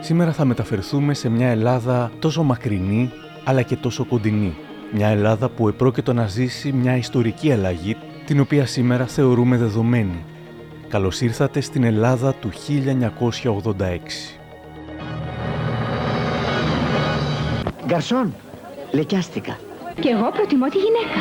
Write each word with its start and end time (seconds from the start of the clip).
Σήμερα 0.00 0.32
θα 0.32 0.44
μεταφερθούμε 0.44 1.14
σε 1.14 1.28
μια 1.28 1.48
Ελλάδα 1.48 2.10
τόσο 2.18 2.42
μακρινή 2.42 3.10
αλλά 3.44 3.62
και 3.62 3.76
τόσο 3.76 4.04
κοντινή. 4.04 4.56
Μια 4.92 5.08
Ελλάδα 5.08 5.48
που 5.48 5.68
επρόκειτο 5.68 6.12
να 6.12 6.26
ζήσει 6.26 6.72
μια 6.72 6.96
ιστορική 6.96 7.52
αλλαγή 7.52 7.96
την 8.26 8.40
οποία 8.40 8.66
σήμερα 8.66 9.06
θεωρούμε 9.06 9.56
δεδομένη. 9.56 10.24
Καλώς 10.88 11.20
ήρθατε 11.20 11.60
στην 11.60 11.84
Ελλάδα 11.84 12.34
του 12.34 12.50
1986. 12.50 14.38
Γκαρσόν, 17.86 18.34
λεκιάστηκα. 18.90 19.56
Και 20.00 20.08
εγώ 20.08 20.30
προτιμώ 20.30 20.66
τη 20.68 20.78
γυναίκα. 20.78 21.20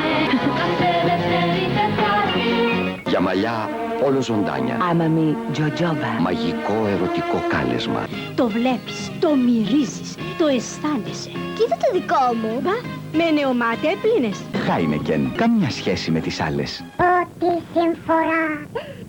Για 3.09 3.19
μαλλιά 3.19 3.69
όλο 4.05 4.21
ζωντάνια. 4.21 4.77
Άμαμι 4.89 5.37
Τζοτζόβα. 5.51 6.11
Μαγικό 6.19 6.85
ερωτικό 6.87 7.43
κάλεσμα. 7.47 8.07
Το 8.35 8.47
βλέπεις, 8.47 9.11
το 9.19 9.35
μυρίζεις, 9.35 10.15
το 10.37 10.47
αισθάνεσαι. 10.47 11.29
Κοίτα 11.29 11.77
το 11.77 11.87
δικό 11.93 12.25
μου. 12.41 12.59
Μπα, 12.63 12.75
με 13.17 13.31
νεομάτε 13.31 13.87
έπλυνες. 13.95 14.37
Χάινεκεν. 14.65 15.31
Καμιά 15.35 15.69
σχέση 15.69 16.11
με 16.11 16.19
τις 16.19 16.41
άλλες. 16.41 16.83
Ό,τι 16.97 17.49
συμφορά, 17.73 18.45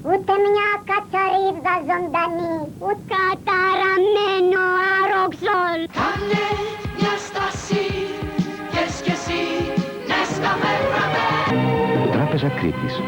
ούτε 0.09 0.33
μια 0.47 0.69
κατσαρίδα 0.89 1.75
ζωντανή, 1.89 2.57
ούτε 2.87 3.03
καταραμένο 3.13 4.63
άροξολ. 5.01 5.79
Κάνε 5.99 6.45
μια 6.99 7.15
στάση 7.27 7.83
Τράπεζα 12.13 12.49
Κρήτης. 12.49 13.01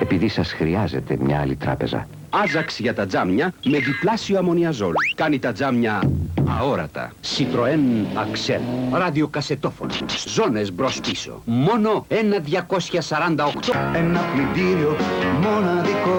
Επειδή 0.00 0.28
σας 0.28 0.52
χρειάζεται 0.52 1.16
μια 1.20 1.40
άλλη 1.40 1.56
τράπεζα. 1.56 2.08
Άζαξ 2.30 2.78
για 2.78 2.94
τα 2.94 3.06
τζάμια 3.06 3.52
με 3.64 3.78
διπλάσιο 3.78 4.38
αμμονιαζόλ. 4.38 4.92
Κάνει 5.14 5.38
τα 5.38 5.52
τζάμια 5.52 6.10
αόρατα. 6.58 7.12
Citroën 7.36 8.18
Axel. 8.22 8.60
Ραδιοκασετόφωνο. 8.92 9.92
Ζώνες 10.26 10.72
μπρος 10.72 11.00
πίσω. 11.00 11.42
Μόνο 11.44 12.04
ένα 12.08 12.38
248. 12.38 13.74
Ένα 13.94 14.20
πλυντήριο 14.32 14.96
μοναδικό 15.42 16.16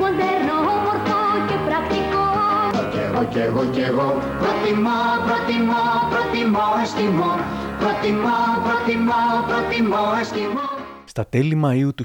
Μοντέρνο, 0.00 0.56
όμορφο 0.76 1.20
και 1.48 1.56
πρακτικό. 1.66 2.24
Κι 2.90 2.98
εγώ 2.98 3.24
κι 3.32 3.38
εγώ 3.38 3.64
κι 3.72 3.80
εγώ 3.80 4.22
Προτιμώ, 4.38 5.00
προτιμώ, 5.26 5.84
προτιμώ 6.10 6.66
εστιμώ 6.82 7.32
Προτιμώ, 7.78 8.38
προτιμώ, 8.64 9.22
προτιμώ 9.48 10.02
εστιμώ 10.20 10.77
Στα 11.18 11.26
τέλη 11.26 11.60
Μαΐου 11.64 11.88
του 11.94 12.04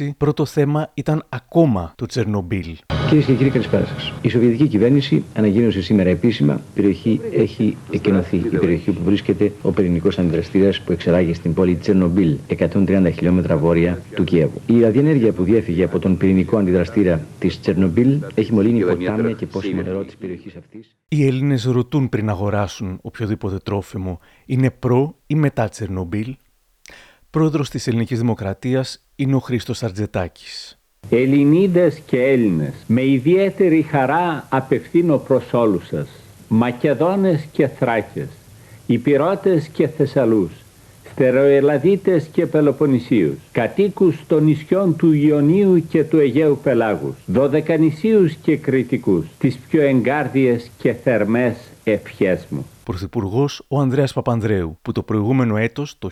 1986, 0.00 0.10
πρώτο 0.16 0.44
θέμα 0.44 0.90
ήταν 0.94 1.24
ακόμα 1.28 1.92
το 1.96 2.06
Τσερνομπίλ. 2.06 2.76
Κυρίες 3.08 3.24
και 3.24 3.34
κύριοι, 3.34 3.50
καλησπέρα 3.50 3.86
σας. 3.86 4.12
Η 4.22 4.28
Σοβιετική 4.28 4.66
κυβέρνηση 4.66 5.24
ανακοίνωσε 5.34 5.82
σήμερα 5.82 6.08
επίσημα 6.10 6.54
η 6.54 6.74
περιοχή 6.74 7.20
έχει 7.32 7.76
εκενωθεί. 7.90 8.36
Η 8.36 8.56
περιοχή 8.58 8.90
που 8.90 9.02
βρίσκεται 9.04 9.52
ο 9.62 9.70
πυρηνικός 9.70 10.18
αντιδραστήρας 10.18 10.80
που 10.80 10.92
εξεράγει 10.92 11.34
στην 11.34 11.54
πόλη 11.54 11.74
Τσερνομπίλ, 11.74 12.36
130 12.48 13.10
χιλιόμετρα 13.14 13.56
βόρεια 13.56 14.02
του 14.14 14.24
Κιέβου. 14.24 14.60
Η 14.66 14.80
ραδιενέργεια 14.80 15.32
που 15.32 15.42
διέφυγε 15.42 15.84
από 15.84 15.98
τον 15.98 16.16
πυρηνικό 16.16 16.56
αντιδραστήρα 16.56 17.20
της 17.38 17.60
Τσερνομπίλ 17.60 18.18
έχει 18.34 18.52
μολύνει 18.52 18.80
ποτάμια 18.80 19.32
και 19.32 19.46
πόσιμο 19.46 19.82
νερό 19.82 20.04
της 20.04 20.16
περιοχής 20.16 20.56
αυτής. 20.56 20.96
Οι 21.08 21.26
Έλληνες 21.26 21.64
ρωτούν 21.64 22.08
πριν 22.08 22.28
αγοράσουν 22.28 22.98
οποιοδήποτε 23.02 23.58
τρόφιμο 23.58 24.18
είναι 24.46 24.70
προ 24.70 25.16
ή 25.26 25.34
μετά 25.34 25.68
Τσερνομπίλ; 25.68 26.36
Πρόεδρος 27.34 27.70
της 27.70 27.86
Ελληνικής 27.86 28.18
Δημοκρατίας 28.18 29.04
είναι 29.16 29.34
ο 29.34 29.38
Χρήστος 29.38 29.82
Αρτζετάκης. 29.82 30.78
Ελληνίδες 31.08 32.00
και 32.06 32.22
Έλληνες, 32.22 32.74
με 32.86 33.04
ιδιαίτερη 33.04 33.82
χαρά 33.82 34.46
απευθύνω 34.48 35.16
προς 35.16 35.52
όλους 35.52 35.86
σας, 35.86 36.08
Μακεδόνες 36.48 37.46
και 37.52 37.66
Θράκες, 37.66 38.28
Υπηρώτες 38.86 39.68
και 39.68 39.88
Θεσσαλούς, 39.88 40.52
Στεροελαδίτες 41.10 42.24
και 42.32 42.46
Πελοποννησίους, 42.46 43.36
κατοίκους 43.52 44.16
των 44.26 44.44
νησιών 44.44 44.96
του 44.96 45.12
Ιωνίου 45.12 45.84
και 45.88 46.04
του 46.04 46.18
Αιγαίου 46.18 46.58
Πελάγους, 46.62 47.14
Δωδεκανησίους 47.26 48.34
και 48.34 48.56
Κρητικούς, 48.56 49.26
τις 49.38 49.58
πιο 49.68 49.82
εγκάρδιες 49.82 50.70
και 50.78 50.92
θερμές 50.92 51.56
ευχές 51.84 52.46
μου. 52.48 52.66
Πρωθυπουργός 52.84 53.64
ο 53.68 53.80
Ανδρέας 53.80 54.12
Παπανδρέου, 54.12 54.78
που 54.82 54.92
το 54.92 55.02
προηγούμενο 55.02 55.56
έτος, 55.56 55.98
το 55.98 56.10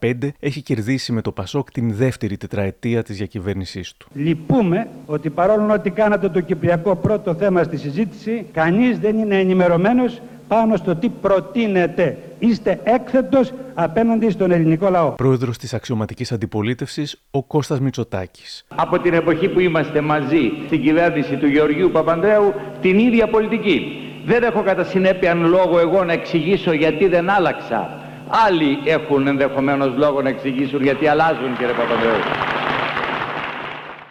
1985, 0.00 0.32
έχει 0.40 0.62
κερδίσει 0.62 1.12
με 1.12 1.20
το 1.20 1.32
Πασόκ 1.32 1.70
την 1.70 1.94
δεύτερη 1.94 2.36
τετραετία 2.36 3.02
της 3.02 3.16
διακυβέρνησής 3.16 3.94
του. 3.96 4.08
Λυπούμε 4.14 4.88
ότι 5.06 5.30
παρόλο 5.30 5.72
ότι 5.72 5.90
κάνατε 5.90 6.28
το 6.28 6.40
Κυπριακό 6.40 6.96
πρώτο 6.96 7.34
θέμα 7.34 7.62
στη 7.62 7.76
συζήτηση, 7.76 8.46
κανείς 8.52 8.98
δεν 8.98 9.18
είναι 9.18 9.38
ενημερωμένος 9.38 10.20
πάνω 10.48 10.76
στο 10.76 10.96
τι 10.96 11.08
προτείνεται. 11.08 12.18
Είστε 12.38 12.80
έκθετος 12.84 13.52
απέναντι 13.74 14.30
στον 14.30 14.50
ελληνικό 14.50 14.88
λαό. 14.90 15.10
Πρόεδρος 15.10 15.58
της 15.58 15.74
αξιωματικής 15.74 16.32
αντιπολίτευσης, 16.32 17.22
ο 17.30 17.42
Κώστας 17.42 17.80
Μητσοτάκης. 17.80 18.64
Από 18.74 18.98
την 18.98 19.14
εποχή 19.14 19.48
που 19.48 19.60
είμαστε 19.60 20.00
μαζί 20.00 20.52
στην 20.66 20.82
κυβέρνηση 20.82 21.36
του 21.36 21.46
Γεωργίου 21.46 21.90
Παπανδρέου, 21.90 22.52
την 22.80 22.98
ίδια 22.98 23.28
πολιτική. 23.28 23.98
Δεν 24.26 24.42
έχω 24.42 24.62
κατά 24.62 24.84
συνέπεια 24.84 25.34
λόγο 25.34 25.78
εγώ 25.78 26.04
να 26.04 26.12
εξηγήσω 26.12 26.72
γιατί 26.72 27.08
δεν 27.08 27.30
άλλαξα. 27.30 28.00
Άλλοι 28.46 28.78
έχουν 28.84 29.26
ενδεχομένως 29.26 29.96
λόγο 29.96 30.22
να 30.22 30.28
εξηγήσουν 30.28 30.82
γιατί 30.82 31.06
αλλάζουν 31.06 31.56
κύριε 31.56 31.72
Παπανδρέου. 31.72 32.20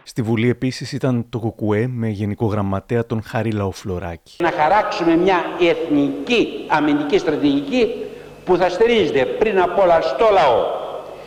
Στη 0.03 0.21
Βουλή 0.21 0.49
επίσης 0.49 0.91
ήταν 0.91 1.25
το 1.29 1.39
ΚΚΕ 1.39 1.87
με 1.87 2.07
γενικό 2.07 2.45
γραμματέα 2.45 3.05
τον 3.05 3.21
Χάρη 3.21 3.51
Λαοφλωράκη. 3.51 4.43
Να 4.43 4.51
χαράξουμε 4.51 5.15
μια 5.15 5.35
εθνική 5.61 6.47
αμυντική 6.67 7.17
στρατηγική 7.17 7.87
που 8.45 8.57
θα 8.57 8.69
στηρίζεται 8.69 9.25
πριν 9.25 9.59
απ' 9.59 9.79
όλα 9.79 10.01
στο 10.01 10.25
λαό. 10.31 10.63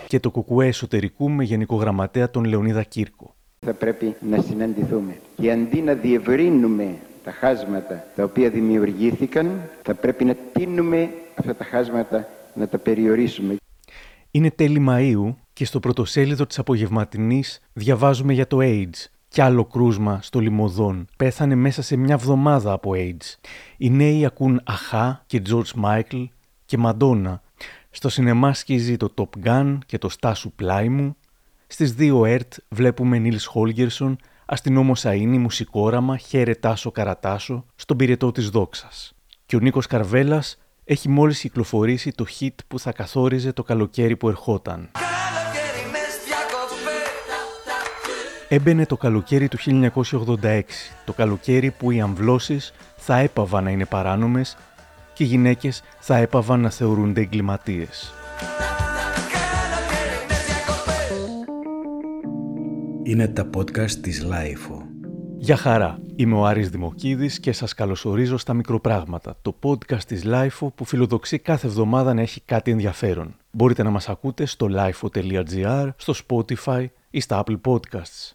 Και 0.07 0.21
το 0.21 0.31
ΚΚΕ 0.31 0.67
εσωτερικού 0.67 1.31
με 1.31 1.45
γενικό 1.45 1.77
γραμματέα 1.77 2.31
τον 2.31 2.45
Λεωνίδα 2.45 2.83
Κύρκο. 2.83 3.35
Θα 3.61 3.73
πρέπει 3.75 4.15
να 4.21 4.43
συναντηθούμε 4.43 5.17
και 5.37 5.51
αντί 5.53 5.81
να 5.81 5.93
διευρύνουμε 5.93 6.95
τα 7.27 7.33
χάσματα 7.33 8.05
τα 8.17 8.25
οποία 8.25 8.51
δημιουργήθηκαν, 8.51 9.71
θα 9.83 9.95
πρέπει 9.95 10.25
να 10.25 10.35
τίνουμε 10.53 11.11
αυτά 11.35 11.55
τα 11.55 11.65
χάσματα 11.65 12.29
να 12.55 12.69
τα 12.69 12.79
περιορίσουμε. 12.79 13.57
Είναι 14.31 14.51
τέλη 14.51 14.87
Μαΐου 14.89 15.35
και 15.53 15.65
στο 15.65 15.81
πρωτοσέλιδο 15.81 16.47
της 16.47 16.59
απογευματινής 16.59 17.61
διαβάζουμε 17.73 18.33
για 18.33 18.47
το 18.47 18.59
AIDS. 18.61 19.05
Κι 19.29 19.41
άλλο 19.41 19.65
κρούσμα 19.65 20.19
στο 20.23 20.41
Λιμωδόν 20.41 21.07
πέθανε 21.17 21.55
μέσα 21.55 21.83
σε 21.83 21.97
μια 21.97 22.17
βδομάδα 22.17 22.73
από 22.73 22.93
AIDS. 22.95 23.35
Οι 23.77 23.91
νέοι 23.91 24.25
ακούν 24.25 24.61
Αχά 24.65 25.23
και 25.27 25.43
George 25.49 25.85
Michael 25.85 26.25
και 26.65 26.79
Μαντόνα. 26.79 27.43
Στο 27.91 28.09
σινεμά 28.09 28.55
σκίζει 28.55 28.97
το 28.97 29.15
Top 29.17 29.47
Gun 29.47 29.79
και 29.87 29.99
το 29.99 30.09
Στάσου 30.09 30.53
πλάι 30.53 30.89
μου. 30.89 31.17
Στις 31.67 31.95
δύο 31.95 32.25
ΕΡΤ 32.25 32.53
βλέπουμε 32.69 33.19
Νίλς 33.19 33.47
Χόλγερσον, 33.47 34.19
αστυνόμο 34.47 34.93
Σαΐνη, 34.95 35.39
μουσικόραμα, 35.39 36.17
χαίρε 36.17 36.55
Τάσο 36.55 36.91
Καρατάσο, 36.91 37.65
στον 37.77 37.97
πυρετό 37.97 38.33
της 38.33 38.49
δόξας. 38.49 39.13
Και 39.47 39.57
ο 39.57 39.59
Νίκος 39.59 39.87
Καρβέλας 39.87 40.59
έχει 40.85 41.09
μόλις 41.09 41.41
κυκλοφορήσει 41.41 42.13
το 42.13 42.27
hit 42.39 42.55
που 42.69 42.79
θα 42.79 42.93
καθόριζε 42.93 43.53
το 43.53 43.63
καλοκαίρι 43.63 44.17
που 44.17 44.29
ερχόταν. 44.29 44.91
Έμπαινε 48.49 48.87
το 48.87 48.97
καλοκαίρι 48.97 49.49
του 49.49 49.59
1986, 49.59 50.63
το 51.05 51.13
καλοκαίρι 51.13 51.71
που 51.71 51.91
οι 51.91 52.01
αμβλώσεις 52.01 52.73
θα 52.97 53.17
έπαβαν 53.17 53.65
να 53.65 53.71
είναι 53.71 53.85
παράνομες 53.85 54.57
και 55.13 55.25
οι 55.25 55.27
γυναίκες 55.27 55.83
θα 55.99 56.17
έπαβαν 56.17 56.61
να 56.61 56.71
θεωρούνται 56.71 57.21
εγκληματίες. 57.21 58.13
Είναι 63.09 63.29
τα 63.29 63.51
podcast 63.57 63.91
της 63.91 64.23
LiFO. 64.23 64.83
Γεια 65.37 65.57
χαρά, 65.57 65.99
είμαι 66.17 66.35
ο 66.35 66.45
Άρης 66.45 66.71
Δημοκίδης 66.71 67.41
και 67.41 67.53
σας 67.53 67.75
καλωσορίζω 67.75 68.37
στα 68.37 68.55
Μικροπράγματα, 68.55 69.37
το 69.43 69.57
podcast 69.63 70.03
της 70.07 70.23
LiFO 70.27 70.69
που 70.75 70.85
φιλοδοξεί 70.85 71.39
κάθε 71.39 71.67
εβδομάδα 71.67 72.15
να 72.15 72.21
έχει 72.21 72.41
κάτι 72.41 72.71
ενδιαφέρον. 72.71 73.37
Μπορείτε 73.51 73.83
να 73.83 73.91
μας 73.91 74.09
ακούτε 74.09 74.47
στο 74.47 74.69
lifo.gr, 74.71 75.89
στο 75.97 76.15
Spotify 76.29 76.87
ή 77.11 77.21
στα 77.21 77.45
Apple 77.45 77.61
Podcasts. 77.61 78.33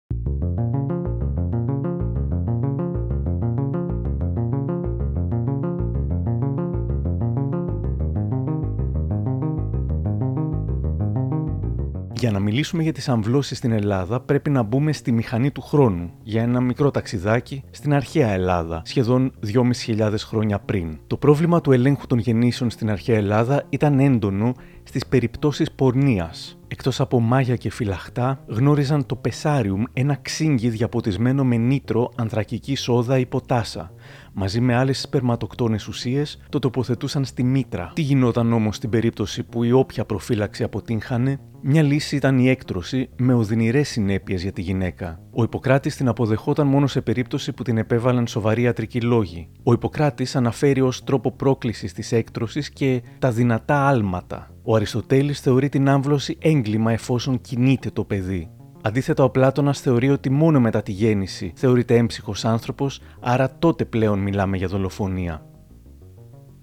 Για 12.22 12.32
να 12.32 12.40
μιλήσουμε 12.40 12.84
για 12.84 12.94
τις 12.94 13.10
αμβλώσεις 13.10 13.58
στην 13.58 13.72
Ελλάδα 13.72 14.20
πρέπει 14.20 14.50
να 14.50 14.64
μπούμε 14.64 14.92
στη 14.92 15.12
μηχανή 15.12 15.52
του 15.52 15.62
χρόνου 15.62 16.12
για 16.24 16.42
ένα 16.42 16.62
μικρό 16.62 16.92
ταξιδάκι 16.92 17.64
στην 17.72 17.94
αρχαία 17.94 18.32
Ελλάδα, 18.32 18.82
σχεδόν 18.86 19.32
2.500 19.54 20.14
χρόνια 20.18 20.60
πριν. 20.60 20.98
Το 21.08 21.18
πρόβλημα 21.18 21.62
του 21.62 21.72
ελέγχου 21.72 22.08
των 22.08 22.18
γεννήσεων 22.18 22.70
στην 22.70 22.90
αρχαία 22.90 23.18
Ελλάδα 23.18 23.64
ήταν 23.70 24.00
έντονο 24.00 24.54
στις 24.84 25.06
περιπτώσεις 25.06 25.72
πορνείας. 25.72 26.60
Εκτός 26.68 27.00
από 27.00 27.20
μάγια 27.20 27.56
και 27.56 27.72
φυλαχτά, 27.72 28.44
γνώριζαν 28.48 29.06
το 29.06 29.16
πεσάριουμ, 29.16 29.84
ένα 29.94 30.18
ξύγκι 30.22 30.70
διαποτισμένο 30.70 31.44
με 31.44 31.58
νήτρο, 31.58 32.12
ανθρακική 32.16 32.76
σόδα 32.76 33.20
ή 33.20 33.26
ποτάσα, 33.26 33.92
μαζί 34.34 34.62
με 34.62 34.76
άλλες 34.76 35.02
σπερματοκτόνες 35.02 35.88
ουσίες, 35.88 36.42
το 36.50 36.60
τοποθετούσαν 36.60 37.26
στη 37.26 37.44
μήτρα. 37.44 37.92
Τι 37.96 38.02
γινόταν 38.02 38.54
όμως 38.54 38.76
στην 38.76 38.90
περίπτωση 38.90 39.44
που 39.44 39.64
η 39.64 39.72
όποια 39.72 40.06
προφύλαξη 40.06 40.64
αποτύχανε, 40.64 41.40
μια 41.62 41.82
λύση 41.82 42.16
ήταν 42.16 42.40
η 42.40 42.50
έκτρωση 42.50 43.10
με 43.18 43.34
οδυνηρές 43.34 43.90
συνέπειες 43.90 44.42
για 44.42 44.52
τη 44.52 44.62
γυναίκα. 44.62 45.20
Ο 45.32 45.44
Ιπποκράτης 45.44 45.96
την 45.96 46.08
αποδεχόταν 46.08 46.68
μόνο 46.68 46.88
σε 46.88 47.02
περίπτωση 47.02 47.52
που 47.52 47.64
την 47.64 47.78
επέβαλαν 47.78 48.28
σοβαροί 48.28 48.62
ιατρικοί 48.62 49.02
λόγοι. 49.02 49.50
Ο 49.64 49.74
Ιπποκράτης 49.74 50.36
αναφέρει 50.36 50.82
ως 50.82 51.04
τρόπο 51.04 51.32
πρόκλησης 51.32 51.94
της 51.94 52.12
έκτρωσης 52.12 52.70
και 52.70 53.02
τα 53.20 53.32
δυνατά 53.32 53.88
άλματα. 53.88 54.52
Ο 54.64 54.76
Αριστοτέλης 54.76 55.40
θεωρεί 55.40 55.70
την 55.70 55.90
άμβλωση 55.90 56.38
έγκλημα 56.40 56.92
εφόσον 56.92 57.42
κινείται 57.42 57.90
το 57.90 58.04
παιδί. 58.04 58.50
Αντίθετα, 58.84 59.24
ο 59.24 59.30
Πλάτωνας 59.30 59.80
θεωρεί 59.80 60.10
ότι 60.10 60.30
μόνο 60.30 60.60
μετά 60.60 60.82
τη 60.82 60.92
γέννηση 60.92 61.52
θεωρείται 61.56 61.96
έμψυχος 61.96 62.46
άνθρωπος, 62.46 63.02
άρα 63.20 63.56
τότε 63.60 63.86
πλέον 63.86 64.20
μιλάμε 64.20 64.58
για 64.58 64.68
δολοφονία. 64.68 65.46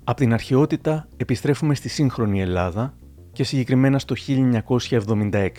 Από 0.05 0.17
την 0.17 0.32
αρχαιότητα 0.32 1.09
επιστρέφουμε 1.17 1.75
στη 1.75 1.88
σύγχρονη 1.88 2.41
Ελλάδα 2.41 2.94
και 3.32 3.44
συγκεκριμένα 3.44 3.99
στο 3.99 4.15
1976, 4.15 5.50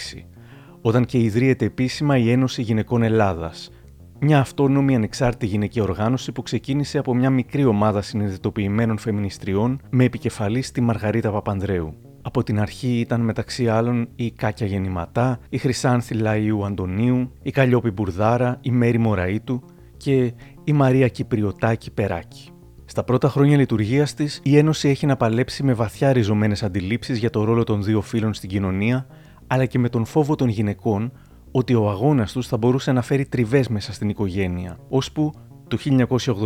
όταν 0.81 1.06
και 1.06 1.17
ιδρύεται 1.17 1.65
επίσημα 1.65 2.17
η 2.17 2.31
Ένωση 2.31 2.62
Γυναικών 2.62 3.03
Ελλάδας, 3.03 3.71
μια 4.19 4.39
αυτόνομη 4.39 4.95
ανεξάρτητη 4.95 5.45
γυναική 5.45 5.81
οργάνωση 5.81 6.31
που 6.31 6.41
ξεκίνησε 6.41 6.97
από 6.97 7.15
μια 7.15 7.29
μικρή 7.29 7.65
ομάδα 7.65 8.01
συνειδητοποιημένων 8.01 8.97
φεμινιστριών 8.97 9.81
με 9.89 10.03
επικεφαλής 10.03 10.71
τη 10.71 10.81
Μαργαρίτα 10.81 11.31
Παπανδρέου. 11.31 12.08
Από 12.29 12.43
την 12.43 12.59
αρχή 12.59 12.99
ήταν 12.99 13.21
μεταξύ 13.21 13.69
άλλων 13.69 14.07
η 14.15 14.31
Κάκια 14.31 14.67
Γεννηματά, 14.67 15.39
η 15.49 15.57
Χρυσάνθη 15.57 16.13
Λαϊού 16.13 16.65
Αντωνίου, 16.65 17.31
η 17.41 17.51
Καλλιόπη 17.51 17.91
Μπουρδάρα, 17.91 18.57
η 18.61 18.71
Μέρη 18.71 18.97
Μωραΐτου 18.97 19.63
και 19.97 20.33
η 20.63 20.73
Μαρία 20.73 21.07
Κυπριωτάκη 21.07 21.91
Περάκη. 21.91 22.49
Στα 22.85 23.03
πρώτα 23.03 23.29
χρόνια 23.29 23.57
λειτουργίας 23.57 24.13
της, 24.13 24.39
η 24.43 24.57
Ένωση 24.57 24.89
έχει 24.89 25.05
να 25.05 25.17
παλέψει 25.17 25.63
με 25.63 25.73
βαθιά 25.73 26.13
ριζωμένες 26.13 26.63
αντιλήψεις 26.63 27.17
για 27.17 27.29
το 27.29 27.43
ρόλο 27.43 27.63
των 27.63 27.83
δύο 27.83 28.01
φίλων 28.01 28.33
στην 28.33 28.49
κοινωνία, 28.49 29.07
αλλά 29.47 29.65
και 29.65 29.79
με 29.79 29.89
τον 29.89 30.05
φόβο 30.05 30.35
των 30.35 30.47
γυναικών 30.47 31.11
ότι 31.51 31.73
ο 31.73 31.89
αγώνας 31.89 32.31
τους 32.31 32.47
θα 32.47 32.57
μπορούσε 32.57 32.91
να 32.91 33.01
φέρει 33.01 33.25
τριβές 33.25 33.67
μέσα 33.67 33.93
στην 33.93 34.09
οικογένεια, 34.09 34.79
ώσπου 34.89 35.33
το 35.67 35.77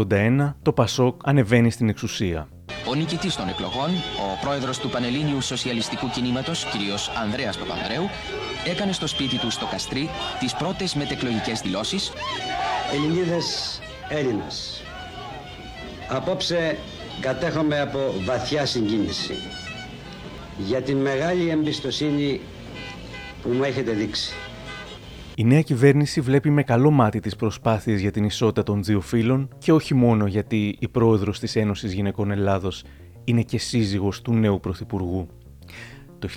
1981 0.10 0.54
το 0.62 0.74
Πασόκ 0.74 1.22
ανεβαίνει 1.24 1.72
στην 1.72 1.90
εξουσία. 1.90 2.48
Ο 2.88 2.96
νικητής 2.96 3.36
των 3.36 3.50
εκλογών, 3.50 3.90
ο 3.90 4.38
πρόεδρος 4.42 4.78
του 4.78 4.90
Πανελλήνιου 4.90 5.42
Σοσιαλιστικού 5.42 6.10
Κινήματος, 6.10 6.66
κ. 6.66 6.70
Ανδρέας 7.22 7.58
Παπανδρέου, 7.58 8.10
έκανε 8.66 8.92
στο 8.92 9.08
σπίτι 9.08 9.38
του 9.38 9.50
στο 9.50 9.66
Καστρί 9.66 10.10
τις 10.40 10.54
πρώτες 10.54 10.94
μετεκλογικές 10.94 11.62
δηλώσεις. 11.62 12.12
Ελληνίδες 12.94 13.80
Έλληνες. 14.10 14.82
Απόψε 16.08 16.78
κατέχομαι 17.20 17.80
από 17.80 18.14
βαθιά 18.26 18.66
συγκίνηση 18.66 19.34
για 20.58 20.82
την 20.82 20.98
μεγάλη 20.98 21.50
εμπιστοσύνη 21.50 22.42
που 23.44 23.50
μου 23.50 23.64
έχετε 23.64 23.92
δείξει. 23.92 24.34
Η 25.36 25.44
νέα 25.44 25.62
κυβέρνηση 25.62 26.22
βλέπει 26.22 26.50
με 26.50 26.64
καλό 26.64 26.92
μάτι 26.92 27.20
τις 27.20 27.36
προσπάθειες 27.36 28.02
για 28.02 28.12
την 28.12 28.24
ισότητα 28.24 28.64
των 28.64 28.84
δύο 28.84 29.02
φύλων 29.02 29.48
και 29.58 29.72
όχι 29.72 29.94
μόνο 29.94 30.28
γιατί 30.28 30.76
η 30.80 30.88
πρόεδρος 30.88 31.40
της 31.40 31.56
Ένωσης 31.56 31.94
Γυναικών 31.94 32.32
Ελλάδος 32.32 32.84
είναι 33.24 33.42
και 33.42 33.58
σύζυγος 33.60 34.22
του 34.22 34.34
νέου 34.34 34.60
Πρωθυπουργού. 34.60 35.28
Το 36.20 36.30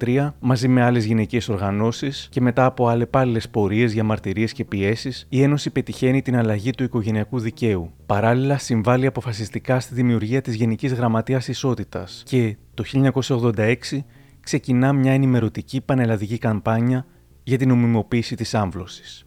1983, 0.00 0.34
μαζί 0.40 0.68
με 0.68 0.82
άλλες 0.82 1.04
γυναικείε 1.04 1.40
οργανώσεις 1.48 2.28
και 2.30 2.40
μετά 2.40 2.64
από 2.64 2.88
αλλεπάλληλες 2.88 3.48
πορείες, 3.48 3.92
διαμαρτυρίε 3.92 4.46
και 4.46 4.64
πιέσεις, 4.64 5.26
η 5.28 5.42
Ένωση 5.42 5.70
πετυχαίνει 5.70 6.22
την 6.22 6.36
αλλαγή 6.36 6.70
του 6.70 6.82
οικογενειακού 6.82 7.38
δικαίου. 7.38 7.90
Παράλληλα, 8.06 8.58
συμβάλλει 8.58 9.06
αποφασιστικά 9.06 9.80
στη 9.80 9.94
δημιουργία 9.94 10.40
της 10.40 10.54
Γενικής 10.54 10.92
Γραμματείας 10.92 11.48
Ισότητας 11.48 12.22
και 12.26 12.56
το 12.74 12.84
1986 12.84 14.04
ξεκινά 14.40 14.92
μια 14.92 15.12
ενημερωτική 15.12 15.80
πανελλαδική 15.80 16.38
καμπάνια 16.38 17.06
για 17.44 17.58
την 17.58 17.68
νομιμοποίηση 17.68 18.36
της 18.36 18.54
άμβλωσης. 18.54 19.24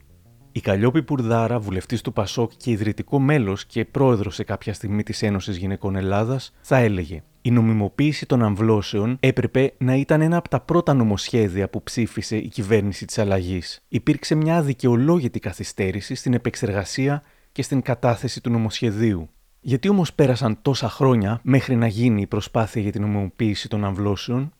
Η 0.51 0.59
Καλλιόπη 0.59 1.03
Πουρδάρα, 1.03 1.59
βουλευτής 1.59 2.01
του 2.01 2.13
Πασόκ 2.13 2.51
και 2.57 2.71
ιδρυτικό 2.71 3.19
μέλος 3.19 3.65
και 3.65 3.85
πρόεδρος 3.85 4.35
σε 4.35 4.43
κάποια 4.43 4.73
στιγμή 4.73 5.03
της 5.03 5.23
Ένωσης 5.23 5.57
Γυναικών 5.57 5.95
Ελλάδας, 5.95 6.53
θα 6.61 6.77
έλεγε: 6.77 7.23
Η 7.41 7.51
νομιμοποίηση 7.51 8.25
των 8.25 8.43
αμβλώσεων 8.43 9.17
έπρεπε 9.19 9.73
να 9.77 9.95
ήταν 9.95 10.21
ένα 10.21 10.37
από 10.37 10.49
τα 10.49 10.59
πρώτα 10.59 10.93
νομοσχέδια 10.93 11.69
που 11.69 11.83
ψήφισε 11.83 12.37
η 12.37 12.47
κυβέρνηση 12.47 13.05
της 13.05 13.17
αλλαγής. 13.17 13.83
Υπήρξε 13.87 14.35
μια 14.35 14.57
αδικαιολόγητη 14.57 15.39
καθυστέρηση 15.39 16.15
στην 16.15 16.33
επεξεργασία 16.33 17.23
και 17.51 17.61
στην 17.61 17.81
κατάθεση 17.81 18.41
του 18.41 18.49
νομοσχεδίου. 18.49 19.29
Γιατί 19.59 19.89
όμως 19.89 20.13
πέρασαν 20.13 20.59
τόσα 20.61 20.89
χρόνια 20.89 21.39
μέχρι 21.43 21.75
να 21.75 21.87
γίνει 21.87 22.21
η 22.21 22.27
προσπάθεια 22.27 22.81
για 22.81 22.91
την 22.91 23.01
νομιμοποίηση 23.01 23.69
των 23.69 23.85
αμβλώσεων, 23.85 24.51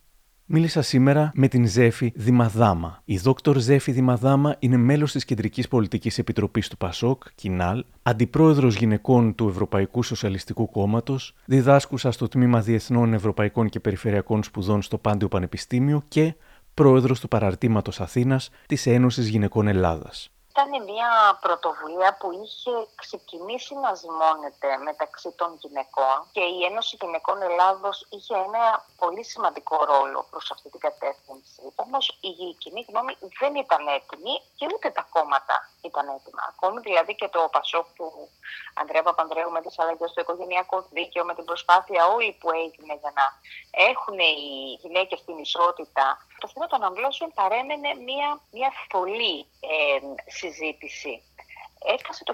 Μίλησα 0.50 0.82
σήμερα 0.82 1.32
με 1.36 1.48
την 1.48 1.68
Ζέφη 1.68 2.12
Δημαδάμα. 2.16 3.02
Η 3.06 3.18
δόκτωρ 3.18 3.58
Ζέφη 3.58 3.92
Δημαδάμα 3.92 4.56
είναι 4.60 4.78
μέλος 4.78 5.12
της 5.12 5.26
Κεντρικής 5.26 5.68
Πολιτικής 5.68 6.18
Επιτροπής 6.18 6.68
του 6.68 6.78
ΠΑΣΟΚ, 6.78 7.24
Κινάλ, 7.36 7.86
αντιπρόεδρος 8.04 8.76
γυναικών 8.76 9.36
του 9.36 9.48
Ευρωπαϊκού 9.48 10.04
Σοσιαλιστικού 10.04 10.70
Κόμματος, 10.70 11.36
διδάσκουσα 11.46 12.12
στο 12.12 12.28
Τμήμα 12.28 12.62
Διεθνών 12.62 13.14
Ευρωπαϊκών 13.14 13.70
και 13.70 13.80
Περιφερειακών 13.80 14.44
Σπουδών 14.44 14.82
στο 14.82 14.98
Πάντιο 14.98 15.28
Πανεπιστήμιο 15.28 16.04
και 16.08 16.34
πρόεδρος 16.74 17.20
του 17.20 17.28
Παραρτήματος 17.28 18.02
Αθήνας 18.02 18.50
της 18.66 18.86
Ένωσης 18.86 19.28
Γυναικών 19.28 19.68
Ελλάδας 19.68 20.32
ήταν 20.58 20.84
μια 20.84 21.38
πρωτοβουλία 21.42 22.18
που 22.20 22.28
είχε 22.44 22.74
ξεκινήσει 22.96 23.74
να 23.76 23.94
ζυμώνεται 23.94 24.70
μεταξύ 24.90 25.30
των 25.40 25.50
γυναικών 25.62 26.18
και 26.32 26.44
η 26.56 26.64
Ένωση 26.70 26.98
Γυναικών 27.02 27.42
Ελλάδος 27.42 28.08
είχε 28.10 28.36
ένα 28.48 28.86
πολύ 28.98 29.24
σημαντικό 29.24 29.78
ρόλο 29.92 30.28
προς 30.30 30.52
αυτή 30.52 30.70
την 30.70 30.80
κατεύθυνση. 30.80 31.62
Όμως 31.76 32.18
η 32.22 32.54
κοινή 32.62 32.86
γνώμη 32.90 33.14
δεν 33.40 33.56
ήταν 33.56 33.88
έτοιμη 33.98 34.34
και 34.58 34.66
ούτε 34.74 34.90
τα 34.90 35.08
κόμματα 35.10 35.56
ήταν 35.82 36.06
έτοιμα. 36.16 36.42
Ακόμη 36.52 36.80
δηλαδή 36.88 37.16
και 37.16 37.28
το 37.28 37.42
Πασόκ 37.52 37.88
του 37.98 38.08
Ανδρέα 38.80 39.04
Παπανδρέου 39.04 39.52
με 39.52 39.62
τις 39.62 39.80
αλλαγές 39.80 40.10
στο 40.10 40.22
οικογενειακό 40.22 40.78
δίκαιο, 40.92 41.24
με 41.26 41.34
την 41.36 41.46
προσπάθεια 41.46 42.02
όλη 42.16 42.38
που 42.40 42.50
έγινε 42.64 42.94
για 43.02 43.12
να 43.20 43.26
έχουν 43.90 44.20
οι 44.20 44.34
γυναίκες 44.82 45.24
την 45.26 45.38
ισότητα. 45.38 46.27
Το 46.40 46.48
θέμα 46.54 46.68
των 46.68 46.84
αμβλώσεων 46.84 47.32
παρέμενε 47.34 47.90
μια, 48.08 48.30
μια 48.52 48.72
θολή 48.90 49.38
ε, 49.74 50.00
συζήτηση. 50.38 51.14
Έφτασε 51.96 52.24
το 52.24 52.34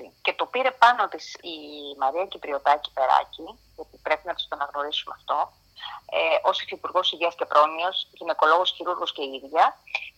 1986 0.00 0.10
και 0.22 0.32
το 0.32 0.46
πήρε 0.46 0.70
πάνω 0.70 1.08
της 1.08 1.34
η 1.34 1.56
Μαρία 1.98 2.26
Κυπριωτάκη 2.26 2.90
Περάκη, 2.92 3.46
γιατί 3.76 3.96
πρέπει 4.02 4.26
να 4.26 4.34
της 4.34 4.48
το 4.48 4.56
αναγνωρίσουμε 4.58 5.14
αυτό, 5.18 5.52
ε, 6.10 6.38
ως 6.42 6.62
Υφυπουργός 6.62 7.12
Υγείας 7.12 7.34
και 7.34 7.44
Πρόνοιας, 7.44 8.08
γυναικολόγος, 8.12 8.70
χειρούργος 8.70 9.12
και 9.12 9.22
ίδια, 9.22 9.64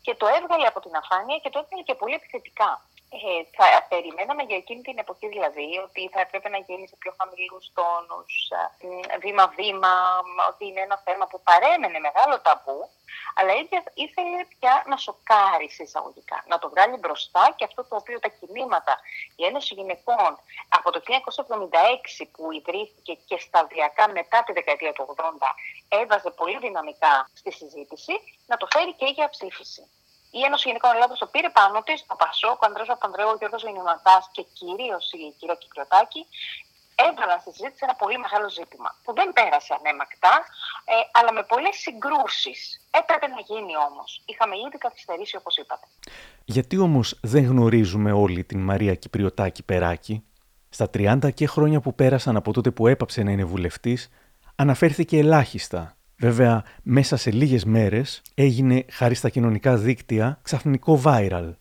και 0.02 0.14
το 0.14 0.26
έβγαλε 0.26 0.66
από 0.66 0.80
την 0.80 0.96
αφάνεια 0.96 1.38
και 1.38 1.50
το 1.50 1.58
έβγαλε 1.58 1.82
και 1.82 1.94
πολύ 1.94 2.14
επιθετικά. 2.14 2.70
Ε, 3.14 3.44
θα 3.56 3.66
περιμέναμε 3.92 4.42
για 4.42 4.56
εκείνη 4.56 4.82
την 4.88 4.98
εποχή 4.98 5.28
δηλαδή 5.28 5.68
ότι 5.86 6.02
θα 6.12 6.20
έπρεπε 6.20 6.48
να 6.48 6.58
γίνει 6.66 6.86
σε 6.88 6.96
πιο 7.02 7.12
χαμηλούς 7.18 7.64
τόνους, 7.78 8.32
ε, 9.12 9.18
βήμα-βήμα, 9.24 9.92
ότι 10.50 10.64
είναι 10.66 10.80
ένα 10.88 10.98
θέμα 11.06 11.24
που 11.30 11.38
παρέμενε 11.48 11.98
μεγάλο 12.06 12.40
ταμπού, 12.46 12.78
αλλά 13.38 13.52
ίδια 13.62 13.80
ήθελε 14.04 14.38
πια 14.52 14.74
να 14.90 14.96
σοκάρει 14.96 15.68
εισαγωγικά, 15.84 16.38
να 16.50 16.58
το 16.58 16.66
βγάλει 16.72 16.96
μπροστά 17.02 17.44
και 17.56 17.64
αυτό 17.64 17.80
το 17.88 17.96
οποίο 17.96 18.18
τα 18.24 18.28
κινήματα, 18.38 18.94
η 19.40 19.42
Ένωση 19.44 19.74
Γυναικών 19.74 20.32
από 20.78 20.88
το 20.92 20.98
1976 21.06 22.26
που 22.32 22.52
ιδρύθηκε 22.58 23.14
και 23.28 23.36
σταδιακά 23.46 24.04
μετά 24.18 24.38
τη 24.46 24.52
δεκαετία 24.52 24.92
του 24.92 25.14
80 25.16 25.22
έβαζε 26.00 26.30
πολύ 26.30 26.58
δυναμικά 26.66 27.14
στη 27.40 27.50
συζήτηση, 27.52 28.14
να 28.46 28.56
το 28.56 28.66
φέρει 28.72 28.92
και 29.00 29.08
για 29.16 29.28
ψήφιση 29.34 29.82
η 30.38 30.40
Ένωση 30.48 30.64
Γενικών 30.68 30.90
Ελλάδο 30.96 31.14
το 31.22 31.26
πήρε 31.32 31.50
πάνω 31.58 31.78
της, 31.86 31.98
το 32.10 32.14
Πασόκ, 32.22 32.58
ο 32.62 32.66
Ανδρέο 32.68 32.86
Παπανδρέου, 32.92 33.30
ο 33.34 33.36
Γιώργος 33.40 33.62
Λινιωματά 33.66 34.16
και 34.34 34.42
κυρίως 34.58 35.04
η 35.12 35.20
κυρία 35.38 35.56
Κυπριωτάκη 35.62 36.22
έβαλαν 37.06 37.38
στη 37.42 37.50
συζήτηση 37.56 37.82
ένα 37.88 37.96
πολύ 38.02 38.18
μεγάλο 38.24 38.48
ζήτημα 38.58 38.88
που 39.04 39.10
δεν 39.18 39.28
πέρασε 39.38 39.72
ανέμακτα, 39.78 40.32
ε, 40.92 40.94
αλλά 41.18 41.30
με 41.38 41.42
πολλές 41.52 41.76
συγκρούσεις. 41.84 42.60
Έπρεπε 43.00 43.26
να 43.34 43.40
γίνει 43.48 43.74
όμως. 43.88 44.08
Είχαμε 44.30 44.54
ήδη 44.66 44.78
καθυστερήσει, 44.86 45.34
όπως 45.42 45.54
είπατε. 45.60 45.86
Γιατί 46.54 46.76
όμως 46.86 47.06
δεν 47.32 47.44
γνωρίζουμε 47.52 48.10
όλοι 48.24 48.40
την 48.50 48.60
Μαρία 48.68 48.94
Κυπριωτάκη 48.94 49.62
Περάκη; 49.62 50.16
Στα 50.68 50.86
30 50.94 51.30
και 51.38 51.46
χρόνια 51.46 51.80
που 51.80 51.94
πέρασαν 51.94 52.36
από 52.36 52.52
τότε 52.52 52.70
που 52.70 52.86
έπαψε 52.86 53.22
να 53.22 53.30
είναι 53.30 53.44
βουλευτής, 53.44 54.00
αναφέρθηκε 54.56 55.18
ελάχιστα 55.18 55.96
Βέβαια, 56.22 56.64
μέσα 56.82 57.16
σε 57.16 57.30
λίγες 57.30 57.64
μέρες 57.64 58.22
έγινε, 58.34 58.84
χάρη 58.90 59.14
στα 59.14 59.28
κοινωνικά 59.28 59.76
δίκτυα, 59.76 60.38
ξαφνικό 60.42 61.00
viral. 61.04 61.52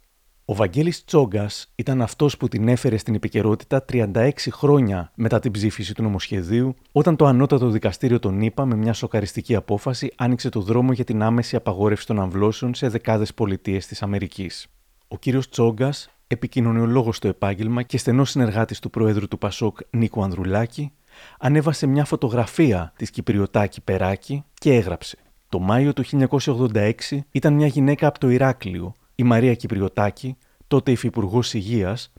Ο 0.46 0.56
Βαγγέλης 0.56 1.03
Τσόγκας 1.03 1.72
ήταν 1.75 2.01
αυτός 2.01 2.38
που 2.38 2.48
την 2.48 2.68
έφερε 2.68 2.98
στην 2.98 3.15
επικαιρότητα 3.15 3.86
36 3.91 4.32
χρόνια 4.51 5.12
μετά 5.15 5.39
την 5.39 5.51
ψήφιση 5.51 5.94
του 5.94 6.03
νομοσχεδίου, 6.03 6.75
όταν 6.91 7.15
το 7.15 7.25
ανώτατο 7.25 7.70
δικαστήριο 7.70 8.20
των 8.20 8.41
ΗΠΑ 8.41 8.65
με 8.65 8.75
μια 8.75 8.94
σοκαριστική 8.94 9.56
απόφαση 9.56 10.13
άνοιξε 10.15 10.50
το 10.50 10.62
δρόμο 10.62 10.94
για 10.94 11.03
την 11.03 11.22
άμεση 11.22 11.56
απαγόρευση 11.56 12.06
των 12.06 12.20
αμβλώσεων 12.20 12.74
σε 12.74 12.88
δεκάδες 12.88 13.34
πολιτείες 13.34 13.88
της 13.88 14.01
Αμερικής. 14.01 14.68
Ο 15.08 15.18
κύριος 15.18 15.50
Τσόγκας, 15.50 16.10
επικοινωνιολόγος 16.27 17.15
στο 17.15 17.27
επάγγελμα 17.27 17.84
και 17.84 17.98
στενός 17.98 18.30
συνεργάτης 18.30 18.80
του 18.80 18.89
Προέδρου 18.89 19.27
του 19.27 19.38
Πασόκ 19.38 19.77
Νίκου 19.89 20.24
Ανδρουλάκη, 20.24 20.91
ανέβασε 21.39 21.87
μια 21.87 22.05
φωτογραφία 22.05 22.93
της 22.95 23.09
Κυπριωτάκη 23.09 23.81
Περάκη 23.81 24.43
και 24.53 24.73
έγραψε 24.73 25.17
«Το 25.49 25.59
Μάιο 25.59 25.93
του 25.93 26.03
1986 26.39 26.93
ήταν 27.31 27.53
μια 27.53 27.67
γυναίκα 27.67 28.07
από 28.07 28.19
το 28.19 28.29
Ηράκλειο, 28.29 28.93
η 29.15 29.23
Μαρία 29.23 29.55
Κυπριωτάκη, 29.55 30.37
τότε 30.67 30.91
υφυπουργός 30.91 31.53
Υγείας, 31.53 32.11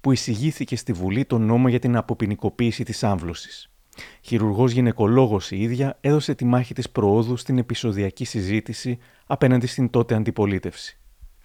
που 0.00 0.12
εισηγήθηκε 0.12 0.76
στη 0.76 0.92
Βουλή 0.92 1.24
τον 1.24 1.42
νόμο 1.42 1.68
για 1.68 1.78
την 1.78 1.96
αποποινικοποίηση 1.96 2.84
της 2.84 3.04
άμβλωσης. 3.04 3.70
Χειρουργός 4.20 4.72
γυναικολόγος 4.72 5.50
η 5.50 5.62
ίδια 5.62 5.98
έδωσε 6.00 6.34
τη 6.34 6.44
μάχη 6.44 6.74
της 6.74 6.90
προόδου 6.90 7.36
στην 7.36 7.58
επεισοδιακή 7.58 8.24
συζήτηση 8.24 8.98
απέναντι 9.26 9.66
στην 9.66 9.90
τότε 9.90 10.14
αντιπολίτευση. 10.14 10.98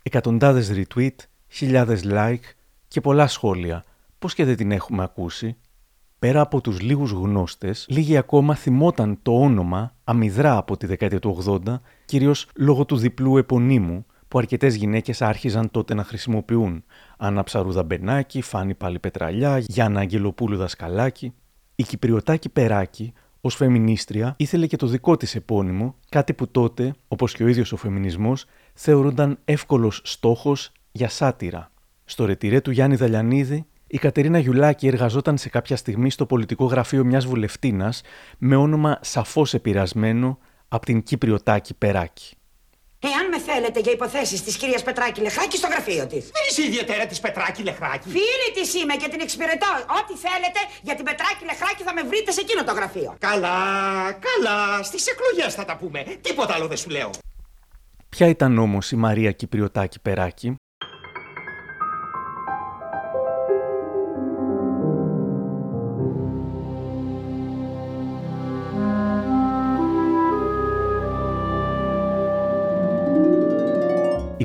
Εκατοντάδες 0.03 0.71
retweet, 0.73 1.15
χιλιάδες 1.47 2.01
like 2.05 2.53
και 2.87 3.01
πολλά 3.01 3.27
σχόλια. 3.27 3.83
Πώς 4.19 4.33
και 4.33 4.45
δεν 4.45 4.55
την 4.55 4.71
έχουμε 4.71 5.03
ακούσει. 5.03 5.57
Πέρα 6.25 6.41
από 6.41 6.61
τους 6.61 6.81
λίγους 6.81 7.11
γνώστες, 7.11 7.85
λίγοι 7.89 8.17
ακόμα 8.17 8.55
θυμόταν 8.55 9.19
το 9.21 9.39
όνομα 9.39 9.95
αμυδρά 10.03 10.57
από 10.57 10.77
τη 10.77 10.85
δεκαετία 10.85 11.19
του 11.19 11.61
80, 11.65 11.79
κυρίως 12.05 12.47
λόγω 12.55 12.85
του 12.85 12.97
διπλού 12.97 13.37
επωνύμου, 13.37 14.05
που 14.27 14.37
αρκετές 14.37 14.75
γυναίκες 14.75 15.21
άρχιζαν 15.21 15.71
τότε 15.71 15.93
να 15.93 16.03
χρησιμοποιούν. 16.03 16.83
Άννα 17.17 17.43
Ψαρούδα 17.43 17.83
Μπενάκη, 17.83 18.41
Φάνη 18.41 18.73
Πάλι 18.73 18.99
Πετραλιά, 18.99 19.57
Γιάννα 19.57 19.99
Αγγελοπούλου 19.99 20.57
Δασκαλάκη. 20.57 21.33
Η 21.75 21.83
Κυπριωτάκη 21.83 22.49
Περάκη, 22.49 23.13
ως 23.41 23.55
φεμινίστρια, 23.55 24.33
ήθελε 24.37 24.67
και 24.67 24.77
το 24.77 24.87
δικό 24.87 25.17
της 25.17 25.35
επώνυμο, 25.35 25.95
κάτι 26.09 26.33
που 26.33 26.47
τότε, 26.47 26.93
όπως 27.07 27.33
και 27.33 27.43
ο 27.43 27.47
ίδιος 27.47 27.71
ο 27.71 27.77
φεμινισμός, 27.77 28.45
θεωρούνταν 28.73 29.37
εύκολος 29.45 30.01
στόχος 30.03 30.71
για 30.91 31.09
σάτυρα. 31.09 31.71
Στο 32.05 32.25
ρετυρέ 32.25 32.61
του 32.61 32.71
Γιάννη 32.71 32.95
Δαλιανίδη, 32.95 33.65
η 33.95 33.97
Κατερίνα 33.97 34.39
Γιουλάκη 34.39 34.87
εργαζόταν 34.87 35.37
σε 35.37 35.49
κάποια 35.49 35.75
στιγμή 35.75 36.09
στο 36.09 36.25
πολιτικό 36.25 36.65
γραφείο 36.65 37.03
μιας 37.03 37.25
βουλευτήνα 37.25 37.93
με 38.37 38.55
όνομα 38.55 38.99
σαφώς 39.01 39.53
επηρεασμένο 39.53 40.37
από 40.67 40.85
την 40.85 41.03
Κυπριωτάκη 41.03 41.73
Περάκη. 41.73 42.35
Εάν 42.99 43.27
με 43.31 43.39
θέλετε 43.39 43.79
για 43.79 43.91
υποθέσεις 43.91 44.43
της 44.43 44.57
κυρίας 44.57 44.83
Πετράκη 44.83 45.21
Λεχράκη 45.21 45.57
στο 45.57 45.67
γραφείο 45.67 46.07
της. 46.07 46.23
Δεν 46.23 46.43
είσαι 46.49 46.61
ιδιαίτερα 46.61 47.05
της 47.05 47.19
Πετράκη 47.19 47.63
Λεχράκη. 47.63 48.09
Φίλη 48.09 48.49
της 48.53 48.73
είμαι 48.73 48.95
και 48.95 49.07
την 49.07 49.19
εξυπηρετώ. 49.19 49.71
Ό,τι 49.99 50.13
θέλετε 50.25 50.59
για 50.81 50.95
την 50.95 51.05
Πετράκη 51.05 51.45
Λεχράκη 51.45 51.83
θα 51.83 51.93
με 51.93 52.01
βρείτε 52.01 52.31
σε 52.31 52.41
εκείνο 52.41 52.63
το 52.63 52.73
γραφείο. 52.73 53.15
Καλά, 53.19 53.57
καλά. 54.27 54.83
Στις 54.83 55.07
εκλογές 55.07 55.53
θα 55.53 55.65
τα 55.65 55.77
πούμε. 55.77 56.03
Τίποτα 56.21 56.53
άλλο 56.53 56.67
δεν 56.67 56.77
σου 56.77 56.89
λέω. 56.89 57.09
Ποια 58.09 58.27
ήταν 58.27 58.57
όμως 58.57 58.91
η 58.91 58.95
Μαρία 58.95 59.31
Κυπριωτάκη 59.31 59.99
Περάκη, 59.99 60.55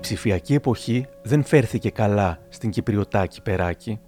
Η 0.01 0.03
ψηφιακή 0.03 0.55
εποχή 0.55 1.07
δεν 1.23 1.45
φέρθηκε 1.45 1.91
καλά 1.91 2.39
στην 2.49 2.71
Κυπριωτάκη 2.71 3.43
Περάκη. 3.43 4.01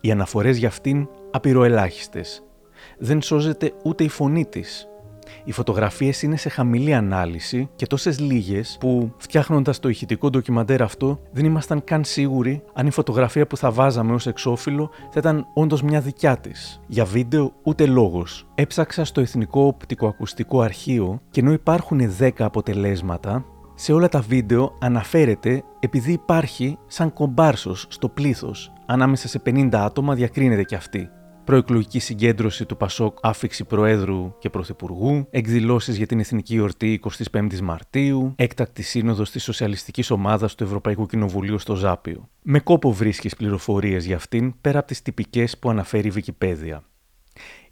Οι 0.00 0.10
αναφορές 0.10 0.56
για 0.56 0.68
αυτήν 0.68 1.08
απειροελάχιστες. 1.30 2.42
Δεν 2.98 3.22
σώζεται 3.22 3.72
ούτε 3.84 4.04
η 4.04 4.08
φωνή 4.08 4.46
της. 4.46 4.88
Οι 5.44 5.52
φωτογραφίες 5.52 6.22
είναι 6.22 6.36
σε 6.36 6.48
χαμηλή 6.48 6.94
ανάλυση 6.94 7.68
και 7.76 7.86
τόσες 7.86 8.20
λίγες 8.20 8.76
που 8.80 9.14
φτιάχνοντας 9.16 9.78
το 9.78 9.88
ηχητικό 9.88 10.30
ντοκιμαντέρ 10.30 10.82
αυτό 10.82 11.20
δεν 11.32 11.44
ήμασταν 11.44 11.84
καν 11.84 12.04
σίγουροι 12.04 12.62
αν 12.74 12.86
η 12.86 12.90
φωτογραφία 12.90 13.46
που 13.46 13.56
θα 13.56 13.70
βάζαμε 13.70 14.12
ως 14.12 14.26
εξώφυλλο 14.26 14.90
θα 15.10 15.18
ήταν 15.18 15.46
όντως 15.54 15.82
μια 15.82 16.00
δικιά 16.00 16.36
της. 16.36 16.80
Για 16.86 17.04
βίντεο 17.04 17.52
ούτε 17.62 17.86
λόγος. 17.86 18.46
Έψαξα 18.54 19.04
στο 19.04 19.20
Εθνικό 19.20 19.66
Οπτικοακουστικό 19.66 20.60
Αρχείο 20.60 21.20
και 21.30 21.40
ενώ 21.40 21.52
υπάρχουν 21.52 22.00
10 22.18 22.30
αποτελέσματα 22.38 23.44
σε 23.80 23.92
όλα 23.92 24.08
τα 24.08 24.20
βίντεο 24.20 24.76
αναφέρεται 24.80 25.62
επειδή 25.80 26.12
υπάρχει 26.12 26.78
σαν 26.86 27.12
κομπάρσος 27.12 27.86
στο 27.88 28.08
πλήθος. 28.08 28.72
Ανάμεσα 28.86 29.28
σε 29.28 29.42
50 29.44 29.68
άτομα 29.72 30.14
διακρίνεται 30.14 30.62
και 30.62 30.74
αυτή. 30.74 31.08
Προεκλογική 31.44 31.98
συγκέντρωση 31.98 32.64
του 32.64 32.76
Πασόκ 32.76 33.18
άφηξη 33.22 33.64
Προέδρου 33.64 34.38
και 34.38 34.50
Πρωθυπουργού, 34.50 35.26
εκδηλώσεις 35.30 35.96
για 35.96 36.06
την 36.06 36.20
Εθνική 36.20 36.56
Εορτή 36.56 37.00
25η 37.32 37.60
Μαρτίου, 37.60 38.32
έκτακτη 38.36 38.82
σύνοδος 38.82 39.30
της 39.30 39.42
Σοσιαλιστικής 39.42 40.10
Ομάδας 40.10 40.54
του 40.54 40.64
Ευρωπαϊκού 40.64 41.06
Κοινοβουλίου 41.06 41.58
στο 41.58 41.74
Ζάπιο. 41.74 42.28
Με 42.42 42.60
κόπο 42.60 42.92
βρίσκεις 42.92 43.36
πληροφορίες 43.36 44.04
για 44.04 44.16
αυτήν 44.16 44.54
πέρα 44.60 44.78
από 44.78 44.88
τις 44.88 45.02
τυπικές 45.02 45.58
που 45.58 45.70
αναφέρει 45.70 46.08
η 46.08 46.12
Wikipedia. 46.16 46.78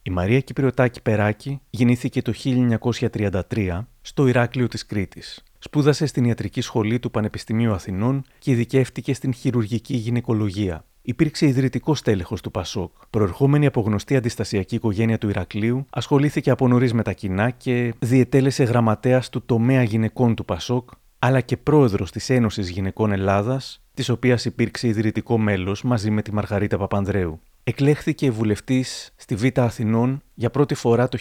Η 0.03 0.11
Μαρία 0.11 0.41
Κυπριωτάκη 0.41 1.03
Περάκη 1.03 1.61
γεννήθηκε 1.71 2.23
το 2.23 2.33
1933 2.45 3.87
στο 4.01 4.27
Ηράκλειο 4.27 4.69
της 4.69 4.87
Κρήτης. 4.87 5.45
Σπούδασε 5.67 6.07
στην 6.07 6.25
Ιατρική 6.25 6.61
Σχολή 6.61 6.99
του 6.99 7.11
Πανεπιστημίου 7.11 7.73
Αθηνών 7.73 8.25
και 8.39 8.51
ειδικεύτηκε 8.51 9.15
στην 9.15 9.35
χειρουργική 9.35 9.97
γυναικολογία. 9.97 10.85
Υπήρξε 11.03 11.47
ιδρυτικός 11.47 12.03
τέλεχο 12.03 12.37
του 12.43 12.51
Πασόκ. 12.51 12.93
Προερχόμενη 13.11 13.67
από 13.67 13.81
γνωστή 13.81 14.17
αντιστασιακή 14.17 14.75
οικογένεια 14.75 15.19
του 15.19 15.29
Ηρακλείου, 15.29 15.87
ασχολήθηκε 15.91 16.51
από 16.51 16.69
νωρίς 16.69 16.93
με 16.93 17.03
τα 17.03 17.13
κοινά 17.13 17.51
και 17.51 17.95
διετέλεσε 17.99 18.65
γραμματέας 18.65 19.29
του 19.29 19.43
τομέα 19.47 19.83
γυναικών 19.83 20.35
του 20.35 20.45
Πασόκ, 20.45 20.91
αλλά 21.19 21.41
και 21.41 21.57
πρόεδρος 21.57 22.11
της 22.11 22.31
Ένωσης 22.31 22.71
Γυναικών 22.71 23.13
Ελλάδας, 23.13 23.83
της 23.95 24.09
οποίας 24.09 24.45
υπήρξε 24.45 24.89
ιδρυτικό 24.89 25.39
μέλος 25.39 25.83
μαζί 25.83 26.11
με 26.11 26.23
τη 26.23 26.33
Μαργαρίτα 26.33 26.79
Παπανδρέου. 26.79 27.41
Εκλέχθηκε 27.69 28.31
βουλευτής 28.31 29.13
στη 29.17 29.35
Β' 29.35 29.59
Αθηνών 29.59 30.23
για 30.35 30.51
πρώτη 30.51 30.75
φορά 30.75 31.09
το 31.09 31.19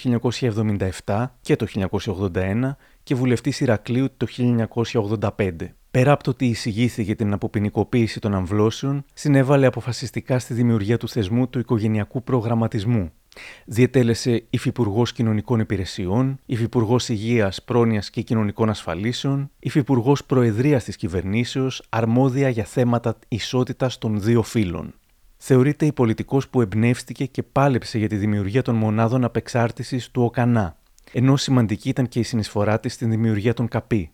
1977 1.06 1.26
και 1.42 1.56
το 1.56 1.66
1981 2.32 2.76
και 3.06 3.16
βουλευτής 3.16 3.60
Ηρακλείου 3.60 4.08
το 4.18 4.28
1985. 5.38 5.52
Πέρα 5.92 6.12
από 6.12 6.24
το 6.24 6.30
ότι 6.30 6.46
εισηγήθηκε 6.46 7.16
την 7.16 7.34
αποποινικοποίηση 7.34 8.20
των 8.20 8.34
αμβλώσεων, 8.34 9.06
συνέβαλε 9.14 9.66
αποφασιστικά 9.66 10.40
στη 10.40 10.54
δημιουργία 10.54 10.98
του 10.98 11.08
θεσμού 11.08 11.48
του 11.48 11.60
οικογενειακού 11.60 12.24
προγραμματισμού. 12.24 13.12
Διετέλεσε 13.66 14.44
υφυπουργός 14.50 15.12
Κοινωνικών 15.12 15.60
Υπηρεσιών, 15.60 16.40
υφυπουργός 16.46 17.10
Υγείας, 17.10 17.64
Πρόνοιας 17.64 18.10
και 18.10 18.22
Κοινωνικών 18.22 18.70
Ασφαλίσεων, 18.70 19.52
υφυπουργός 19.60 20.26
Προεδρίας 20.26 20.84
της 20.84 20.96
Κυβερνήσεως, 20.96 21.84
αρμόδια 21.90 22.50
για 22.50 22.64
θέματα 22.64 23.18
ισότητας 23.28 23.98
των 23.98 24.22
δύο 24.22 24.44
φύλων. 24.44 24.94
Θεωρείται 25.38 25.86
η 25.86 25.92
πολιτικός 25.92 26.48
που 26.48 26.62
εμπνεύστηκε 26.62 27.26
και 27.26 27.44
πάλεψε 27.44 27.98
για 27.98 28.08
τη 28.08 28.16
δημιουργία 28.16 28.62
των 28.62 28.76
μονάδων 28.76 29.24
απεξάρτησης 29.24 30.12
του 30.12 30.24
ΟΚΑΝΑ, 30.24 30.78
ενώ 31.18 31.36
σημαντική 31.36 31.90
ήταν 31.90 32.08
και 32.08 32.20
η 32.20 32.24
συνεισφορά 32.24 32.80
της 32.80 32.94
στην 32.94 33.10
δημιουργία 33.10 33.54
των 33.54 33.68
ΚΑΠΗ. 33.68 34.12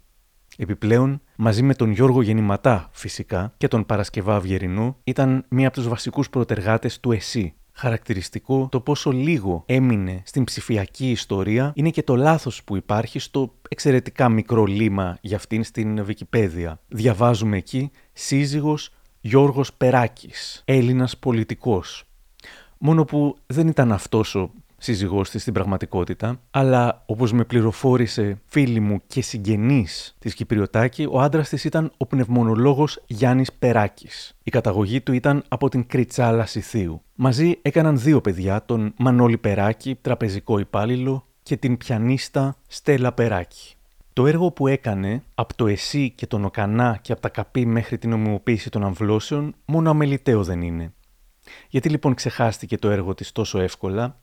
Επιπλέον, 0.57 1.21
μαζί 1.35 1.63
με 1.63 1.73
τον 1.73 1.91
Γιώργο 1.91 2.21
Γεννηματά 2.21 2.89
φυσικά 2.91 3.53
και 3.57 3.67
τον 3.67 3.85
Παρασκευά 3.85 4.35
Αυγερινό, 4.35 4.97
ήταν 5.03 5.45
μία 5.49 5.67
από 5.67 5.75
τους 5.77 5.87
βασικούς 5.87 6.29
προτεργάτες 6.29 6.99
του 6.99 7.11
ΕΣΥ. 7.11 7.53
Χαρακτηριστικό 7.71 8.67
το 8.71 8.79
πόσο 8.79 9.11
λίγο 9.11 9.63
έμεινε 9.65 10.21
στην 10.25 10.43
ψηφιακή 10.43 11.09
ιστορία 11.11 11.71
είναι 11.75 11.89
και 11.89 12.03
το 12.03 12.15
λάθος 12.15 12.63
που 12.63 12.75
υπάρχει 12.75 13.19
στο 13.19 13.53
εξαιρετικά 13.69 14.29
μικρό 14.29 14.65
λίμα 14.65 15.17
για 15.21 15.37
αυτήν 15.37 15.63
στην 15.63 16.05
Wikipedia. 16.07 16.73
Διαβάζουμε 16.87 17.57
εκεί 17.57 17.91
σύζυγος 18.13 18.89
Γιώργος 19.21 19.73
Περάκης, 19.73 20.61
Έλληνας 20.65 21.17
πολιτικός. 21.17 22.05
Μόνο 22.77 23.05
που 23.05 23.37
δεν 23.45 23.67
ήταν 23.67 23.91
αυτός 23.91 24.35
ο 24.35 24.51
σύζυγός 24.81 25.29
της 25.29 25.41
στην 25.41 25.53
πραγματικότητα, 25.53 26.39
αλλά 26.51 27.03
όπως 27.05 27.33
με 27.33 27.43
πληροφόρησε 27.43 28.41
φίλη 28.45 28.79
μου 28.79 29.01
και 29.07 29.21
συγγενής 29.21 30.15
της 30.19 30.33
Κυπριωτάκη, 30.33 31.07
ο 31.11 31.21
άντρας 31.21 31.49
της 31.49 31.63
ήταν 31.63 31.91
ο 31.97 32.05
πνευμονολόγος 32.05 33.03
Γιάννης 33.07 33.53
Περάκης. 33.53 34.37
Η 34.43 34.51
καταγωγή 34.51 35.01
του 35.01 35.13
ήταν 35.13 35.43
από 35.47 35.69
την 35.69 35.87
Κριτσάλα 35.87 36.45
Σιθίου. 36.45 37.01
Μαζί 37.15 37.59
έκαναν 37.61 37.99
δύο 37.99 38.21
παιδιά, 38.21 38.65
τον 38.65 38.93
Μανώλη 38.97 39.37
Περάκη, 39.37 39.95
τραπεζικό 40.01 40.59
υπάλληλο, 40.59 41.25
και 41.43 41.57
την 41.57 41.77
πιανίστα 41.77 42.55
Στέλλα 42.67 43.11
Περάκη. 43.11 43.75
Το 44.13 44.27
έργο 44.27 44.51
που 44.51 44.67
έκανε 44.67 45.23
από 45.35 45.55
το 45.55 45.67
ΕΣΥ 45.67 46.09
και 46.09 46.27
τον 46.27 46.45
ΟΚΑΝΑ 46.45 46.99
και 47.01 47.11
από 47.11 47.21
τα 47.21 47.29
ΚΑΠΗ 47.29 47.65
μέχρι 47.65 47.97
την 47.97 48.13
ομοιοποίηση 48.13 48.69
των 48.69 48.83
αμβλώσεων 48.83 49.55
μόνο 49.65 49.89
αμεληταίο 49.89 50.43
δεν 50.43 50.61
είναι. 50.61 50.93
Γιατί 51.69 51.89
λοιπόν 51.89 52.13
ξεχάστηκε 52.13 52.77
το 52.77 52.89
έργο 52.89 53.13
της 53.13 53.31
τόσο 53.31 53.59
εύκολα; 53.59 54.19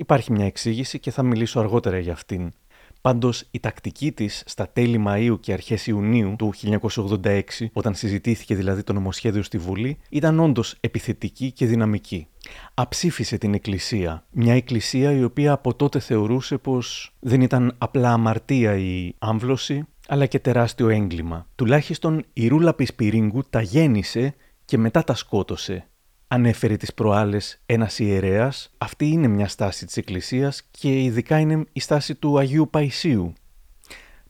Υπάρχει 0.00 0.32
μια 0.32 0.44
εξήγηση 0.44 0.98
και 0.98 1.10
θα 1.10 1.22
μιλήσω 1.22 1.60
αργότερα 1.60 1.98
για 1.98 2.12
αυτήν. 2.12 2.52
Πάντως, 3.00 3.44
η 3.50 3.60
τακτική 3.60 4.12
της 4.12 4.42
στα 4.46 4.68
τέλη 4.68 4.98
Μαου 4.98 5.40
και 5.40 5.52
αρχές 5.52 5.86
Ιουνίου 5.86 6.34
του 6.38 6.52
1986, 6.54 7.42
όταν 7.72 7.94
συζητήθηκε 7.94 8.54
δηλαδή 8.54 8.82
το 8.82 8.92
νομοσχέδιο 8.92 9.42
στη 9.42 9.58
Βουλή, 9.58 9.98
ήταν 10.10 10.40
όντως 10.40 10.76
επιθετική 10.80 11.52
και 11.52 11.66
δυναμική. 11.66 12.26
Αψήφισε 12.74 13.38
την 13.38 13.54
Εκκλησία. 13.54 14.24
Μια 14.30 14.54
Εκκλησία 14.54 15.12
η 15.12 15.24
οποία 15.24 15.52
από 15.52 15.74
τότε 15.74 15.98
θεωρούσε 15.98 16.58
πως 16.58 17.12
δεν 17.20 17.40
ήταν 17.40 17.74
απλά 17.78 18.12
αμαρτία 18.12 18.76
η 18.76 19.12
άμβλωση, 19.18 19.84
αλλά 20.08 20.26
και 20.26 20.38
τεράστιο 20.38 20.88
έγκλημα. 20.88 21.46
Τουλάχιστον 21.54 22.24
η 22.32 22.48
Ρούλα 22.48 22.74
Πισπυρίγκου 22.74 23.42
τα 23.50 23.60
γέννησε 23.60 24.34
και 24.64 24.78
μετά 24.78 25.04
τα 25.04 25.14
σκότωσε. 25.14 25.89
Ανέφερε 26.32 26.76
τις 26.76 26.94
προάλλες 26.94 27.60
ένας 27.66 27.98
ιερέας, 27.98 28.70
αυτή 28.78 29.06
είναι 29.06 29.28
μια 29.28 29.48
στάση 29.48 29.86
της 29.86 29.96
Εκκλησίας 29.96 30.62
και 30.70 31.02
ειδικά 31.02 31.38
είναι 31.38 31.64
η 31.72 31.80
στάση 31.80 32.14
του 32.14 32.38
Αγίου 32.38 32.68
Παϊσίου. 32.70 33.32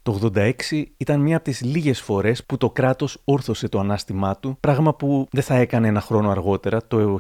Το 0.03 0.31
86 0.35 0.53
ήταν 0.97 1.21
μία 1.21 1.37
από 1.37 1.45
τις 1.45 1.61
λίγες 1.61 2.01
φορές 2.01 2.45
που 2.45 2.57
το 2.57 2.71
κράτος 2.71 3.21
όρθωσε 3.25 3.69
το 3.69 3.79
ανάστημά 3.79 4.37
του, 4.37 4.57
πράγμα 4.61 4.95
που 4.95 5.29
δεν 5.31 5.43
θα 5.43 5.55
έκανε 5.55 5.89
ένα 5.89 6.01
χρόνο 6.01 6.31
αργότερα, 6.31 6.87
το 6.87 7.19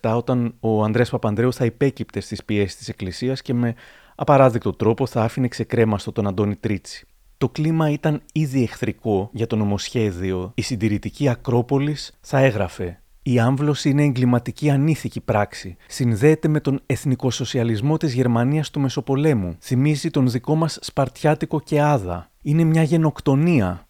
1987, 0.00 0.14
όταν 0.16 0.54
ο 0.60 0.82
Ανδρέας 0.84 1.10
Παπανδρέου 1.10 1.52
θα 1.52 1.64
υπέκυπτε 1.64 2.20
στις 2.20 2.44
πιέσεις 2.44 2.76
της 2.76 2.88
Εκκλησίας 2.88 3.42
και 3.42 3.54
με 3.54 3.74
απαράδεκτο 4.14 4.72
τρόπο 4.72 5.06
θα 5.06 5.22
άφηνε 5.22 5.48
ξεκρέμαστο 5.48 6.12
τον 6.12 6.26
Αντώνη 6.26 6.56
Τρίτσι. 6.56 7.06
Το 7.38 7.48
κλίμα 7.48 7.90
ήταν 7.90 8.22
ήδη 8.32 8.62
εχθρικό 8.62 9.30
για 9.32 9.46
το 9.46 9.56
νομοσχέδιο. 9.56 10.52
Η 10.54 10.62
συντηρητική 10.62 11.28
Ακρόπολης 11.28 12.12
θα 12.20 12.38
έγραφε 12.38 12.98
η 13.26 13.38
άμβλωση 13.38 13.88
είναι 13.90 14.02
εγκληματική 14.02 14.70
ανήθικη 14.70 15.20
πράξη. 15.20 15.76
Συνδέεται 15.86 16.48
με 16.48 16.60
τον 16.60 16.80
εθνικοσοσιαλισμό 16.86 17.96
της 17.96 18.12
Γερμανίας 18.14 18.70
του 18.70 18.80
Μεσοπολέμου. 18.80 19.56
Θυμίζει 19.60 20.10
τον 20.10 20.30
δικό 20.30 20.54
μας 20.54 20.78
Σπαρτιάτικο 20.80 21.60
και 21.60 21.80
Άδα. 21.80 22.30
Είναι 22.42 22.64
μια 22.64 22.82
γενοκτονία. 22.82 23.86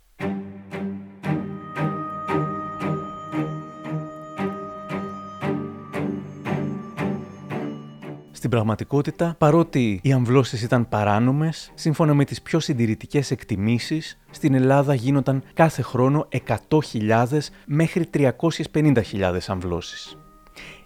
Στην 8.45 8.57
πραγματικότητα, 8.57 9.35
παρότι 9.39 10.01
οι 10.03 10.13
αμβλώσεις 10.13 10.63
ήταν 10.63 10.89
παράνομες, 10.89 11.71
σύμφωνα 11.75 12.15
με 12.15 12.25
τις 12.25 12.43
πιο 12.43 12.61
συντηρητικές 12.61 13.31
εκτιμήσεις, 13.31 14.19
στην 14.31 14.55
Ελλάδα 14.55 14.95
γίνονταν 14.95 15.43
κάθε 15.55 15.83
χρόνο 15.83 16.29
100.000 16.69 17.27
μέχρι 17.67 18.11
350.000 18.15 19.39
αμβλώσεις. 19.47 20.17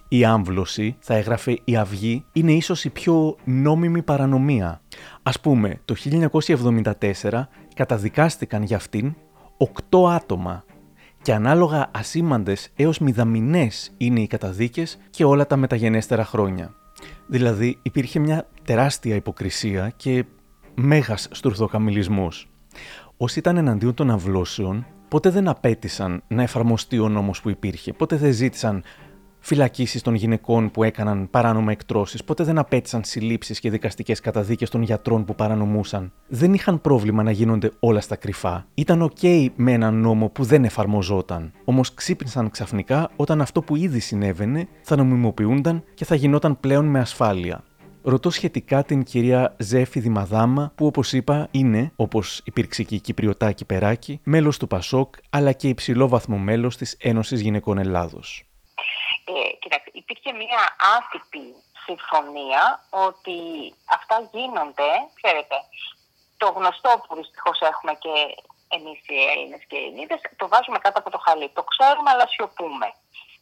Η 0.07 0.25
άμβλωση, 0.25 0.95
θα 0.99 1.15
έγραφε 1.15 1.59
η 1.63 1.77
Αυγή, 1.77 2.25
είναι 2.33 2.51
ίσως 2.51 2.85
η 2.85 2.89
πιο 2.89 3.35
νόμιμη 3.43 4.01
παρανομία. 4.01 4.81
Ας 5.23 5.39
πούμε, 5.39 5.81
το 5.85 5.95
1974 5.95 7.49
καταδικάστηκαν 7.75 8.63
για 8.63 8.77
αυτήν 8.77 9.15
8 9.89 10.09
άτομα 10.09 10.63
και 11.21 11.33
ανάλογα 11.33 11.89
ασήμαντες 11.93 12.69
έως 12.75 12.99
μηδαμινές 12.99 13.91
είναι 13.97 14.19
οι 14.19 14.27
καταδίκες 14.27 14.97
και 15.09 15.25
όλα 15.25 15.47
τα 15.47 15.55
μεταγενέστερα 15.55 16.25
χρόνια. 16.25 16.73
Δηλαδή 17.31 17.79
υπήρχε 17.81 18.19
μια 18.19 18.47
τεράστια 18.63 19.15
υποκρισία 19.15 19.93
και 19.95 20.25
μέγας 20.75 21.27
στουρθοκαμιλισμός. 21.31 22.49
Όσοι 23.17 23.39
ήταν 23.39 23.57
εναντίον 23.57 23.93
των 23.93 24.11
αυλώσεων, 24.11 24.85
ποτέ 25.07 25.29
δεν 25.29 25.47
απέτησαν 25.47 26.23
να 26.27 26.41
εφαρμοστεί 26.41 26.99
ο 26.99 27.09
νόμος 27.09 27.41
που 27.41 27.49
υπήρχε, 27.49 27.93
ποτέ 27.93 28.15
δεν 28.15 28.33
ζήτησαν 28.33 28.83
φυλακίσεις 29.39 30.01
των 30.01 30.13
γυναικών 30.13 30.71
που 30.71 30.83
έκαναν 30.83 31.29
παράνομα 31.29 31.71
εκτρώσεις, 31.71 32.23
ποτέ 32.23 32.43
δεν 32.43 32.57
απέτησαν 32.57 33.03
συλλήψεις 33.03 33.59
και 33.59 33.69
δικαστικές 33.69 34.19
καταδίκες 34.19 34.69
των 34.69 34.81
γιατρών 34.81 35.25
που 35.25 35.35
παρανομούσαν. 35.35 36.11
Δεν 36.27 36.53
είχαν 36.53 36.81
πρόβλημα 36.81 37.23
να 37.23 37.31
γίνονται 37.31 37.71
όλα 37.79 38.01
στα 38.01 38.15
κρυφά. 38.15 38.67
Ήταν 38.73 39.11
OK 39.11 39.47
με 39.55 39.71
έναν 39.71 40.01
νόμο 40.01 40.29
που 40.29 40.43
δεν 40.43 40.63
εφαρμοζόταν. 40.63 41.51
Όμως 41.63 41.93
ξύπνησαν 41.93 42.49
ξαφνικά 42.49 43.09
όταν 43.15 43.41
αυτό 43.41 43.61
που 43.61 43.75
ήδη 43.75 43.99
συνέβαινε 43.99 44.67
θα 44.81 44.95
νομιμοποιούνταν 44.95 45.83
και 45.93 46.05
θα 46.05 46.15
γινόταν 46.15 46.59
πλέον 46.59 46.85
με 46.85 46.99
ασφάλεια. 46.99 47.63
Ρωτώ 48.01 48.29
σχετικά 48.29 48.83
την 48.83 49.03
κυρία 49.03 49.55
Ζέφη 49.57 49.99
Δημαδάμα, 49.99 50.71
που 50.75 50.85
όπως 50.85 51.13
είπα 51.13 51.47
είναι, 51.51 51.91
όπως 51.95 52.41
υπήρξε 52.45 52.83
και 52.83 52.95
η 52.95 52.99
Κυπριωτάκη 52.99 53.65
Περάκη, 53.65 54.19
μέλος 54.23 54.57
του 54.57 54.67
Πασόκ, 54.67 55.15
αλλά 55.29 55.51
και 55.51 55.67
υψηλό 55.67 56.07
βαθμό 56.07 56.37
μέλος 56.37 56.77
της 56.77 56.95
Ένωσης 56.99 57.41
Γυναικών 57.41 57.77
Ελλάδος. 57.77 58.48
Ε, 59.29 59.53
κοιτάξτε, 59.61 59.89
υπήρχε 59.93 60.31
μια 60.33 60.61
άτυπη 60.97 61.45
συμφωνία 61.85 62.63
ότι 62.89 63.37
αυτά 63.95 64.29
γίνονται, 64.31 64.89
ξέρετε, 65.19 65.57
το 66.37 66.47
γνωστό 66.57 66.91
που 67.03 67.15
δυστυχώς 67.15 67.59
έχουμε 67.71 67.93
και 68.03 68.13
εμείς 68.77 68.99
οι 69.07 69.19
Έλληνες 69.31 69.61
και 69.67 69.75
οι 69.77 69.83
Ελληνίδες, 69.83 70.21
το 70.35 70.47
βάζουμε 70.47 70.79
κάτω 70.85 70.99
από 70.99 71.09
το 71.09 71.19
χαλί. 71.25 71.49
Το 71.49 71.63
ξέρουμε, 71.63 72.09
αλλά 72.09 72.27
σιωπούμε. 72.27 72.87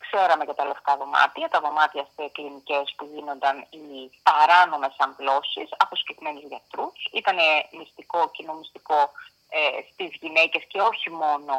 Ξέραμε 0.05 0.43
για 0.43 0.57
τα 0.59 0.65
λευκά 0.65 0.97
δωμάτια, 0.97 1.47
τα 1.49 1.59
δωμάτια 1.59 2.03
σε 2.15 2.23
κλινικές 2.35 2.93
που 2.97 3.05
γίνονταν 3.13 3.55
οι 3.69 3.89
παράνομες 4.27 4.95
αμπλώσει 4.97 5.63
από 5.77 5.95
συγκεκριμένου 5.95 6.41
γιατρούς. 6.51 6.97
Ήταν 7.19 7.37
μυστικό, 7.79 8.19
κοινομυστικό 8.35 8.99
ε, 9.49 9.59
στις 9.91 10.11
γυναίκες 10.21 10.63
και 10.71 10.79
όχι 10.81 11.09
μόνο 11.09 11.53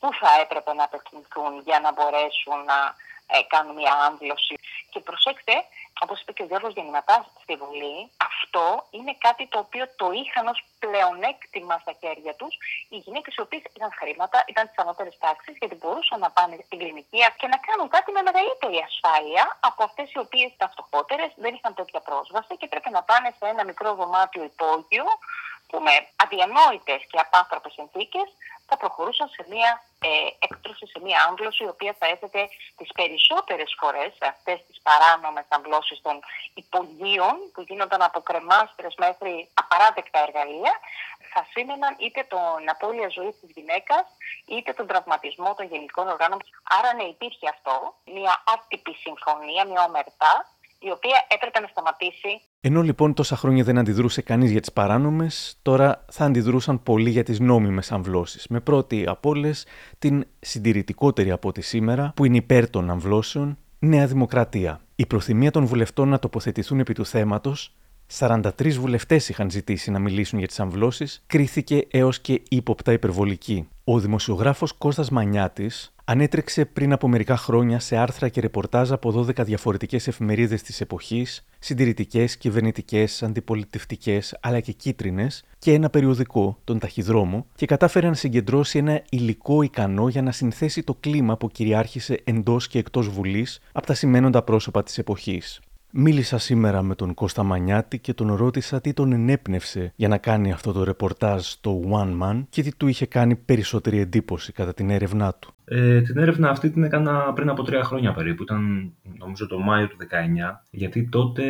που 0.00 0.08
θα 0.20 0.30
έπρεπε 0.42 0.72
να 0.74 0.84
απευθυνθούν 0.84 1.52
για 1.66 1.78
να 1.80 1.92
μπορέσουν 1.92 2.58
να 2.72 2.78
ε, 3.34 3.42
κάνουν 3.52 3.74
μια 3.74 3.94
άμβλωση. 4.08 4.54
Και 4.90 5.00
προσέξτε, 5.00 5.54
όπως 6.04 6.20
είπε 6.20 6.32
και 6.32 6.42
ο 6.42 6.46
Γιώργος 6.50 6.72
Γεννηματά 6.76 7.16
στη 7.42 7.54
Βουλή, 7.56 8.10
αυτό 8.30 8.64
είναι 8.90 9.14
κάτι 9.26 9.44
το 9.52 9.58
οποίο 9.64 9.84
το 10.00 10.06
είχαν 10.20 10.46
ως 10.52 10.58
πλεονέκτημα 10.82 11.74
στα 11.82 11.92
χέρια 12.00 12.34
τους 12.40 12.54
οι 12.92 12.96
γυναίκες 13.04 13.34
οι 13.34 13.40
οποίες 13.40 13.62
είχαν 13.74 13.92
χρήματα, 14.00 14.44
ήταν 14.52 14.64
τη 14.66 14.74
ανώτερη 14.76 15.12
τάξη, 15.24 15.50
γιατί 15.60 15.74
μπορούσαν 15.80 16.18
να 16.24 16.30
πάνε 16.30 16.54
στην 16.66 16.78
κλινική 16.78 17.20
και 17.40 17.48
να 17.52 17.58
κάνουν 17.66 17.88
κάτι 17.94 18.10
με 18.16 18.22
μεγαλύτερη 18.28 18.78
ασφάλεια 18.88 19.44
από 19.60 19.80
αυτές 19.88 20.06
οι 20.12 20.18
οποίες 20.18 20.50
ήταν 20.56 20.68
φτωχότερες, 20.74 21.30
δεν 21.44 21.52
είχαν 21.54 21.74
τέτοια 21.74 22.00
πρόσβαση 22.08 22.52
και 22.60 22.66
πρέπει 22.72 22.90
να 22.96 23.02
πάνε 23.02 23.28
σε 23.38 23.46
ένα 23.52 23.62
μικρό 23.70 23.94
δωμάτιο 23.94 24.42
υπόγειο 24.50 25.04
που 25.68 25.78
με 25.86 25.94
αδιανόητες 26.22 27.00
και 27.10 27.18
απάνθρωπες 27.26 27.72
συνθήκες 27.72 28.28
θα 28.68 28.76
προχωρούσαν 28.76 29.28
σε 29.28 29.42
μια 29.52 29.70
ε, 30.08 30.10
έκτρωση, 30.46 30.86
σε 30.86 30.98
μια 31.06 31.18
άμβλωση, 31.28 31.64
η 31.64 31.68
οποία 31.74 31.94
θα 31.98 32.06
έθετε 32.06 32.48
τις 32.76 32.90
περισσότερες 32.98 33.70
φορές 33.80 34.12
αυτές 34.32 34.58
τις 34.66 34.78
παράνομες 34.86 35.46
αμβλώσεις 35.48 36.00
των 36.06 36.16
υπογείων 36.54 37.34
που 37.52 37.60
γίνονταν 37.68 38.02
από 38.02 38.20
κρεμάστρες 38.20 38.94
μέχρι 39.04 39.32
απαράδεκτα 39.54 40.18
εργαλεία, 40.26 40.74
θα 41.32 41.46
σήμαιναν 41.52 41.96
είτε 41.98 42.20
την 42.32 42.70
απώλεια 42.74 43.08
ζωής 43.08 43.34
της 43.40 43.50
γυναίκας, 43.56 44.04
είτε 44.46 44.72
τον 44.72 44.86
τραυματισμό 44.86 45.54
των 45.54 45.66
γενικών 45.66 46.08
οργάνων. 46.08 46.40
Άρα, 46.76 46.94
ναι, 46.94 47.02
υπήρχε 47.14 47.48
αυτό, 47.54 47.94
μια 48.04 48.42
άτυπη 48.54 48.94
συμφωνία, 49.04 49.62
μια 49.70 49.82
ομερτά, 49.88 50.34
η 50.78 50.90
οποία 50.90 51.26
έπρεπε 51.28 51.60
να 51.60 51.66
σταματήσει. 51.66 52.32
Ενώ 52.62 52.82
λοιπόν 52.82 53.14
τόσα 53.14 53.36
χρόνια 53.36 53.64
δεν 53.64 53.78
αντιδρούσε 53.78 54.22
κανείς 54.22 54.50
για 54.50 54.60
τις 54.60 54.72
παράνομες, 54.72 55.58
τώρα 55.62 56.04
θα 56.10 56.24
αντιδρούσαν 56.24 56.82
πολύ 56.82 57.10
για 57.10 57.22
τις 57.22 57.40
νόμιμες 57.40 57.92
αμβλώσεις. 57.92 58.46
Με 58.48 58.60
πρώτη 58.60 59.04
από 59.06 59.28
όλες 59.30 59.66
την 59.98 60.24
συντηρητικότερη 60.40 61.30
από 61.30 61.48
ό,τι 61.48 61.60
σήμερα, 61.60 62.12
που 62.16 62.24
είναι 62.24 62.36
υπέρ 62.36 62.70
των 62.70 62.90
αμβλώσεων, 62.90 63.58
Νέα 63.78 64.06
Δημοκρατία. 64.06 64.80
Η 64.96 65.06
προθυμία 65.06 65.50
των 65.50 65.64
βουλευτών 65.64 66.08
να 66.08 66.18
τοποθετηθούν 66.18 66.80
επί 66.80 66.94
του 66.94 67.06
θέματος 67.06 67.74
43 68.18 68.70
βουλευτές 68.70 69.28
είχαν 69.28 69.50
ζητήσει 69.50 69.90
να 69.90 69.98
μιλήσουν 69.98 70.38
για 70.38 70.48
τις 70.48 70.60
αμβλώσεις, 70.60 71.22
κρίθηκε 71.26 71.86
έως 71.90 72.20
και 72.20 72.42
ύποπτα 72.48 72.92
υπερβολική. 72.92 73.68
Ο 73.84 73.98
δημοσιογράφος 73.98 74.72
Κώστας 74.72 75.10
Μανιάτης 75.10 75.94
ανέτρεξε 76.04 76.64
πριν 76.64 76.92
από 76.92 77.08
μερικά 77.08 77.36
χρόνια 77.36 77.78
σε 77.78 77.96
άρθρα 77.96 78.28
και 78.28 78.40
ρεπορτάζ 78.40 78.92
από 78.92 79.10
12 79.10 79.44
διαφορετικές 79.44 80.06
εφημερίδες 80.08 80.62
της 80.62 80.80
εποχής, 80.80 81.46
συντηρητικές, 81.58 82.36
κυβερνητικές, 82.36 83.22
αντιπολιτευτικές 83.22 84.36
αλλά 84.40 84.60
και 84.60 84.72
κίτρινες, 84.72 85.44
και 85.58 85.72
ένα 85.72 85.90
περιοδικό, 85.90 86.58
τον 86.64 86.78
Ταχυδρόμο, 86.78 87.46
και 87.54 87.66
κατάφερε 87.66 88.08
να 88.08 88.14
συγκεντρώσει 88.14 88.78
ένα 88.78 89.02
υλικό 89.10 89.62
ικανό 89.62 90.08
για 90.08 90.22
να 90.22 90.32
συνθέσει 90.32 90.82
το 90.82 90.96
κλίμα 91.00 91.36
που 91.36 91.48
κυριάρχησε 91.48 92.20
εντός 92.24 92.68
και 92.68 92.78
εκτός 92.78 93.08
Βουλής 93.08 93.60
από 93.72 93.86
τα 93.86 93.94
σημαίνοντα 93.94 94.42
πρόσωπα 94.42 94.82
της 94.82 94.98
εποχής. 94.98 95.60
Μίλησα 95.92 96.38
σήμερα 96.38 96.82
με 96.82 96.94
τον 96.94 97.14
Κώστα 97.14 97.42
Μανιάτη 97.42 97.98
και 97.98 98.14
τον 98.14 98.34
ρώτησα 98.34 98.80
τι 98.80 98.92
τον 98.92 99.12
ενέπνευσε 99.12 99.92
για 99.96 100.08
να 100.08 100.18
κάνει 100.18 100.52
αυτό 100.52 100.72
το 100.72 100.84
ρεπορτάζ 100.84 101.46
στο 101.46 101.80
One 101.90 102.22
Man 102.22 102.44
και 102.50 102.62
τι 102.62 102.74
του 102.74 102.86
είχε 102.86 103.06
κάνει 103.06 103.36
περισσότερη 103.36 103.98
εντύπωση 103.98 104.52
κατά 104.52 104.74
την 104.74 104.90
έρευνά 104.90 105.34
του. 105.34 105.54
Ε, 105.72 106.00
την 106.00 106.18
έρευνα 106.18 106.50
αυτή 106.50 106.70
την 106.70 106.82
έκανα 106.82 107.32
πριν 107.32 107.48
από 107.48 107.62
τρία 107.62 107.84
χρόνια 107.84 108.12
περίπου. 108.12 108.42
Ήταν 108.42 108.92
νομίζω 109.18 109.46
το 109.46 109.58
Μάιο 109.58 109.88
του 109.88 109.96
19, 110.00 110.04
γιατί 110.70 111.08
τότε 111.08 111.44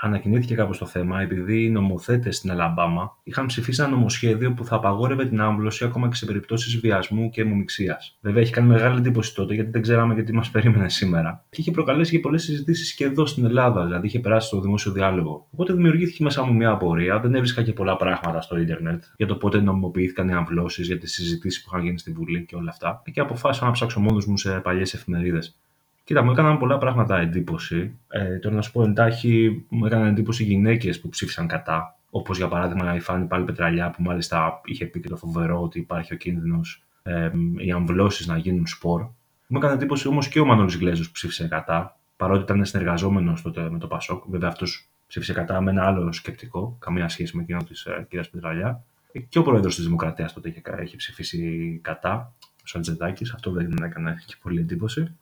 ανακοινήθηκε 0.00 0.54
κάπως 0.54 0.78
το 0.78 0.86
θέμα, 0.86 1.20
επειδή 1.20 1.64
οι 1.64 1.70
νομοθέτες 1.70 2.36
στην 2.36 2.50
Αλαμπάμα 2.50 3.16
είχαν 3.22 3.46
ψηφίσει 3.46 3.82
ένα 3.82 3.90
νομοσχέδιο 3.90 4.52
που 4.52 4.64
θα 4.64 4.76
απαγόρευε 4.76 5.26
την 5.26 5.40
άμβλωση 5.40 5.84
ακόμα 5.84 6.08
και 6.08 6.14
σε 6.14 6.26
περιπτώσεις 6.26 6.80
βιασμού 6.80 7.30
και 7.30 7.40
αιμομηξία. 7.40 7.98
Βέβαια, 8.20 8.42
έχει 8.42 8.52
κάνει 8.52 8.68
μεγάλη 8.68 8.98
εντύπωση 8.98 9.34
τότε, 9.34 9.54
γιατί 9.54 9.70
δεν 9.70 9.82
ξέραμε 9.82 10.14
γιατί 10.14 10.32
μας 10.32 10.50
περίμενε 10.54 10.88
σήμερα. 10.88 11.44
Και 11.50 11.60
είχε 11.60 11.70
προκαλέσει 11.70 12.10
και 12.10 12.18
πολλές 12.18 12.42
συζητήσεις 12.42 12.94
και 12.94 13.04
εδώ 13.04 13.26
στην 13.26 13.44
Ελλάδα, 13.44 13.84
δηλαδή 13.84 14.06
είχε 14.06 14.20
περάσει 14.20 14.46
στο 14.46 14.60
δημόσιο 14.60 14.92
διάλογο. 14.92 15.46
Οπότε 15.50 15.72
δημιουργήθηκε 15.72 16.22
μέσα 16.22 16.44
μου 16.44 16.54
μια 16.54 16.70
απορία. 16.70 17.20
Δεν 17.20 17.34
έβρισκα 17.34 17.62
και 17.62 17.72
πολλά 17.72 17.96
πράγματα 17.96 18.40
στο 18.40 18.58
Ιντερνετ 18.58 19.02
για 19.16 19.26
το 19.26 19.34
πότε 19.34 19.60
νομιμοποιήθηκαν 19.60 20.28
οι 20.28 20.32
αμβλώσεις, 20.32 20.86
για 20.86 20.98
τις 20.98 21.12
συζητήσεις 21.12 21.62
που 21.62 21.70
είχαν 21.72 21.84
γίνει 21.84 21.98
στη 21.98 22.12
Βουλή 22.12 22.44
και 22.44 22.56
όλα 22.56 22.70
αυτά. 22.70 23.02
Και 23.12 23.20
αποφάσισα 23.22 23.64
να 23.64 23.70
ψάξω 23.70 24.00
μόνος 24.00 24.26
μου 24.26 24.36
σε 24.36 24.60
παλιές 24.60 24.94
εφημερίδες. 24.94 25.56
Κοίτα, 26.04 26.22
μου 26.22 26.30
έκαναν 26.30 26.58
πολλά 26.58 26.78
πράγματα 26.78 27.18
εντύπωση. 27.18 27.98
Ε, 28.08 28.38
τώρα 28.38 28.54
να 28.54 28.62
σου 28.62 28.72
πω 28.72 28.82
εντάχει, 28.82 29.64
μου 29.68 29.86
έκαναν 29.86 30.06
εντύπωση 30.06 30.44
γυναίκες 30.44 31.00
που 31.00 31.08
ψήφισαν 31.08 31.46
κατά. 31.46 31.96
Όπως 32.10 32.36
για 32.36 32.48
παράδειγμα 32.48 32.94
η 32.94 33.00
Φάνη 33.00 33.26
Πάλι 33.26 33.44
Πετραλιά, 33.44 33.90
που 33.90 34.02
μάλιστα 34.02 34.60
είχε 34.64 34.86
πει 34.86 35.00
και 35.00 35.08
το 35.08 35.16
φοβερό 35.16 35.62
ότι 35.62 35.78
υπάρχει 35.78 36.14
ο 36.14 36.16
κίνδυνος 36.16 36.82
ε, 37.02 37.30
οι 37.56 37.70
αμβλώσεις 37.72 38.26
να 38.26 38.36
γίνουν 38.36 38.66
σπορ. 38.66 39.00
Μου 39.46 39.58
έκανε 39.58 39.72
εντύπωση 39.74 40.08
όμως 40.08 40.28
και 40.28 40.40
ο 40.40 40.44
Μανώλης 40.44 40.78
Γκλέζος 40.78 41.06
που 41.06 41.12
ψήφισε 41.12 41.48
κατά, 41.48 41.98
παρότι 42.16 42.42
ήταν 42.42 42.64
συνεργαζόμενος 42.64 43.42
τότε 43.42 43.70
με 43.70 43.78
το 43.78 43.86
Πασόκ. 43.86 44.24
Βέβαια 44.28 44.48
αυτός 44.48 44.88
ψήφισε 45.06 45.32
κατά 45.32 45.60
με 45.60 45.70
ένα 45.70 45.86
άλλο 45.86 46.12
σκεπτικό, 46.12 46.76
καμία 46.78 47.08
σχέση 47.08 47.36
με 47.36 47.42
εκείνο 47.42 47.62
της 47.62 47.84
ε, 47.84 48.06
κυρίας 48.08 48.30
Πετραλιά. 48.30 48.84
Και 49.28 49.38
ο 49.38 49.42
πρόεδρος 49.42 49.74
της 49.74 49.84
Δημοκρατίας 49.84 50.32
τότε 50.32 50.48
είχε, 50.48 50.62
είχε 50.82 50.96
ψηφίσει 50.96 51.78
κατά, 51.82 52.32
ο 52.64 52.66
Σαντζετάκη. 52.66 53.30
Αυτό 53.34 53.50
δεν 53.50 53.82
έκανε 53.82 54.22
και 54.26 54.34
πολύ 54.42 54.60
εντύπωση. 54.60 55.16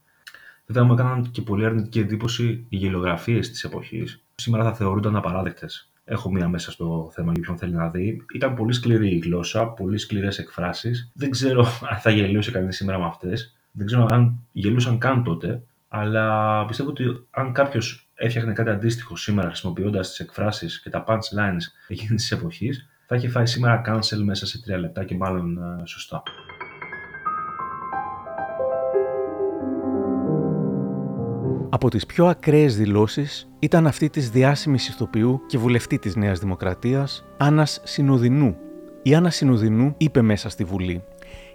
Βέβαια, 0.66 0.85
μου 0.85 0.92
έκαναν 0.92 1.31
και 1.31 1.42
πολύ 1.42 1.64
αρνητική 1.64 1.98
εντύπωση 1.98 2.64
οι 2.68 2.76
γελιογραφίε 2.76 3.40
της 3.40 3.64
εποχής. 3.64 4.22
Σήμερα 4.35 4.64
θα 4.64 4.74
θεωρούνταν 4.74 5.16
απαράδεκτες. 5.16 5.90
Έχω 6.05 6.31
μία 6.31 6.48
μέσα 6.48 6.70
στο 6.70 7.11
θέμα 7.12 7.33
για 7.33 7.42
ποιον 7.42 7.59
θέλει 7.59 7.74
να 7.74 7.88
δει. 7.88 8.24
Ήταν 8.35 8.55
πολύ 8.55 8.72
σκληρή 8.72 9.14
η 9.14 9.18
γλώσσα, 9.18 9.66
πολύ 9.66 9.98
σκληρές 9.98 10.38
εκφράσεις. 10.38 11.11
Δεν 11.14 11.31
ξέρω 11.31 11.66
αν 11.90 11.98
θα 11.98 12.11
γελούσε 12.11 12.50
κανείς 12.50 12.76
σήμερα 12.76 12.98
με 12.98 13.05
αυτές. 13.05 13.57
Δεν 13.72 13.87
ξέρω 13.87 14.07
αν 14.11 14.46
γελούσαν 14.53 14.98
καν 14.98 15.24
τότε. 15.24 15.62
Αλλά 15.88 16.66
πιστεύω 16.66 16.90
ότι 16.90 17.26
αν 17.31 17.53
κάποιος 17.53 18.09
έφτιαχνε 18.14 18.53
κάτι 18.53 18.70
αντίστοιχο 18.70 19.16
σήμερα 19.16 19.48
χρησιμοποιώντας 19.48 20.09
τις 20.09 20.20
εκφράσεις 20.20 20.81
και 20.81 20.90
τα 20.90 21.05
punchlines 21.07 21.62
εκείνης 21.88 22.22
της 22.22 22.33
εποχής, 22.33 22.88
θα 23.07 23.16
είχε 23.16 23.29
φάει 23.29 23.46
σήμερα 23.46 23.83
cancel 23.87 24.22
μέσα 24.24 24.46
σε 24.46 24.62
τρία 24.62 24.79
λεπτά 24.79 25.05
και 25.05 25.14
μάλλον 25.14 25.59
ε, 25.59 25.87
σωστά. 25.87 26.22
Από 31.72 31.90
τις 31.90 32.06
πιο 32.06 32.26
ακραίες 32.26 32.76
δηλώσεις 32.76 33.48
ήταν 33.59 33.87
αυτή 33.87 34.09
της 34.11 34.30
διάσημης 34.30 34.88
ηθοποιού 34.88 35.40
και 35.46 35.59
βουλευτή 35.59 35.98
της 35.98 36.16
Νέας 36.16 36.38
Δημοκρατίας, 36.38 37.24
Άννας 37.37 37.80
Συνοδεινού. 37.85 38.56
Η 39.02 39.14
Άννα 39.14 39.30
Συνοδεινού 39.30 39.94
είπε 39.96 40.22
μέσα 40.22 40.48
στη 40.48 40.64
Βουλή 40.64 41.04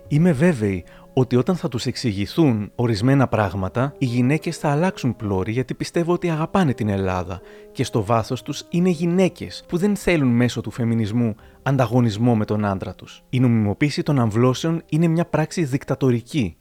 «Είμαι 0.07 0.31
βέβαιη 0.31 0.83
ότι 1.13 1.35
όταν 1.35 1.55
θα 1.55 1.67
τους 1.67 1.85
εξηγηθούν 1.85 2.71
ορισμένα 2.75 3.27
πράγματα, 3.27 3.93
οι 3.97 4.05
γυναίκες 4.05 4.57
θα 4.57 4.69
αλλάξουν 4.69 5.15
πλώρη 5.15 5.51
γιατί 5.51 5.73
πιστεύω 5.73 6.13
ότι 6.13 6.29
αγαπάνε 6.29 6.73
την 6.73 6.89
Ελλάδα 6.89 7.41
και 7.71 7.83
στο 7.83 8.03
βάθος 8.03 8.41
τους 8.41 8.65
είναι 8.69 8.89
γυναίκες 8.89 9.63
που 9.67 9.77
δεν 9.77 9.95
θέλουν 9.95 10.27
μέσω 10.27 10.61
του 10.61 10.71
φεμινισμού 10.71 11.35
ανταγωνισμό 11.63 12.35
με 12.35 12.45
τον 12.45 12.65
άντρα 12.65 12.95
τους. 12.95 13.23
Η 13.29 13.39
νομιμοποίηση 13.39 14.03
των 14.03 14.19
αμβλώσεων 14.19 14.83
είναι 14.89 15.07
μια 15.07 15.25
πράξη 15.25 15.63
δικτατορική 15.63 16.57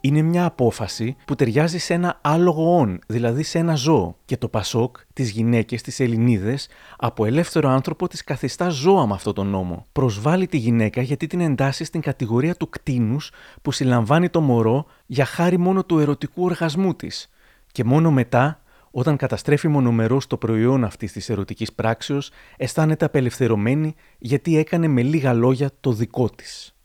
είναι 0.00 0.22
μια 0.22 0.44
απόφαση 0.44 1.16
που 1.24 1.34
ταιριάζει 1.34 1.78
σε 1.78 1.94
ένα 1.94 2.18
άλογο 2.22 2.78
όν, 2.78 2.98
δηλαδή 3.06 3.42
σε 3.42 3.58
ένα 3.58 3.74
ζώο. 3.74 4.16
Και 4.24 4.36
το 4.36 4.48
Πασόκ, 4.48 4.96
τις 5.12 5.30
γυναίκες, 5.30 5.82
τις 5.82 6.00
Ελληνίδες, 6.00 6.68
από 6.96 7.24
ελεύθερο 7.24 7.68
άνθρωπο 7.68 8.08
τις 8.08 8.24
καθιστά 8.24 8.68
ζώα 8.68 9.06
με 9.06 9.14
αυτόν 9.14 9.34
τον 9.34 9.46
νόμο. 9.46 9.86
Προσβάλλει 9.92 10.46
τη 10.46 10.56
γυναίκα 10.56 11.02
γιατί 11.02 11.26
την 11.26 11.40
εντάσσει 11.40 11.84
στην 11.84 12.00
κατηγορία 12.00 12.54
του 12.54 12.68
κτίνους 12.68 13.30
που 13.62 13.72
συλλαμβάνει 13.72 14.28
το 14.28 14.40
μωρό 14.40 14.86
για 15.06 15.24
χάρη 15.24 15.58
μόνο 15.58 15.84
του 15.84 15.98
ερωτικού 15.98 16.44
οργασμού 16.44 16.94
της. 16.94 17.30
Και 17.72 17.84
μόνο 17.84 18.10
μετά 18.10 18.60
όταν 18.90 19.16
καταστρέφει 19.16 19.68
μονομερός 19.68 20.26
το 20.26 20.36
προϊόν 20.36 20.84
αυτής 20.84 21.12
της 21.12 21.28
ερωτικής 21.28 21.72
πράξεως, 21.72 22.30
αισθάνεται 22.56 23.04
απελευθερωμένη 23.04 23.94
γιατί 24.18 24.58
έκανε 24.58 24.88
με 24.88 25.02
λίγα 25.02 25.32
λόγια 25.32 25.70
το 25.80 25.92
δικό 25.92 26.30
της 26.30 26.77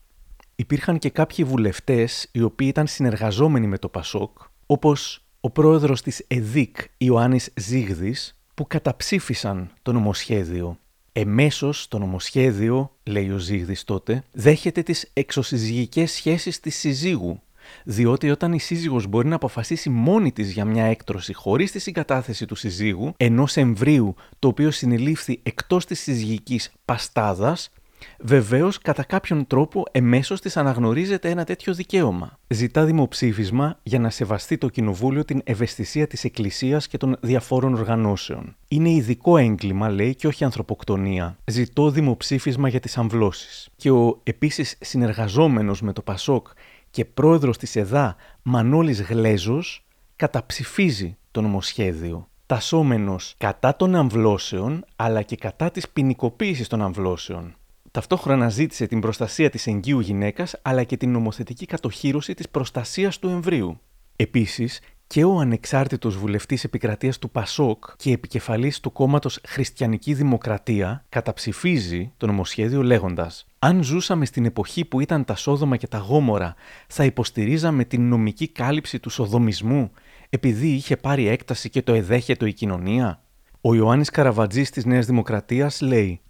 υπήρχαν 0.63 0.99
και 0.99 1.10
κάποιοι 1.10 1.45
βουλευτές 1.45 2.30
οι 2.32 2.41
οποίοι 2.41 2.67
ήταν 2.69 2.88
συνεργαζόμενοι 2.88 3.67
με 3.67 3.78
το 3.78 3.88
Πασόκ, 3.88 4.38
όπως 4.65 5.26
ο 5.41 5.49
πρόεδρος 5.49 6.02
της 6.02 6.23
ΕΔΙΚ 6.28 6.78
Ιωάννης 6.97 7.49
Ζήγδης, 7.56 8.39
που 8.54 8.67
καταψήφισαν 8.67 9.71
το 9.82 9.91
νομοσχέδιο. 9.91 10.78
Εμέσως 11.12 11.88
το 11.88 11.99
νομοσχέδιο, 11.99 12.95
λέει 13.04 13.30
ο 13.30 13.38
Ζήγδης 13.38 13.84
τότε, 13.84 14.23
δέχεται 14.32 14.82
τις 14.82 15.10
εξωσυζυγικές 15.13 16.12
σχέσεις 16.12 16.60
της 16.60 16.76
συζύγου, 16.76 17.41
διότι 17.84 18.30
όταν 18.30 18.54
η 18.54 18.60
σύζυγος 18.60 19.08
μπορεί 19.08 19.28
να 19.28 19.36
αποφασίσει 19.36 19.89
μόνη 19.89 20.32
της 20.32 20.52
για 20.52 20.65
μια 20.65 20.86
έκτρωση 20.86 21.34
χωρίς 21.34 21.71
τη 21.71 21.80
συγκατάθεση 21.80 22.45
του 22.45 22.56
συζύγου, 22.56 23.13
ενός 23.17 23.58
εμβρίου 23.58 24.15
το 24.39 24.47
οποίο 24.47 24.71
συνελήφθη 24.71 25.39
εκτός 25.43 25.86
της 25.86 25.99
συζυγικής 25.99 26.71
παστάδας, 26.86 27.69
Βεβαίως, 28.20 28.78
κατά 28.78 29.04
κάποιον 29.04 29.48
τρόπο, 29.48 29.84
εμέσως 29.92 30.42
της 30.42 30.58
αναγνωρίζεται 30.58 31.30
ένα 31.30 31.44
τέτοιο 31.44 31.74
δικαίωμα. 31.74 32.39
Ζητά 32.48 32.86
δημοψήφισμα 32.86 33.80
για 33.84 34.00
να 34.00 34.10
σεβαστεί 34.10 34.58
το 34.58 34.70
Κοινοβούλιο 34.70 35.26
την 35.26 35.42
ευαισθησία 35.44 36.08
της 36.08 36.24
Εκκλησίας 36.24 36.88
και 36.88 36.98
των 36.98 37.18
διαφόρων 37.22 37.74
οργανώσεων. 37.74 38.56
Είναι 38.68 38.89
ειδικό 38.89 39.38
έγκλημα, 39.38 39.89
λέει, 39.89 40.16
και 40.16 40.28
όχι 40.28 40.44
ανθρωποκτονία. 40.44 41.38
Ζητώ 41.46 41.89
δημοψήφισμα 41.89 42.68
για 42.68 42.80
τις 42.80 42.98
αμβλώσεις. 42.98 43.70
Και 43.76 43.92
ο 43.92 44.20
επίσης 44.24 44.78
συνεργαζόμενος 44.82 45.82
με 45.82 45.94
το 45.94 46.02
Πασόκ 46.02 46.48
και 46.89 47.06
πρόεδρος 47.06 47.58
της 47.58 47.76
ΕΔΑ, 47.76 48.16
Μανώλης 48.42 49.02
Γλέζος, 49.02 49.86
καταψηφίζει 50.16 51.18
το 51.32 51.42
νομοσχέδιο 51.42 52.28
τασόμενος 52.46 53.36
κατά 53.38 53.76
των 53.76 53.96
αμβλώσεων 53.96 54.86
αλλά 54.96 55.22
και 55.22 55.36
κατά 55.36 55.72
της 55.72 55.89
ποινικοποίησης 55.89 56.68
των 56.68 56.82
αμβλώσεων. 56.82 57.56
Ταυτόχρονα 57.93 58.49
ζήτησε 58.49 58.88
την 58.88 58.99
προστασία 58.99 59.49
της 59.49 59.67
εγγύου 59.67 59.99
γυναίκας 59.99 60.56
αλλά 60.62 60.84
και 60.84 60.97
την 60.97 61.12
νομοθετική 61.12 61.65
κατοχήρωση 61.65 62.34
της 62.34 62.49
προστασίας 62.49 63.19
του 63.19 63.27
εμβρίου. 63.27 63.79
Επίσης, 64.15 64.82
και 65.08 65.23
ο 65.23 65.39
ανεξάρτητος 65.39 66.17
βουλευτής 66.17 66.63
επικρατείας 66.63 67.19
του 67.19 67.29
Πασόκ 67.29 67.86
και 67.95 68.12
επικεφαλής 68.12 68.79
του 68.79 68.91
κόμματος 68.91 69.39
Χριστιανική 69.47 70.13
Δημοκρατία 70.13 71.06
καταψηφίζει 71.10 72.12
το 72.17 72.25
νομοσχέδιο 72.25 72.84
λέγοντας 72.84 73.45
«Αν 73.60 73.84
ζούσαμε 73.84 74.25
στην 74.25 74.45
εποχή 74.45 74.86
που 74.86 74.99
ήταν 74.99 75.25
τα 75.25 75.36
Σόδομα 75.36 75.77
και 75.77 75.88
τα 75.88 75.97
Γόμορα, 75.97 76.56
θα 76.88 77.06
υποστηρίζαμε 77.06 77.84
την 77.86 78.08
νομική 78.08 78.47
κάλυψη 78.47 78.99
του 78.99 79.10
σοδομισμού 79.10 79.91
επειδή 80.29 80.67
είχε 80.67 80.97
πάρει 80.97 81.27
έκταση 81.27 81.69
και 81.69 81.82
το 81.82 81.93
εδέχετο 81.93 82.45
η 82.45 82.53
κοινωνία». 82.53 83.21
Ο 83.62 83.75
Ιωάννης 83.75 84.10
Καραβατζής 84.10 84.69
της 84.69 84.86
Νέας 84.86 85.06
Δημοκρατίας 85.06 85.82
λέει 85.82 86.21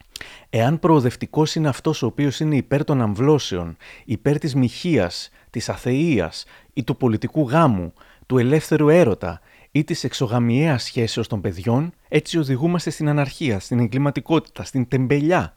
Εάν 0.50 0.80
προοδευτικός 0.80 1.56
είναι 1.56 1.68
αυτός 1.68 2.02
ο 2.02 2.06
οποίος 2.06 2.40
είναι 2.40 2.56
υπέρ 2.56 2.84
των 2.84 3.02
αμβλώσεων, 3.02 3.78
υπέρ 4.06 4.38
της 4.38 4.56
μοιχείας, 4.56 5.30
της 5.50 5.70
αθεία 5.70 6.32
ή 6.74 6.84
του 6.84 6.98
πολιτικού 6.98 7.50
γάμου, 7.50 7.94
του 8.26 8.38
ελεύθερου 8.38 8.90
έρωτα 8.90 9.42
ή 9.72 9.84
της 9.84 10.04
εξωγαμιαίας 10.04 10.84
σχέσεως 10.84 11.28
των 11.28 11.42
παιδιών, 11.42 11.94
έτσι 12.08 12.38
οδηγούμαστε 12.38 12.90
στην 12.90 13.10
αναρχία, 13.10 13.60
στην 13.60 13.80
εγκληματικότητα, 13.80 14.64
στην 14.64 14.88
τεμπελιά, 14.88 15.54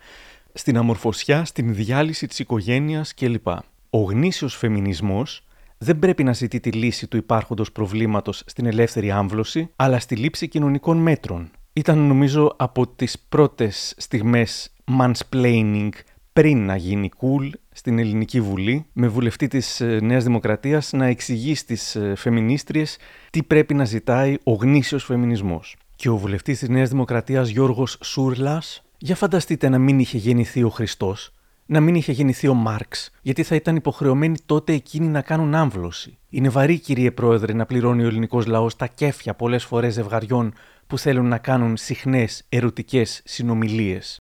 στην 0.53 0.77
αμορφωσιά, 0.77 1.45
στην 1.45 1.75
διάλυση 1.75 2.27
της 2.27 2.39
οικογένειας 2.39 3.15
κλπ. 3.15 3.47
Ο 3.91 3.99
γνήσιος 3.99 4.57
φεμινισμός 4.57 5.47
δεν 5.79 5.99
πρέπει 5.99 6.25
να 6.25 6.33
ζητεί 6.33 6.61
τη 6.61 6.71
λύση 6.71 7.07
του 7.07 7.17
υπάρχοντος 7.17 7.73
προβλήματος 7.73 8.43
στην 8.47 8.67
ελεύθερη 8.67 9.11
άμβλωση, 9.11 9.71
αλλά 9.77 9.99
στη 9.99 10.17
λήψη 10.17 10.49
κοινωνικών 10.49 10.97
μέτρων, 10.97 11.51
ήταν 11.79 11.99
νομίζω 11.99 12.55
από 12.57 12.87
τις 12.87 13.19
πρώτες 13.19 13.95
στιγμές 13.97 14.73
mansplaining 15.01 15.89
πριν 16.33 16.67
να 16.67 16.77
γίνει 16.77 17.11
cool 17.21 17.51
στην 17.73 17.99
Ελληνική 17.99 18.41
Βουλή 18.41 18.87
με 18.93 19.09
βουλευτή 19.09 19.49
της 19.49 19.81
ε, 19.81 19.99
Νέας 20.03 20.25
Δημοκρατίας 20.25 20.93
να 20.93 21.07
εξηγεί 21.07 21.55
στις 21.55 21.97
ε, 21.97 22.15
φεμινίστριες 22.17 22.99
τι 23.31 23.43
πρέπει 23.43 23.75
να 23.75 23.85
ζητάει 23.85 24.37
ο 24.43 24.53
γνήσιος 24.53 25.05
φεμινισμός. 25.05 25.77
Και 25.97 26.09
ο 26.09 26.17
βουλευτής 26.17 26.59
της 26.59 26.69
Νέας 26.69 26.89
Δημοκρατίας 26.89 27.49
Γιώργος 27.49 27.99
Σούρλας, 28.03 28.83
για 28.99 29.17
φανταστείτε 29.17 29.69
να 29.69 29.79
μην 29.79 29.99
είχε 29.99 30.19
γεννηθεί 30.19 30.63
ο 30.63 30.69
Χριστός, 30.69 31.33
να 31.67 31.81
μην 31.81 31.95
είχε 31.95 32.13
γεννηθεί 32.13 32.49
ο 32.49 32.55
Μάρξ, 32.55 33.11
γιατί 33.23 33.43
θα 33.43 33.55
ήταν 33.55 33.77
υποχρεωμένοι 33.77 34.37
τότε 34.47 34.73
εκείνοι 34.73 35.07
να 35.07 35.21
κάνουν 35.21 35.55
άμβλωση. 35.55 36.19
Είναι 36.29 36.49
βαρύ, 36.49 36.79
κύριε 36.79 37.11
Πρόεδρε, 37.11 37.53
να 37.53 37.67
πληρώνει 37.67 38.05
ο 38.05 38.07
ελληνικός 38.07 38.47
λαός 38.47 38.77
τα 38.77 38.87
κέφια 38.87 39.35
πολλές 39.35 39.65
φορές 39.65 39.93
ζευγαριών 39.93 40.53
που 40.87 40.99
θέλουν 40.99 41.29
να 41.29 41.39
κάνουν 41.39 41.77
συχνές 41.77 42.43
ερωτικές 42.49 43.21
συνομιλίες. 43.25 44.19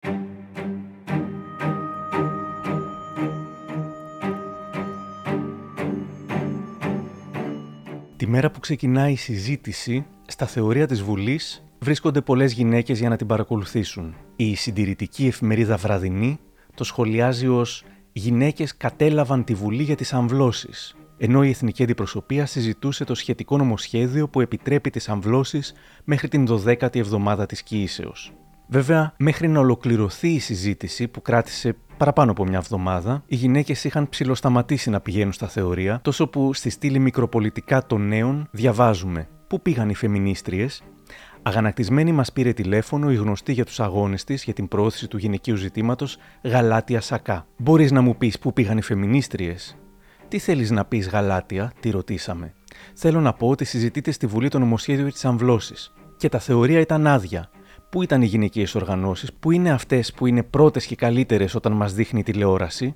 Τη 8.17 8.29
μέρα 8.29 8.51
που 8.51 8.61
ξεκινάει 8.61 9.13
η 9.13 9.17
συζήτηση, 9.17 10.07
στα 10.27 10.47
θεωρία 10.47 10.87
της 10.87 11.03
Βουλής 11.03 11.65
βρίσκονται 11.79 12.21
πολλές 12.21 12.53
γυναίκες 12.53 12.99
για 12.99 13.09
να 13.09 13.17
την 13.17 13.27
παρακολουθήσουν. 13.27 14.15
Η 14.37 14.55
συντηρητική 14.55 15.27
εφημερίδα 15.27 15.77
Βραδινή 15.77 16.39
το 16.75 16.85
σχολιάζει 16.85 17.47
ως 17.49 17.85
«Γυναίκες 18.13 18.77
κατέλαβαν 18.77 19.45
τη 19.45 19.55
Βουλή 19.55 19.83
για 19.83 19.97
τις 19.97 20.13
αμβλώσεις», 20.13 20.97
ενώ 21.25 21.45
η 21.45 21.49
Εθνική 21.49 21.83
Αντιπροσωπεία 21.83 22.47
συζητούσε 22.47 23.05
το 23.05 23.15
σχετικό 23.15 23.57
νομοσχέδιο 23.57 24.29
που 24.29 24.41
επιτρέπει 24.41 24.91
τις 24.91 25.09
αμβλώσεις 25.09 25.75
μέχρι 26.05 26.29
την 26.29 26.49
12η 26.49 26.97
εβδομάδα 26.97 27.47
της 27.47 27.63
κοίησεως. 27.63 28.33
Βέβαια, 28.69 29.15
μέχρι 29.19 29.49
να 29.49 29.61
ολοκληρωθεί 29.61 30.29
η 30.29 30.39
συζήτηση 30.39 31.09
που 31.09 31.23
κράτησε 31.23 31.77
παραπάνω 31.97 32.31
από 32.31 32.45
μια 32.45 32.59
εβδομάδα, 32.59 33.23
οι 33.27 33.37
γυναίκες 33.37 33.85
είχαν 33.85 34.09
ψηλοσταματήσει 34.09 34.91
να 34.91 35.01
πηγαίνουν 35.01 35.33
στα 35.33 35.49
θεωρία, 35.49 36.01
τόσο 36.03 36.27
που 36.27 36.55
στη 36.55 36.71
στήλη 36.71 36.99
μικροπολιτικά 36.99 37.87
των 37.87 38.09
νέων 38.09 38.49
διαβάζουμε 38.51 39.29
Πού 39.47 39.63
πήγαν 39.63 39.89
οι 39.89 39.95
φεμινίστριες, 39.95 40.83
Αγανακτισμένη 41.43 42.13
μας 42.13 42.33
πήρε 42.33 42.53
τηλέφωνο 42.53 43.11
η 43.11 43.15
γνωστή 43.15 43.53
για 43.53 43.65
τους 43.65 43.81
αγώνες 43.81 44.25
της 44.25 44.45
για 44.45 44.53
την 44.53 44.69
προώθηση 44.69 45.09
του 45.09 45.17
γυναικείου 45.17 45.57
ζητήματος 45.57 46.17
Γαλάτια 46.43 47.01
Σακά. 47.01 47.47
Μπορείς 47.57 47.93
να 47.93 48.01
μου 48.01 48.17
πεις 48.17 48.39
πού 48.39 48.53
πήγαν 48.53 48.79
οι 48.79 48.83
φεμινίστριες; 48.83 49.77
Τι 50.33 50.39
θέλεις 50.39 50.71
να 50.71 50.85
πεις 50.85 51.09
Γαλάτια, 51.09 51.73
τη 51.81 51.91
ρωτήσαμε. 51.91 52.55
Θέλω 52.95 53.21
να 53.21 53.33
πω 53.33 53.49
ότι 53.49 53.65
συζητείτε 53.65 54.11
στη 54.11 54.27
Βουλή 54.27 54.49
το 54.49 54.59
νομοσχέδιο 54.59 55.13
τη 55.13 55.21
αμβλώση. 55.23 55.75
Και 56.17 56.29
τα 56.29 56.39
θεωρία 56.39 56.81
ήταν 56.81 57.07
άδεια. 57.07 57.51
Πού 57.91 58.03
ήταν 58.03 58.23
οι 58.23 58.27
γυναικείες 58.27 58.75
οργανώσεις, 58.75 59.33
πού 59.33 59.51
είναι 59.51 59.71
αυτές 59.71 60.13
που 60.13 60.27
είναι 60.27 60.43
πρώτες 60.43 60.87
και 60.87 60.97
καλύτερες 60.97 61.55
όταν 61.55 61.73
μας 61.73 61.95
δείχνει 61.95 62.21
η 62.21 62.23
τηλεόραση; 62.23 62.95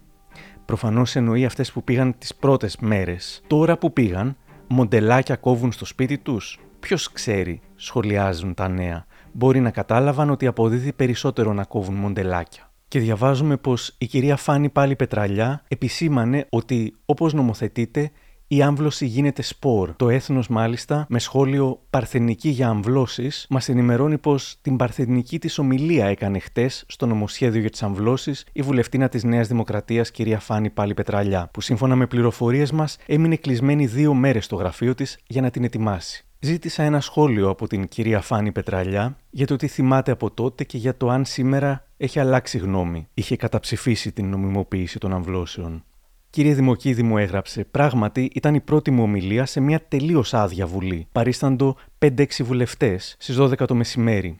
Προφανώς 0.65 1.17
εννοεί 1.17 1.45
αυτές 1.45 1.73
που 1.73 1.85
πήγαν 1.85 2.19
τις 2.19 2.35
πρώτες 2.35 2.77
μέρες. 2.77 3.43
Τώρα 3.47 3.79
που 3.79 3.93
πήγαν, 3.93 4.37
μοντελάκια 4.67 5.37
κόβουν 5.37 5.73
στο 5.73 5.85
σπίτι 5.85 6.19
τους. 6.19 6.61
Ποιος 6.81 7.13
ξέρει, 7.13 7.61
σχολιάζουν 7.75 8.55
τα 8.55 8.69
νέα. 8.69 9.07
Μπορεί 9.33 9.61
να 9.61 9.71
κατάλαβαν 9.71 10.31
ότι 10.31 10.47
αποδίδει 10.47 10.93
περισσότερο 10.93 11.53
να 11.53 11.65
κόβουν 11.65 11.95
μοντελάκια. 11.95 12.66
Και 12.89 12.99
διαβάζουμε 12.99 13.57
πως 13.57 13.95
η 13.99 14.07
κυρία 14.07 14.37
Φάνη 14.37 14.69
πάλι 14.69 14.97
Πετραλιά 14.97 15.65
επισήμανε 15.69 16.47
ότι 16.51 16.95
όπως 17.05 17.33
νομοθετείται 17.33 18.11
η 18.49 18.63
άμβλωση 18.63 19.07
γίνεται 19.07 19.43
σπορ. 19.43 19.95
Το 19.97 20.09
έθνος, 20.09 20.49
μάλιστα, 20.49 21.07
με 21.09 21.19
σχόλιο 21.19 21.81
Παρθενική 21.91 22.49
για 22.49 22.69
αμβλώσεις, 22.69 23.47
μας 23.51 23.69
ενημερώνει 23.69 24.19
πως 24.19 24.57
την 24.63 24.77
παρθενική 24.77 25.39
της 25.39 25.59
ομιλία 25.59 26.07
έκανε 26.07 26.39
χτες 26.39 26.85
στο 26.89 27.07
νομοσχέδιο 27.07 27.61
για 27.61 27.71
τις 27.71 27.83
αμβλώσεις 27.83 28.45
η 28.53 28.63
βουλευτήνα 28.63 29.09
της 29.09 29.25
Νέας 29.25 29.49
Δημοκρατίας, 29.49 30.11
κυρία 30.11 30.39
Φάνη 30.39 30.71
Πάλι 30.71 30.95
Πετραλιά, 30.95 31.49
που 31.53 31.61
σύμφωνα 31.61 31.97
με 31.97 32.07
πληροφορίες 32.07 32.73
μας 32.73 32.97
έμεινε 33.07 33.37
κλεισμένη 33.37 33.87
δύο 33.87 34.15
μέρες 34.15 34.45
στο 34.45 34.57
γραφείο 34.57 34.95
της 34.95 35.19
για 35.27 35.41
να 35.41 35.51
την 35.51 35.65
ετοιμάσει. 35.65 36.27
Ζήτησα 36.41 36.83
ένα 36.83 37.01
σχόλιο 37.01 37.49
από 37.49 37.67
την 37.67 37.89
κυρία 37.89 38.21
Φάνη 38.21 38.53
Πετραλιά 38.53 39.17
για 39.31 39.47
το 39.47 39.57
τι 39.57 39.67
θυμάται 39.67 40.11
από 40.11 40.31
τότε 40.31 40.65
και 40.65 40.79
για 40.79 40.97
το 40.97 41.09
αν 41.09 41.25
σήμερα 41.25 41.87
έχει 41.97 42.21
αλλάξει 42.21 42.59
γνώμη. 42.59 43.09
Είχε 43.15 43.37
καταψηφίσει 43.37 44.13
την 44.13 44.29
νομιμοποίηση 44.29 44.99
των 44.99 45.13
αμβλώσεων. 45.13 45.85
Κύριε 46.31 46.55
Δημοκίδη 46.55 47.03
μου 47.03 47.19
έγραψε, 47.19 47.65
πράγματι 47.65 48.31
ήταν 48.35 48.55
η 48.55 48.61
πρώτη 48.61 48.91
μου 48.91 49.03
ομιλία 49.03 49.47
σε 49.47 49.61
μια 49.61 49.87
τελείως 49.89 50.35
άδεια 50.35 50.67
βουλή. 50.67 51.07
Παρίσταντο 51.13 51.77
5-6 51.99 52.27
βουλευτές 52.43 53.17
στις 53.19 53.37
12 53.39 53.67
το 53.67 53.75
μεσημέρι. 53.75 54.39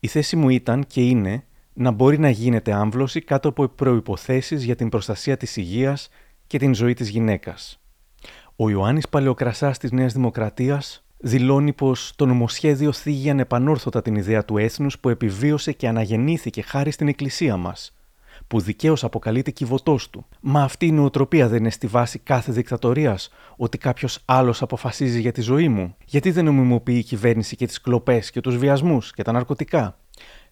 Η 0.00 0.06
θέση 0.06 0.36
μου 0.36 0.48
ήταν 0.48 0.86
και 0.86 1.00
είναι 1.00 1.44
να 1.72 1.90
μπορεί 1.90 2.18
να 2.18 2.30
γίνεται 2.30 2.72
άμβλωση 2.72 3.20
κάτω 3.20 3.48
από 3.48 3.68
προποθέσει 3.68 4.56
για 4.56 4.76
την 4.76 4.88
προστασία 4.88 5.36
της 5.36 5.56
υγείας 5.56 6.08
και 6.46 6.58
την 6.58 6.74
ζωή 6.74 6.94
της 6.94 7.08
γυναίκας. 7.08 7.80
Ο 8.56 8.70
Ιωάννης 8.70 9.08
Παλαιοκρασάς 9.08 9.78
της 9.78 9.90
Νέας 9.90 10.12
Δημοκρατίας 10.12 11.02
δηλώνει 11.18 11.72
πως 11.72 12.12
το 12.16 12.26
νομοσχέδιο 12.26 12.92
θίγει 12.92 13.30
ανεπανόρθωτα 13.30 14.02
την 14.02 14.14
ιδέα 14.14 14.44
του 14.44 14.58
έθνους 14.58 14.98
που 14.98 15.08
επιβίωσε 15.08 15.72
και 15.72 15.88
αναγεννήθηκε 15.88 16.62
χάρη 16.62 16.90
στην 16.90 17.08
Εκκλησία 17.08 17.56
μας 17.56 17.92
που 18.46 18.60
δικαίως 18.60 19.04
αποκαλείται 19.04 19.50
κυβωτός 19.50 20.10
του. 20.10 20.26
Μα 20.40 20.62
αυτή 20.62 20.86
η 20.86 20.92
νοοτροπία 20.92 21.48
δεν 21.48 21.58
είναι 21.58 21.70
στη 21.70 21.86
βάση 21.86 22.18
κάθε 22.18 22.52
δικτατορίας, 22.52 23.30
ότι 23.56 23.78
κάποιος 23.78 24.18
άλλος 24.24 24.62
αποφασίζει 24.62 25.20
για 25.20 25.32
τη 25.32 25.40
ζωή 25.40 25.68
μου; 25.68 25.96
Γιατί 26.04 26.30
δεν 26.30 26.44
νομιμοποιεί 26.44 26.98
η 26.98 27.02
κυβέρνηση 27.02 27.56
και 27.56 27.66
τις 27.66 27.80
κλοπές 27.80 28.30
και 28.30 28.40
τους 28.40 28.56
βιασμούς 28.56 29.12
και 29.12 29.22
τα 29.22 29.32
ναρκωτικά; 29.32 29.98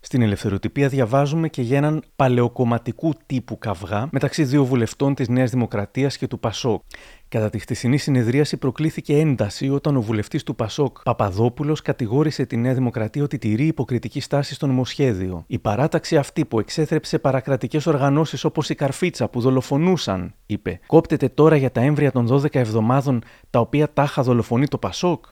Στην 0.01 0.23
ελευθεροτυπία 0.23 0.89
διαβάζουμε 0.89 1.49
και 1.49 1.63
για 1.63 1.77
έναν 1.77 2.03
παλαιοκομματικού 2.17 3.13
τύπου 3.27 3.59
καυγά 3.59 4.09
μεταξύ 4.13 4.45
δύο 4.45 4.65
βουλευτών 4.65 5.15
της 5.15 5.29
Νέας 5.29 5.51
Δημοκρατίας 5.51 6.17
και 6.17 6.27
του 6.27 6.39
Πασόκ. 6.39 6.83
Κατά 7.29 7.51
τη 7.51 7.59
χτεσινή 7.59 7.99
συνεδρίαση 7.99 8.57
προκλήθηκε 8.57 9.19
ένταση 9.19 9.69
όταν 9.69 9.97
ο 9.97 10.01
βουλευτής 10.01 10.43
του 10.43 10.55
Πασόκ 10.55 11.03
Παπαδόπουλος 11.03 11.83
κατηγόρησε 11.83 12.47
τη 12.47 12.57
Νέα 12.57 12.75
Δημοκρατία 12.75 13.23
ότι 13.23 13.39
τηρεί 13.39 13.67
υποκριτική 13.67 14.21
στάση 14.21 14.55
στο 14.55 14.67
νομοσχέδιο. 14.67 15.45
Η 15.47 15.59
παράταξη 15.59 16.17
αυτή 16.17 16.45
που 16.45 16.59
εξέθρεψε 16.59 17.19
παρακρατικές 17.19 17.87
οργανώσεις 17.87 18.45
όπως 18.45 18.71
η 18.71 18.75
Καρφίτσα 18.75 19.29
που 19.29 19.41
δολοφονούσαν, 19.41 20.35
είπε, 20.47 20.81
κόπτεται 20.87 21.29
τώρα 21.29 21.57
για 21.57 21.71
τα 21.71 21.81
έμβρια 21.81 22.13
των 22.13 22.29
12 22.31 22.55
εβδομάδων 22.55 23.23
τα 23.51 23.61
οποία 23.61 23.93
τάχα 23.93 24.23
δολοφονεί 24.23 24.69
το 24.69 24.79
Πασόκ 24.79 25.25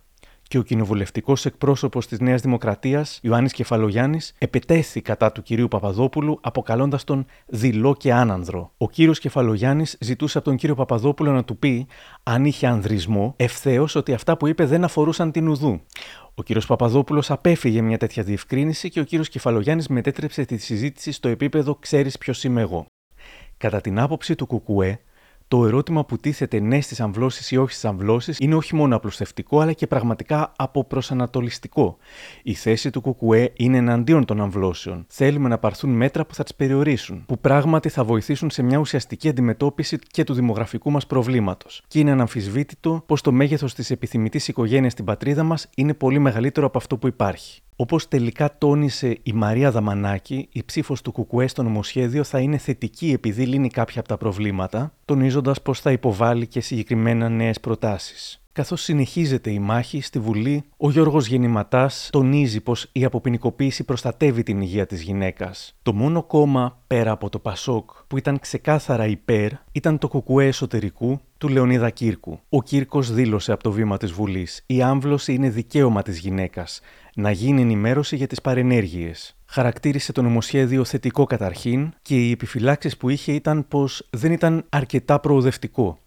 και 0.54 0.60
ο 0.60 0.62
κοινοβουλευτικός 0.62 1.46
εκπρόσωπος 1.46 2.06
της 2.06 2.20
Νέας 2.20 2.40
Δημοκρατίας, 2.40 3.18
Ιωάννης 3.22 3.52
Κεφαλογιάννης, 3.52 4.34
επετέθη 4.38 5.00
κατά 5.00 5.32
του 5.32 5.42
κυρίου 5.42 5.68
Παπαδόπουλου, 5.68 6.38
αποκαλώντας 6.42 7.04
τον 7.04 7.26
δειλό 7.46 7.94
και 7.94 8.12
άνανδρο. 8.12 8.72
Ο 8.78 8.90
κύριος 8.90 9.18
Κεφαλογιάννης 9.18 9.96
ζητούσε 10.00 10.38
από 10.38 10.46
τον 10.48 10.56
κύριο 10.56 10.74
Παπαδόπουλο 10.74 11.32
να 11.32 11.44
του 11.44 11.56
πει, 11.58 11.86
αν 12.22 12.44
είχε 12.44 12.66
ανδρισμό, 12.66 13.34
ευθέως 13.36 13.94
ότι 13.94 14.12
αυτά 14.12 14.36
που 14.36 14.46
είπε 14.46 14.64
δεν 14.66 14.84
αφορούσαν 14.84 15.32
την 15.32 15.48
ουδού. 15.48 15.80
Ο 16.34 16.42
κύριος 16.42 16.66
Παπαδόπουλος 16.66 17.30
απέφυγε 17.30 17.82
μια 17.82 17.98
τέτοια 17.98 18.22
διευκρίνηση 18.22 18.88
και 18.90 19.00
ο 19.00 19.04
κύριος 19.04 19.28
Κεφαλογιάννης 19.28 19.88
μετέτρεψε 19.88 20.44
τη 20.44 20.56
συζήτηση 20.56 21.12
στο 21.12 21.28
επίπεδο 21.28 21.74
Ξέρεις 21.74 22.18
ποιος 22.18 22.44
είμαι 22.44 22.60
εγώ. 22.60 22.86
Κατά 23.56 23.80
την 23.80 23.98
άποψη 23.98 24.34
του 24.34 24.46
Κουκουέ, 24.46 25.00
το 25.48 25.66
ερώτημα 25.66 26.04
που 26.04 26.16
τίθεται 26.16 26.60
ναι 26.60 26.80
στις 26.80 27.00
αμβλώσεις 27.00 27.50
ή 27.50 27.56
όχι 27.56 27.70
στις 27.70 27.84
αμβλώσεις 27.84 28.38
είναι 28.38 28.54
όχι 28.54 28.74
μόνο 28.74 28.96
απλουστευτικό, 28.96 29.60
αλλά 29.60 29.72
και 29.72 29.86
πραγματικά 29.86 30.52
αποπροσανατολιστικό. 30.56 31.96
Η 32.42 32.54
θέση 32.54 32.90
του 32.90 33.00
Κουκουέ 33.00 33.52
είναι 33.56 33.76
εναντίον 33.76 34.24
των 34.24 34.40
αμβλώσεων. 34.40 35.04
Θέλουμε 35.08 35.48
να 35.48 35.58
πάρθουν 35.58 35.90
μέτρα 35.90 36.26
που 36.26 36.34
θα 36.34 36.42
τις 36.42 36.54
περιορίσουν, 36.54 37.24
που 37.26 37.38
πράγματι 37.38 37.88
θα 37.88 38.04
βοηθήσουν 38.04 38.50
σε 38.50 38.62
μια 38.62 38.78
ουσιαστική 38.78 39.28
αντιμετώπιση 39.28 39.98
και 39.98 40.24
του 40.24 40.34
δημογραφικού 40.34 40.90
μας 40.90 41.06
προβλήματος. 41.06 41.82
Και 41.88 41.98
είναι 41.98 42.10
αναμφισβήτητο 42.10 43.02
πως 43.06 43.20
το 43.20 43.32
μέγεθος 43.32 43.74
της 43.74 43.90
επιθυμητής 43.90 44.48
οικογένειας 44.48 44.92
στην 44.92 45.04
πατρίδα 45.04 45.42
μας 45.42 45.68
είναι 45.76 45.94
πολύ 45.94 46.18
μεγαλύτερο 46.18 46.66
από 46.66 46.78
αυτό 46.78 46.96
που 46.96 47.06
υπάρχει. 47.06 47.62
Όπως 47.76 48.08
τελικά 48.08 48.58
τόνισε 48.58 49.18
η 49.22 49.32
Μαρία 49.32 49.70
Δαμανάκη, 49.70 50.48
η 50.52 50.64
ψήφος 50.64 51.02
του 51.02 51.12
Κουκουέ 51.12 51.46
στο 51.46 51.62
νομοσχέδιο 51.62 52.24
θα 52.24 52.38
είναι 52.38 52.56
θετική 52.56 53.12
επειδή 53.12 53.46
λύνει 53.46 53.68
κάποια 53.68 54.00
από 54.00 54.08
τα 54.08 54.16
προβλήματα, 54.16 54.94
τονίζοντας 55.04 55.62
πως 55.62 55.80
θα 55.80 55.92
υποβάλει 55.92 56.46
και 56.46 56.60
συγκεκριμένα 56.60 57.28
νέες 57.28 57.60
προτάσεις. 57.60 58.43
Καθώς 58.54 58.82
συνεχίζεται 58.82 59.50
η 59.50 59.58
μάχη 59.58 60.00
στη 60.00 60.18
Βουλή, 60.18 60.64
ο 60.76 60.90
Γιώργος 60.90 61.26
Γεννηματάς 61.26 62.08
τονίζει 62.12 62.60
πως 62.60 62.88
η 62.92 63.04
αποποινικοποίηση 63.04 63.84
προστατεύει 63.84 64.42
την 64.42 64.60
υγεία 64.60 64.86
της 64.86 65.02
γυναίκας. 65.02 65.76
Το 65.82 65.92
μόνο 65.92 66.22
κόμμα 66.22 66.78
πέρα 66.86 67.10
από 67.10 67.28
το 67.28 67.38
Πασόκ 67.38 67.90
που 68.06 68.18
ήταν 68.18 68.38
ξεκάθαρα 68.38 69.06
υπέρ 69.06 69.50
ήταν 69.72 69.98
το 69.98 70.08
Κουκουέ 70.08 70.46
εσωτερικού 70.46 71.20
του 71.38 71.48
Λεωνίδα 71.48 71.90
Κύρκου. 71.90 72.38
Ο 72.48 72.62
Κύρκος 72.62 73.12
δήλωσε 73.12 73.52
από 73.52 73.62
το 73.62 73.72
βήμα 73.72 73.96
της 73.96 74.12
Βουλής: 74.12 74.62
Η 74.66 74.82
άμβλωση 74.82 75.34
είναι 75.34 75.48
δικαίωμα 75.48 76.02
της 76.02 76.18
γυναίκας 76.18 76.80
να 77.14 77.30
γίνει 77.30 77.60
ενημέρωση 77.60 78.16
για 78.16 78.26
τις 78.26 78.40
παρενέργειες. 78.40 79.36
Χαρακτήρισε 79.46 80.12
το 80.12 80.22
νομοσχέδιο 80.22 80.84
θετικό 80.84 81.24
καταρχήν 81.24 81.92
και 82.02 82.26
οι 82.26 82.30
επιφυλάξεις 82.30 82.96
που 82.96 83.08
είχε 83.08 83.32
ήταν 83.32 83.68
πως 83.68 84.08
δεν 84.10 84.32
ήταν 84.32 84.64
αρκετά 84.68 85.20
προοδευτικό. 85.20 85.98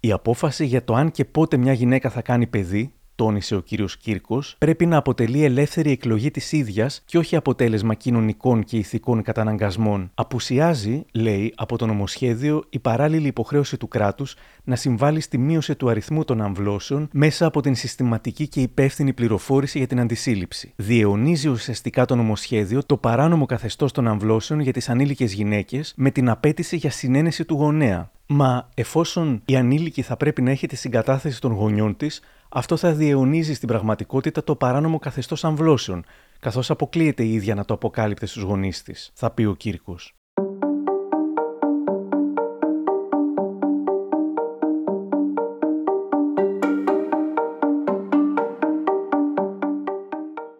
Η 0.00 0.12
απόφαση 0.12 0.64
για 0.64 0.84
το 0.84 0.94
αν 0.94 1.10
και 1.10 1.24
πότε 1.24 1.56
μια 1.56 1.72
γυναίκα 1.72 2.10
θα 2.10 2.22
κάνει 2.22 2.46
παιδί 2.46 2.92
τόνισε 3.18 3.54
ο 3.54 3.60
κύριος 3.60 3.96
Κύρκος, 3.96 4.54
πρέπει 4.58 4.86
να 4.86 4.96
αποτελεί 4.96 5.44
ελεύθερη 5.44 5.90
εκλογή 5.90 6.30
της 6.30 6.52
ίδιας 6.52 7.02
και 7.04 7.18
όχι 7.18 7.36
αποτέλεσμα 7.36 7.94
κοινωνικών 7.94 8.64
και 8.64 8.76
ηθικών 8.76 9.22
καταναγκασμών. 9.22 10.10
Απουσιάζει, 10.14 11.04
λέει, 11.12 11.52
από 11.56 11.78
το 11.78 11.86
νομοσχέδιο 11.86 12.64
η 12.70 12.78
παράλληλη 12.78 13.26
υποχρέωση 13.26 13.76
του 13.76 13.88
κράτους 13.88 14.36
να 14.64 14.76
συμβάλλει 14.76 15.20
στη 15.20 15.38
μείωση 15.38 15.74
του 15.76 15.88
αριθμού 15.88 16.24
των 16.24 16.40
αμβλώσεων 16.40 17.08
μέσα 17.12 17.46
από 17.46 17.60
την 17.60 17.74
συστηματική 17.74 18.48
και 18.48 18.60
υπεύθυνη 18.60 19.12
πληροφόρηση 19.12 19.78
για 19.78 19.86
την 19.86 20.00
αντισύλληψη. 20.00 20.72
Διαιωνίζει 20.76 21.48
ουσιαστικά 21.48 22.04
το 22.04 22.16
νομοσχέδιο 22.16 22.84
το 22.86 22.96
παράνομο 22.96 23.46
καθεστώς 23.46 23.92
των 23.92 24.08
αμβλώσεων 24.08 24.60
για 24.60 24.72
τις 24.72 24.88
ανήλικες 24.88 25.32
γυναίκες 25.32 25.92
με 25.96 26.10
την 26.10 26.28
απέτηση 26.28 26.76
για 26.76 26.90
συνένεση 26.90 27.44
του 27.44 27.54
γονέα. 27.54 28.10
Μα 28.30 28.68
εφόσον 28.74 29.42
η 29.44 29.56
ανήλικη 29.56 30.02
θα 30.02 30.16
πρέπει 30.16 30.42
να 30.42 30.50
έχει 30.50 30.66
τη 30.66 30.76
συγκατάθεση 30.76 31.40
των 31.40 31.52
γονιών 31.52 31.96
της, 31.96 32.20
αυτό 32.48 32.76
θα 32.76 32.92
διαιωνίζει 32.92 33.54
στην 33.54 33.68
πραγματικότητα 33.68 34.44
το 34.44 34.56
παράνομο 34.56 34.98
καθεστώς 34.98 35.44
αμβλώσεων, 35.44 36.04
καθώς 36.40 36.70
αποκλείεται 36.70 37.22
η 37.22 37.32
ίδια 37.32 37.54
να 37.54 37.64
το 37.64 37.74
αποκάλυπτε 37.74 38.26
στους 38.26 38.42
γονείς 38.42 38.82
της, 38.82 39.10
θα 39.14 39.30
πει 39.30 39.44
ο 39.44 39.54
Κύρκος. 39.54 40.12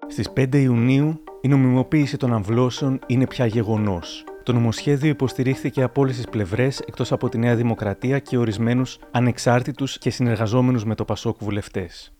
Στις 0.08 0.30
5 0.32 0.54
Ιουνίου 0.54 1.22
η 1.40 1.48
νομιμοποίηση 1.48 2.16
των 2.16 2.34
αμβλώσεων 2.34 2.98
είναι 3.06 3.26
πια 3.26 3.46
γεγονός. 3.46 4.24
Το 4.48 4.54
νομοσχέδιο 4.54 5.08
υποστηρίχθηκε 5.08 5.82
από 5.82 6.00
όλες 6.00 6.16
τις 6.16 6.26
πλευρές 6.26 6.80
εκτός 6.80 7.12
από 7.12 7.28
τη 7.28 7.38
Νέα 7.38 7.56
Δημοκρατία 7.56 8.18
και 8.18 8.38
ορισμένους 8.38 8.98
ανεξάρτητους 9.10 9.98
και 9.98 10.10
συνεργαζόμενους 10.10 10.84
με 10.84 10.94
το 10.94 11.04
Πασόκ 11.04 11.36
βουλευτές. 11.40 12.12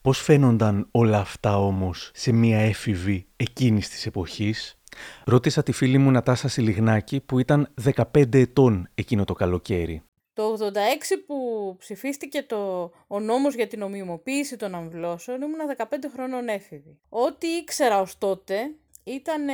Πώς 0.00 0.22
φαίνονταν 0.22 0.88
όλα 0.90 1.18
αυτά 1.18 1.58
όμως 1.58 2.10
σε 2.14 2.32
μια 2.32 2.58
έφηβη 2.58 3.26
εκείνης 3.36 3.88
της 3.88 4.06
εποχής, 4.06 4.78
ρώτησα 5.24 5.62
τη 5.62 5.72
φίλη 5.72 5.98
μου 5.98 6.10
Νατάσα 6.10 6.48
Σιλιγνάκη 6.48 7.20
που 7.20 7.38
ήταν 7.38 7.74
15 8.12 8.34
ετών 8.34 8.88
εκείνο 8.94 9.24
το 9.24 9.32
καλοκαίρι. 9.32 10.02
Το 10.32 10.42
86 10.52 10.72
που 11.26 11.36
ψηφίστηκε 11.78 12.42
το, 12.42 12.90
ο 13.06 13.20
νόμος 13.20 13.54
για 13.54 13.66
την 13.66 13.82
ομοιομοποίηση 13.82 14.56
των 14.56 14.74
αμβλώσεων 14.74 15.42
ήμουν 15.42 15.58
15 15.76 15.84
χρονών 16.12 16.48
έφηβη. 16.48 16.98
Ό,τι 17.08 17.46
ήξερα 17.46 18.00
ως 18.00 18.18
τότε 18.18 18.56
ήταν 19.04 19.48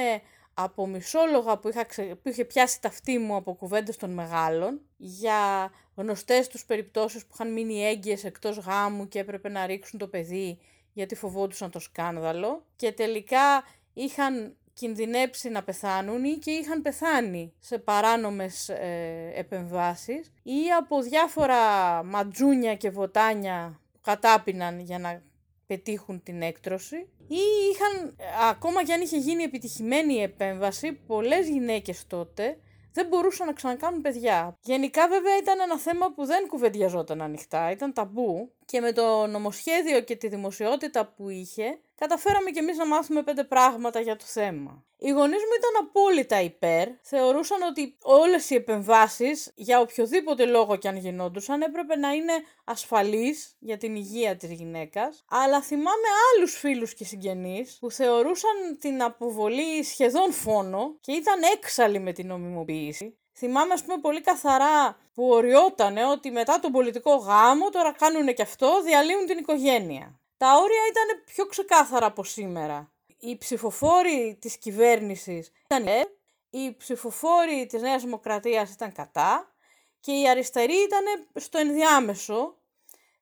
από 0.55 0.87
μισόλογα 0.87 1.59
που, 1.59 1.69
είχα 1.69 1.87
που 2.23 2.29
είχε 2.29 2.45
πιάσει 2.45 2.81
ταυτή 2.81 3.19
μου 3.19 3.35
από 3.35 3.55
κουβέντες 3.55 3.97
των 3.97 4.11
μεγάλων 4.11 4.81
για 4.97 5.71
γνωστές 5.95 6.49
τους 6.49 6.65
περιπτώσεις 6.65 7.23
που 7.23 7.31
είχαν 7.35 7.53
μείνει 7.53 7.85
έγκυες 7.85 8.25
εκτός 8.25 8.57
γάμου 8.57 9.09
και 9.09 9.19
έπρεπε 9.19 9.49
να 9.49 9.67
ρίξουν 9.67 9.99
το 9.99 10.07
παιδί 10.07 10.59
γιατί 10.93 11.15
φοβόντουσαν 11.15 11.71
το 11.71 11.79
σκάνδαλο. 11.79 12.67
Και 12.77 12.93
τελικά 12.93 13.65
είχαν 13.93 14.57
κινδυνέψει 14.75 15.49
να 15.49 15.63
πεθάνουν 15.63 16.25
ή 16.25 16.33
και 16.33 16.51
είχαν 16.51 16.83
πεθάνει 16.83 17.53
σε 17.59 17.79
παράνομες 17.79 18.69
ε, 18.69 19.33
επεμβάσεις 19.35 20.33
ή 20.43 20.71
από 20.79 21.03
διάφορα 21.03 21.59
ματζούνια 22.03 22.77
και 22.77 22.91
βοτάνια 22.91 23.81
που 23.93 23.99
κατάπιναν 24.03 24.81
για 24.81 24.99
να 24.99 25.23
πετύχουν 25.67 26.23
την 26.23 26.43
έκτρωση 26.43 26.97
ή 27.29 27.41
είχαν, 27.73 28.17
ακόμα 28.51 28.85
και 28.85 28.93
αν 28.93 29.01
είχε 29.01 29.17
γίνει 29.17 29.43
επιτυχημένη 29.43 30.15
η 30.15 30.23
επέμβαση, 30.23 30.93
πολλές 30.93 31.49
γυναίκες 31.49 32.07
τότε 32.07 32.59
δεν 32.93 33.07
μπορούσαν 33.07 33.47
να 33.47 33.53
ξανακάνουν 33.53 34.01
παιδιά. 34.01 34.59
Γενικά 34.63 35.09
βέβαια 35.09 35.37
ήταν 35.37 35.61
ένα 35.61 35.79
θέμα 35.79 36.13
που 36.13 36.25
δεν 36.25 36.47
κουβεντιαζόταν 36.47 37.23
ανοιχτά, 37.23 37.71
ήταν 37.71 37.93
ταμπού 37.93 38.53
και 38.65 38.81
με 38.81 38.93
το 38.93 39.27
νομοσχέδιο 39.27 40.01
και 40.01 40.17
τη 40.17 40.29
δημοσιότητα 40.29 41.07
που 41.07 41.29
είχε 41.29 41.79
καταφέραμε 42.03 42.51
κι 42.51 42.59
εμείς 42.59 42.77
να 42.77 42.87
μάθουμε 42.87 43.23
πέντε 43.23 43.45
πράγματα 43.45 44.01
για 44.01 44.17
το 44.17 44.25
θέμα. 44.25 44.85
Οι 44.97 45.11
γονείς 45.11 45.43
μου 45.43 45.55
ήταν 45.59 45.87
απόλυτα 45.87 46.41
υπέρ, 46.41 46.89
θεωρούσαν 47.03 47.63
ότι 47.63 47.97
όλες 48.03 48.51
οι 48.51 48.55
επεμβάσεις, 48.55 49.53
για 49.55 49.81
οποιοδήποτε 49.81 50.45
λόγο 50.45 50.77
και 50.77 50.89
αν 50.89 50.97
γινόντουσαν, 50.97 51.63
έπρεπε 51.63 51.97
να 51.97 52.13
είναι 52.13 52.33
ασφαλείς 52.65 53.57
για 53.59 53.77
την 53.77 53.95
υγεία 53.97 54.37
της 54.37 54.53
γυναίκας, 54.53 55.25
αλλά 55.29 55.63
θυμάμαι 55.63 56.09
άλλους 56.29 56.59
φίλους 56.59 56.95
και 56.95 57.05
συγγενείς 57.05 57.77
που 57.81 57.91
θεωρούσαν 57.91 58.79
την 58.81 59.03
αποβολή 59.03 59.85
σχεδόν 59.85 60.33
φόνο 60.33 60.97
και 61.01 61.13
ήταν 61.13 61.41
έξαλλοι 61.55 61.99
με 61.99 62.13
την 62.13 62.27
νομιμοποίηση. 62.27 63.17
Θυμάμαι, 63.33 63.73
ας 63.73 63.83
πούμε, 63.85 63.99
πολύ 63.99 64.21
καθαρά 64.21 64.97
που 65.15 65.29
οριότανε 65.29 66.07
ότι 66.07 66.31
μετά 66.31 66.61
τον 66.61 66.73
πολιτικό 66.73 67.15
γάμο, 67.15 67.71
τώρα 67.71 67.93
κάνουν 67.93 68.35
και 68.35 68.43
αυτό, 68.43 68.83
διαλύουν 68.83 69.27
την 69.27 69.39
οικογένεια. 69.39 70.22
Τα 70.43 70.55
όρια 70.57 70.83
ήταν 70.91 71.23
πιο 71.25 71.47
ξεκάθαρα 71.47 72.07
από 72.07 72.25
σήμερα. 72.25 72.93
Οι 73.19 73.37
ψηφοφόροι 73.39 74.39
της 74.41 74.57
κυβέρνησης 74.57 75.53
ήταν 75.65 75.87
ε, 75.87 76.01
οι 76.51 76.75
ψηφοφόροι 76.77 77.67
της 77.67 77.81
Νέας 77.83 78.03
Δημοκρατίας 78.03 78.71
ήταν 78.73 78.93
κατά 78.93 79.55
και 80.01 80.13
οι 80.13 80.29
αριστεροί 80.29 80.75
ήταν 80.75 81.05
στο 81.35 81.59
ενδιάμεσο. 81.59 82.57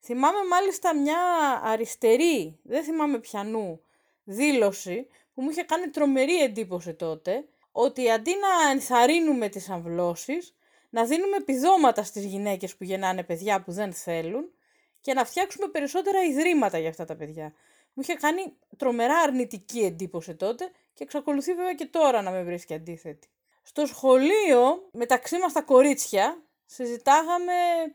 Θυμάμαι 0.00 0.38
μάλιστα 0.50 0.96
μια 0.96 1.18
αριστερή, 1.62 2.58
δεν 2.62 2.84
θυμάμαι 2.84 3.18
πιανού, 3.18 3.80
δήλωση 4.24 5.06
που 5.34 5.42
μου 5.42 5.50
είχε 5.50 5.62
κάνει 5.62 5.88
τρομερή 5.88 6.42
εντύπωση 6.42 6.94
τότε, 6.94 7.48
ότι 7.72 8.10
αντί 8.10 8.30
να 8.30 8.70
ενθαρρύνουμε 8.70 9.48
τις 9.48 9.70
αμβλώσεις, 9.70 10.54
να 10.90 11.04
δίνουμε 11.04 11.36
επιδόματα 11.36 12.02
στις 12.02 12.24
γυναίκες 12.24 12.76
που 12.76 12.84
γεννάνε 12.84 13.22
παιδιά 13.22 13.62
που 13.62 13.72
δεν 13.72 13.92
θέλουν 13.92 14.52
και 15.00 15.14
να 15.14 15.24
φτιάξουμε 15.24 15.68
περισσότερα 15.68 16.22
ιδρύματα 16.24 16.78
για 16.78 16.88
αυτά 16.88 17.04
τα 17.04 17.16
παιδιά. 17.16 17.52
Μου 17.92 18.02
είχε 18.02 18.14
κάνει 18.14 18.52
τρομερά 18.76 19.18
αρνητική 19.18 19.80
εντύπωση 19.80 20.34
τότε 20.34 20.70
και 20.94 21.02
εξακολουθεί 21.04 21.54
βέβαια 21.54 21.74
και 21.74 21.86
τώρα 21.86 22.22
να 22.22 22.30
με 22.30 22.42
βρίσκει 22.42 22.74
αντίθετη. 22.74 23.28
Στο 23.62 23.86
σχολείο, 23.86 24.88
μεταξύ 24.92 25.38
μας 25.38 25.52
τα 25.52 25.62
κορίτσια, 25.62 26.42
συζητάγαμε 26.66 27.52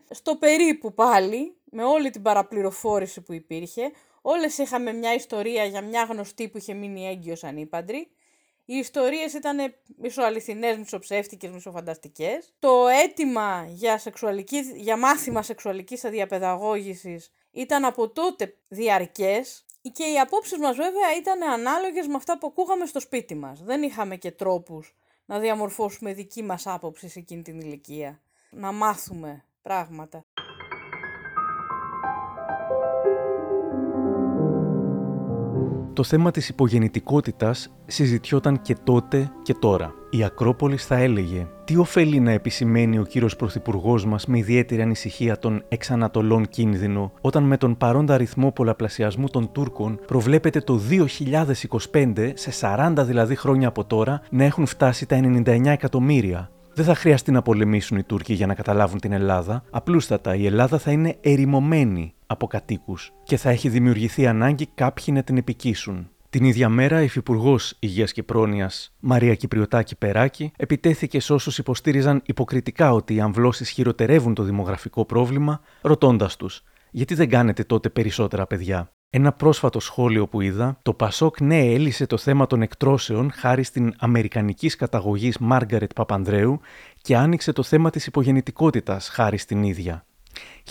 στο 0.10 0.36
περίπου 0.36 0.94
πάλι, 0.94 1.58
με 1.64 1.84
όλη 1.84 2.10
την 2.10 2.22
παραπληροφόρηση 2.22 3.22
που 3.22 3.34
υπήρχε. 3.34 3.92
Όλες 4.22 4.58
είχαμε 4.58 4.94
μια 4.94 5.14
ιστορία 5.14 5.64
για 5.64 5.82
μια 5.82 6.04
γνωστή 6.04 6.50
που 6.50 6.58
είχε 6.58 6.74
μείνει 6.74 7.08
έγκυος 7.08 7.44
ανήπαντρη 7.44 8.08
οι 8.66 8.76
ιστορίες 8.76 9.34
ήταν 9.34 9.76
μισοαληθινές, 9.98 10.78
μισοψεύτικες, 10.78 11.52
μισοφανταστικές. 11.52 12.54
Το 12.60 12.88
αίτημα 12.88 13.66
για, 13.70 13.98
σεξουαλική, 13.98 14.60
για 14.76 14.98
μάθημα 14.98 15.42
σεξουαλικής 15.42 16.06
αδιαπαιδαγώγησης 16.06 17.32
ήταν 17.52 17.86
από 17.86 18.10
τότε 18.10 18.58
διαρκές 18.68 19.66
και 19.92 20.04
οι 20.04 20.20
απόψεις 20.20 20.58
μας 20.58 20.76
βέβαια 20.76 21.16
ήταν 21.18 21.44
ανάλογες 21.44 22.08
με 22.08 22.16
αυτά 22.16 22.38
που 22.38 22.48
ακούγαμε 22.48 22.86
στο 22.86 23.00
σπίτι 23.00 23.36
μας. 23.36 23.64
Δεν 23.64 23.84
είχαμε 23.84 24.16
και 24.16 24.32
τρόπους 24.32 24.96
να 25.26 25.40
διαμορφώσουμε 25.40 26.14
δική 26.14 26.44
μας 26.44 26.68
άποψη 26.68 27.10
σε 27.10 27.20
εκείνη 27.20 27.42
την 27.42 27.60
ηλικία. 27.60 28.22
Να 28.50 28.72
μάθουμε 28.72 29.46
πράγματα. 29.62 30.25
Το 35.96 36.04
θέμα 36.04 36.32
της 36.32 36.50
υπογεννητικότητας 36.50 37.70
συζητιόταν 37.86 38.62
και 38.62 38.76
τότε 38.84 39.32
και 39.42 39.54
τώρα. 39.54 39.94
Η 40.10 40.24
Ακρόπολης 40.24 40.86
θα 40.86 40.96
έλεγε 40.96 41.48
τι 41.64 41.78
ωφελεί 41.78 42.20
να 42.20 42.32
επισημαίνει 42.32 43.00
ο 43.00 43.04
κύριος 43.04 43.36
Πρωθυπουργός 43.36 44.06
μας 44.06 44.26
με 44.26 44.38
ιδιαίτερη 44.38 44.82
ανησυχία 44.82 45.40
των 45.40 45.64
εξανατολών 45.68 46.48
κίνδυνο 46.48 47.12
όταν 47.22 47.44
με 47.44 47.58
τον 47.58 47.78
παρόντα 47.78 48.14
αριθμό 48.14 48.52
πολλαπλασιασμού 48.52 49.28
των 49.28 49.52
Τούρκων 49.52 50.00
προβλέπεται 50.06 50.60
το 50.60 50.80
2025, 51.92 52.32
σε 52.34 52.52
40 52.62 52.94
δηλαδή 53.06 53.36
χρόνια 53.36 53.68
από 53.68 53.86
τώρα, 53.86 54.22
να 54.30 54.44
έχουν 54.44 54.66
φτάσει 54.66 55.06
τα 55.06 55.20
99 55.24 55.66
εκατομμύρια. 55.66 56.50
Δεν 56.76 56.86
θα 56.86 56.96
χρειαστεί 56.96 57.32
να 57.32 57.42
πολεμήσουν 57.42 57.98
οι 57.98 58.04
Τούρκοι 58.04 58.34
για 58.34 58.48
να 58.48 58.54
καταλάβουν 58.54 59.00
την 59.00 59.12
Ελλάδα. 59.12 59.64
Απλούστατα 59.70 60.36
η 60.36 60.46
Ελλάδα 60.46 60.78
θα 60.78 60.92
είναι 60.92 61.18
ερημωμένη 61.22 62.14
από 62.28 62.48
κατοίκους 62.48 63.12
και 63.24 63.38
θα 63.38 63.50
έχει 63.50 63.70
δημιουργηθεί 63.70 64.28
ανάγκη 64.28 64.68
κάποιοι 64.76 65.06
να 65.08 65.24
την 65.24 65.38
επικίσουν. 65.38 66.10
Την 66.30 66.44
ίδια 66.44 66.70
μέρα, 66.70 67.02
η 67.02 67.04
Υφυπουργός 67.04 67.76
Υγείας 67.80 68.12
και 68.12 68.24
Πρόνοιας 68.24 68.96
Μαρία 69.00 69.36
Κυπριωτάκη 69.36 69.96
Περάκη 69.96 70.52
επιτέθηκε 70.58 71.20
σε 71.20 71.34
όσους 71.34 71.58
υποστήριζαν 71.58 72.22
υποκριτικά 72.26 72.94
ότι 72.94 73.16
οι 73.16 73.20
αμβλώσεις 73.20 73.70
χειροτερεύουν 73.70 74.34
το 74.34 74.44
δημογραφικό 74.44 75.06
πρόβλημα, 75.06 75.62
ρωτώντας 75.82 76.36
τους: 76.36 76.64
Γιατί 76.92 77.14
δεν 77.14 77.30
κάνετε 77.30 77.64
τότε 77.64 77.90
περισσότερα 77.90 78.48
παιδιά; 78.48 78.95
Ένα 79.18 79.32
πρόσφατο 79.32 79.80
σχόλιο 79.80 80.28
που 80.28 80.42
είδα, 80.42 80.78
το 80.82 80.94
Πασόκ 80.94 81.42
ναι 81.42 81.60
έλυσε 81.60 82.06
το 82.06 82.18
θέμα 82.18 82.48
των 82.48 82.62
εκτρώσεων 82.62 83.32
χάρη 83.32 83.64
στην 83.64 83.94
αμερικανικής 83.98 84.76
καταγωγής 84.76 85.38
Μάργαρετ 85.38 85.94
Παπανδρέου 85.94 86.60
και 87.02 87.16
άνοιξε 87.16 87.52
το 87.52 87.64
θέμα 87.64 87.90
της 87.90 88.06
υπογεννητικότητας 88.08 89.10
χάρη 89.10 89.38
στην 89.38 89.64
ίδια. 89.64 90.06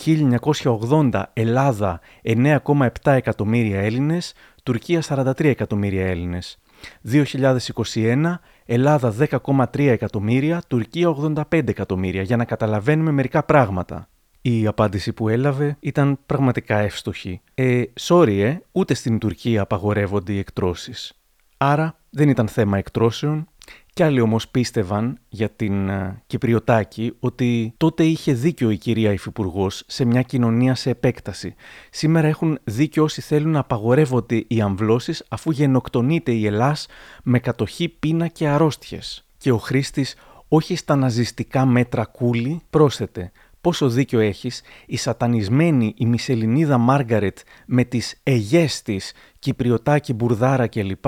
1980 0.05 1.23
Ελλάδα 1.33 2.01
9,7 2.23 2.89
εκατομμύρια 3.03 3.81
Έλληνες, 3.81 4.35
Τουρκία 4.63 5.03
43 5.09 5.45
εκατομμύρια 5.45 6.07
Έλληνες. 6.07 6.59
2021 7.03 8.41
Ελλάδα 8.65 9.15
10,3 9.19 9.79
εκατομμύρια, 9.79 10.63
Τουρκία 10.69 11.09
85 11.09 11.69
εκατομμύρια 11.69 12.23
για 12.23 12.37
να 12.37 12.45
καταλαβαίνουμε 12.45 13.11
μερικά 13.11 13.45
πράγματα. 13.45 14.09
Η 14.47 14.67
απάντηση 14.67 15.13
που 15.13 15.29
έλαβε 15.29 15.77
ήταν 15.81 16.19
πραγματικά 16.27 16.79
εύστοχη. 16.79 17.41
Ε, 17.55 17.83
sorry, 18.01 18.39
ε, 18.39 18.57
ούτε 18.73 18.95
στην 18.95 19.19
Τουρκία 19.19 19.63
απαγορεύονται 19.63 20.33
οι 20.33 20.39
εκτρώσεις. 20.39 21.13
Άρα 21.57 21.99
δεν 22.11 22.29
ήταν 22.29 22.49
θέμα 22.49 22.79
εκτρώσεων, 22.79 23.49
κι 23.93 24.03
άλλοι 24.03 24.21
όμως 24.21 24.49
πίστευαν 24.49 25.19
για 25.29 25.51
την 25.51 25.89
uh, 25.91 26.15
Κυπριωτάκη 26.27 27.17
ότι 27.21 27.75
τότε 27.77 28.05
είχε 28.05 28.33
δίκιο 28.33 28.71
η 28.71 28.77
κυρία 28.77 29.13
Υφυπουργός 29.13 29.85
σε 29.87 30.05
μια 30.05 30.23
κοινωνία 30.23 30.75
σε 30.75 30.91
επέκταση. 30.91 31.55
Σήμερα 31.91 32.29
έχουν 32.29 32.59
δίκιο 32.65 33.03
όσοι 33.03 33.21
θέλουν 33.21 33.51
να 33.51 33.59
απαγορεύονται 33.59 34.45
οι 34.49 34.61
αμβλώσεις 34.61 35.25
αφού 35.29 35.51
γενοκτονείται 35.51 36.33
η 36.33 36.47
Ελλάς 36.47 36.87
με 37.23 37.39
κατοχή, 37.39 37.89
πείνα 37.89 38.29
και 38.29 38.49
αρρώστιες. 38.49 39.27
Και 39.39 39.53
ο 39.53 39.59
χρήστης 39.59 40.17
όχι 40.49 40.77
στα 40.77 40.97
ναζιστικά 40.97 41.67
μέτρα 41.67 42.05
κούλι 42.05 42.61
πρόσθεται 42.71 43.33
πόσο 43.65 43.89
δίκιο 43.89 44.21
έχεις, 44.21 44.63
η 44.87 44.97
σατανισμένη 44.97 45.95
η 45.97 46.07
Μισελινίδα 46.07 46.79
Μάργαρετ 46.79 47.39
με 47.67 47.85
τις 47.85 48.21
αιγές 48.23 48.83
της, 48.83 49.13
Κυπριωτάκη, 49.39 50.13
Μπουρδάρα 50.13 50.67
κλπ 50.67 51.05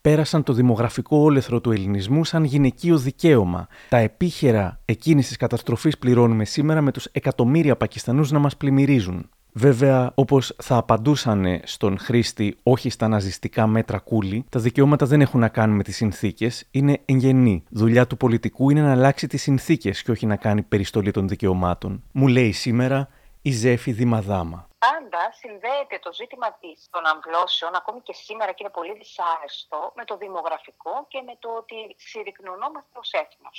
πέρασαν 0.00 0.42
το 0.42 0.52
δημογραφικό 0.52 1.16
όλεθρο 1.16 1.60
του 1.60 1.70
ελληνισμού 1.72 2.24
σαν 2.24 2.44
γυναικείο 2.44 2.98
δικαίωμα. 2.98 3.66
Τα 3.88 3.96
επίχειρα 3.96 4.80
εκείνης 4.84 5.26
της 5.26 5.36
καταστροφής 5.36 5.98
πληρώνουμε 5.98 6.44
σήμερα 6.44 6.80
με 6.80 6.92
τους 6.92 7.04
εκατομμύρια 7.04 7.76
Πακιστανούς 7.76 8.30
να 8.30 8.38
μας 8.38 8.56
πλημμυρίζουν. 8.56 9.28
Βέβαια, 9.56 10.12
όπως 10.14 10.56
θα 10.62 10.76
απαντούσαν 10.76 11.60
στον 11.64 11.98
χρήστη 11.98 12.58
όχι 12.62 12.90
στα 12.90 13.08
ναζιστικά 13.08 13.66
μέτρα 13.66 13.98
κούλι, 13.98 14.44
τα 14.48 14.60
δικαιώματα 14.60 15.06
δεν 15.06 15.20
έχουν 15.20 15.40
να 15.40 15.48
κάνουν 15.48 15.76
με 15.76 15.82
τις 15.82 15.96
συνθήκες, 15.96 16.66
είναι 16.70 17.00
εγγενή. 17.04 17.64
Δουλειά 17.70 18.06
του 18.06 18.16
πολιτικού 18.16 18.70
είναι 18.70 18.80
να 18.80 18.90
αλλάξει 18.90 19.26
τις 19.26 19.42
συνθήκες 19.42 20.02
και 20.02 20.10
όχι 20.10 20.26
να 20.26 20.36
κάνει 20.36 20.62
περιστολή 20.62 21.10
των 21.10 21.28
δικαιωμάτων. 21.28 22.02
Μου 22.12 22.28
λέει 22.28 22.52
σήμερα 22.52 23.08
η 23.42 23.50
Ζέφη 23.50 23.92
Δημαδάμα 23.92 24.68
πάντα 25.14 25.32
συνδέεται 25.40 25.96
το 26.04 26.12
ζήτημα 26.12 26.48
της, 26.60 26.78
των 26.90 27.02
αμβλώσεων, 27.12 27.74
ακόμη 27.74 28.00
και 28.06 28.12
σήμερα 28.12 28.50
και 28.52 28.62
είναι 28.62 28.76
πολύ 28.78 28.94
δυσάρεστο, 29.00 29.92
με 29.98 30.04
το 30.04 30.16
δημογραφικό 30.16 30.94
και 31.08 31.20
με 31.28 31.34
το 31.38 31.48
ότι 31.60 31.78
συρρυκνωνόμαστε 32.06 32.98
ως 33.02 33.10
έθνος. 33.22 33.58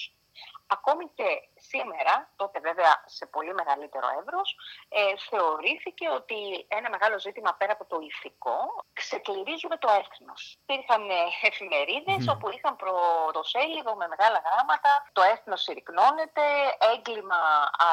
Ακόμη 0.67 1.05
και 1.15 1.29
σήμερα, 1.55 2.13
τότε 2.35 2.59
βέβαια 2.59 3.03
σε 3.05 3.25
πολύ 3.25 3.53
μεγαλύτερο 3.53 4.07
εύρος, 4.19 4.55
ε, 4.89 5.01
θεωρήθηκε 5.29 6.09
ότι 6.09 6.65
ένα 6.67 6.89
μεγάλο 6.89 7.19
ζήτημα 7.19 7.51
πέρα 7.59 7.71
από 7.71 7.85
το 7.85 7.97
ηθικό, 8.09 8.57
ξεκληρίζουμε 8.93 9.77
το 9.77 9.89
έθνος. 10.01 10.41
Υπήρχαν 10.61 11.09
ε, 11.09 11.21
εφημερίδες 11.49 12.27
όπου 12.33 12.49
είχαν 12.55 12.75
πρωτοσέλιδο 12.75 13.95
με 13.95 14.07
μεγάλα 14.07 14.39
γράμματα, 14.47 14.91
το 15.17 15.21
έθνος 15.21 15.61
συρρυκνώνεται, 15.61 16.45
έγκλημα 16.93 17.41
α, 17.87 17.89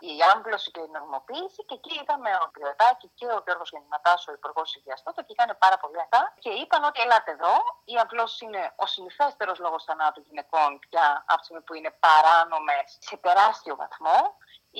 η 0.00 0.14
άμπλωση 0.32 0.70
και 0.70 0.80
η 0.80 0.90
νομιμοποίηση 0.96 1.60
και 1.68 1.74
εκεί 1.78 1.92
είδαμε 2.00 2.30
ο 2.44 2.46
Πιωτάκη 2.54 3.08
και 3.18 3.26
ο 3.36 3.38
Γιώργος 3.44 3.70
Γεννηματάς, 3.74 4.20
ο 4.28 4.32
Υπουργός 4.32 4.68
Υγείας 4.76 5.02
τότε 5.02 5.22
και 5.22 5.32
έκανε 5.36 5.54
πάρα 5.64 5.76
πολύ 5.82 6.00
αυτά 6.00 6.20
και 6.44 6.50
είπαν 6.60 6.84
ότι 6.84 7.00
ελάτε 7.00 7.30
εδώ, 7.30 7.54
η 7.84 7.94
αμπλώση 8.02 8.44
είναι 8.44 8.62
ο 8.76 8.86
συνηθέστερος 8.86 9.58
λόγος 9.58 9.84
θανάτου 9.84 10.20
γυναικών 10.26 10.78
πια 10.78 11.24
από 11.26 11.42
τη 11.42 11.54
που 11.66 11.74
είναι 11.74 11.92
παράνομες 12.06 12.88
σε 13.08 13.16
τεράστιο 13.26 13.74
βαθμό. 13.82 14.18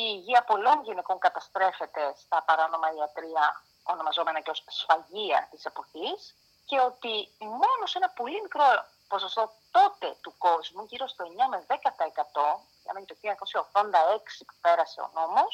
Η 0.02 0.06
υγεία 0.16 0.42
πολλών 0.50 0.78
γυναικών 0.86 1.18
καταστρέφεται 1.26 2.04
στα 2.22 2.38
παράνομα 2.48 2.88
ιατρία 2.98 3.44
ονομαζόμενα 3.92 4.40
και 4.44 4.52
ως 4.54 4.60
σφαγεία 4.78 5.40
της 5.50 5.62
εποχής 5.70 6.20
και 6.68 6.78
ότι 6.90 7.14
μόνο 7.62 7.82
σε 7.90 7.96
ένα 8.00 8.10
πολύ 8.18 8.38
μικρό 8.46 8.68
ποσοστό 9.12 9.44
τότε 9.76 10.08
του 10.22 10.32
κόσμου, 10.46 10.82
γύρω 10.90 11.06
στο 11.14 11.22
9 11.24 11.46
με 11.52 11.58
10%, 11.66 12.46
για 12.82 12.92
να 12.92 12.98
είναι 12.98 13.10
το 13.12 13.16
1986 13.20 14.44
που 14.46 14.54
πέρασε 14.64 14.98
ο 15.06 15.08
νόμος, 15.18 15.52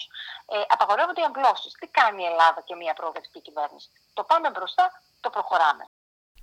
ε, 0.55 0.57
απαγορεύονται 0.75 1.21
οι 1.21 1.29
αμπλώσεις. 1.31 1.73
Τι 1.81 1.87
κάνει 1.99 2.23
η 2.23 2.27
Ελλάδα 2.33 2.61
και 2.67 2.75
μια 2.83 2.95
προοδευτική 2.99 3.41
κυβέρνηση; 3.47 3.89
Το 4.19 4.23
πάμε 4.31 4.51
μπροστά, 4.51 4.85
το 5.21 5.31
προχωράμε. 5.31 5.85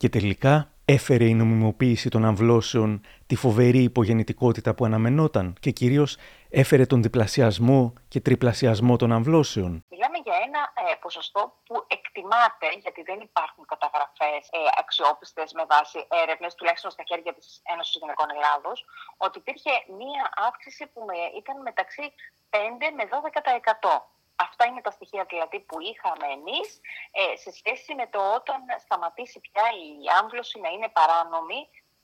Και 0.02 0.10
τελικά 0.10 0.54
έφερε 0.96 1.26
η 1.34 1.34
νομιμοποίηση 1.34 2.10
των 2.10 2.26
αμβλώσεων 2.26 3.02
τη 3.28 3.36
φοβερή 3.36 3.84
υπογεννητικότητα 3.84 4.74
που 4.76 4.86
αναμενόταν 4.86 5.56
και 5.60 5.72
κυρίως 5.72 6.18
έφερε 6.50 6.86
τον 6.86 7.02
διπλασιασμό 7.02 7.94
και 8.08 8.20
τριπλασιασμό 8.20 8.96
των 9.02 9.12
αμβλώσεων. 9.12 9.72
Μιλάμε 9.90 10.18
για 10.26 10.36
ένα 10.48 10.62
ε, 10.84 10.96
ποσοστό 11.06 11.42
που 11.66 11.76
εκτιμάται, 11.98 12.68
γιατί 12.84 13.02
δεν 13.10 13.20
υπάρχουν 13.30 13.64
καταγραφές 13.74 14.42
ε, 14.58 14.60
αξιόπιστες 14.82 15.50
με 15.58 15.64
βάση 15.74 15.98
έρευνες, 16.24 16.52
τουλάχιστον 16.56 16.92
στα 16.96 17.04
χέρια 17.10 17.34
της 17.38 17.48
Ένωσης 17.74 17.96
Γυναικών 18.02 18.30
Ελλάδος, 18.36 18.78
ότι 19.26 19.36
υπήρχε 19.44 19.74
μία 20.00 20.24
αύξηση 20.48 20.84
που 20.94 21.00
με, 21.10 21.18
ήταν 21.42 21.56
μεταξύ 21.70 22.06
5 22.50 22.58
με 22.98 23.04
12%. 23.14 24.19
Αυτά 24.48 24.66
είναι 24.66 24.82
τα 24.82 24.92
στοιχεία 24.92 25.26
δηλαδή 25.30 25.60
που 25.60 25.78
είχαμε 25.80 26.28
εμείς 26.38 26.68
ε, 27.12 27.36
σε 27.36 27.52
σχέση 27.52 27.96
με 27.96 28.08
το 28.08 28.34
όταν 28.34 28.60
σταματήσει 28.86 29.40
πια 29.40 29.64
η 29.64 29.90
άμβλωση 30.20 30.60
να 30.60 30.70
είναι 30.70 30.90
παράνομη 30.90 31.62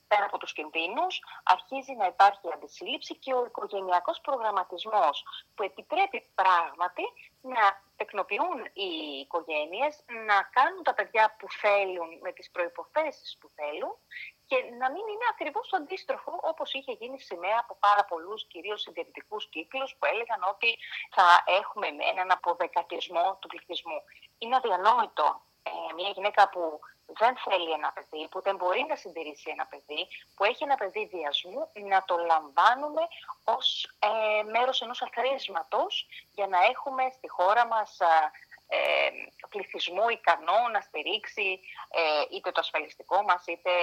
πέρα 0.08 0.26
από 0.26 0.38
τους 0.38 0.54
κινδύνους, 0.54 1.24
αρχίζει 1.44 1.94
να 1.94 2.06
υπάρχει 2.06 2.48
αντισύλληψη 2.54 3.16
και 3.16 3.34
ο 3.34 3.46
οικογενειακός 3.46 4.22
προγραμματισμός 4.22 5.26
που 5.56 5.64
επιτρέπει 5.64 6.30
πράγματι 6.36 7.04
να 7.42 7.84
τεκνοποιούν 7.96 8.60
οι 8.74 8.90
οικογένειες, 9.24 10.04
να 10.30 10.38
κάνουν 10.58 10.84
τα 10.84 10.94
παιδιά 10.94 11.36
που 11.40 11.48
θέλουν 11.50 12.10
με 12.22 12.32
τις 12.32 12.52
προϋποθέσεις 12.52 13.38
που 13.40 13.50
θέλουν 13.56 13.96
και 14.46 14.56
να 14.56 14.88
μην 14.94 15.06
είναι 15.14 15.28
ακριβώς 15.32 15.70
το 15.70 15.78
αντίστροφο 15.78 16.40
όπως 16.42 16.74
είχε 16.74 16.92
γίνει 16.92 17.20
σημαία 17.20 17.60
από 17.60 17.78
πάρα 17.80 18.06
πολλούς 18.06 18.48
κυρίως 18.48 18.82
συντηρητικούς 18.82 19.50
κύκλους 19.50 19.96
που 20.00 20.06
έλεγαν 20.06 20.42
ότι 20.54 20.78
θα 21.16 21.44
έχουμε 21.60 21.88
έναν 22.12 22.32
αποδεκατισμό 22.32 23.38
του 23.40 23.48
πληθυσμού. 23.48 24.00
Είναι 24.38 24.56
αδιανόητο 24.56 25.42
ε, 25.68 25.94
μια 25.98 26.10
γυναίκα 26.16 26.50
που 26.50 26.80
δεν 27.20 27.34
θέλει 27.44 27.72
ένα 27.80 27.92
παιδί, 27.96 28.24
που 28.32 28.42
δεν 28.42 28.56
μπορεί 28.56 28.86
να 28.90 28.96
συντηρήσει 28.96 29.50
ένα 29.56 29.66
παιδί, 29.72 30.02
που 30.36 30.44
έχει 30.44 30.64
ένα 30.64 30.78
παιδί 30.82 31.04
διασμού, 31.14 31.62
να 31.94 32.00
το 32.10 32.16
λαμβάνουμε 32.32 33.04
ως 33.44 33.68
ε, 34.00 34.44
μέρος 34.54 34.82
ενός 34.82 35.02
αθροίσματος 35.02 36.08
για 36.38 36.48
να 36.48 36.60
έχουμε 36.72 37.04
στη 37.18 37.28
χώρα 37.30 37.64
μας 37.68 37.98
ε, 38.68 38.78
πληθυσμό 39.50 40.06
ικανό 40.18 40.60
να 40.74 40.82
στηρίξει 40.88 41.48
ε, 42.00 42.36
είτε 42.36 42.50
το 42.52 42.60
ασφαλιστικό 42.66 43.18
μας 43.28 43.42
είτε 43.52 43.74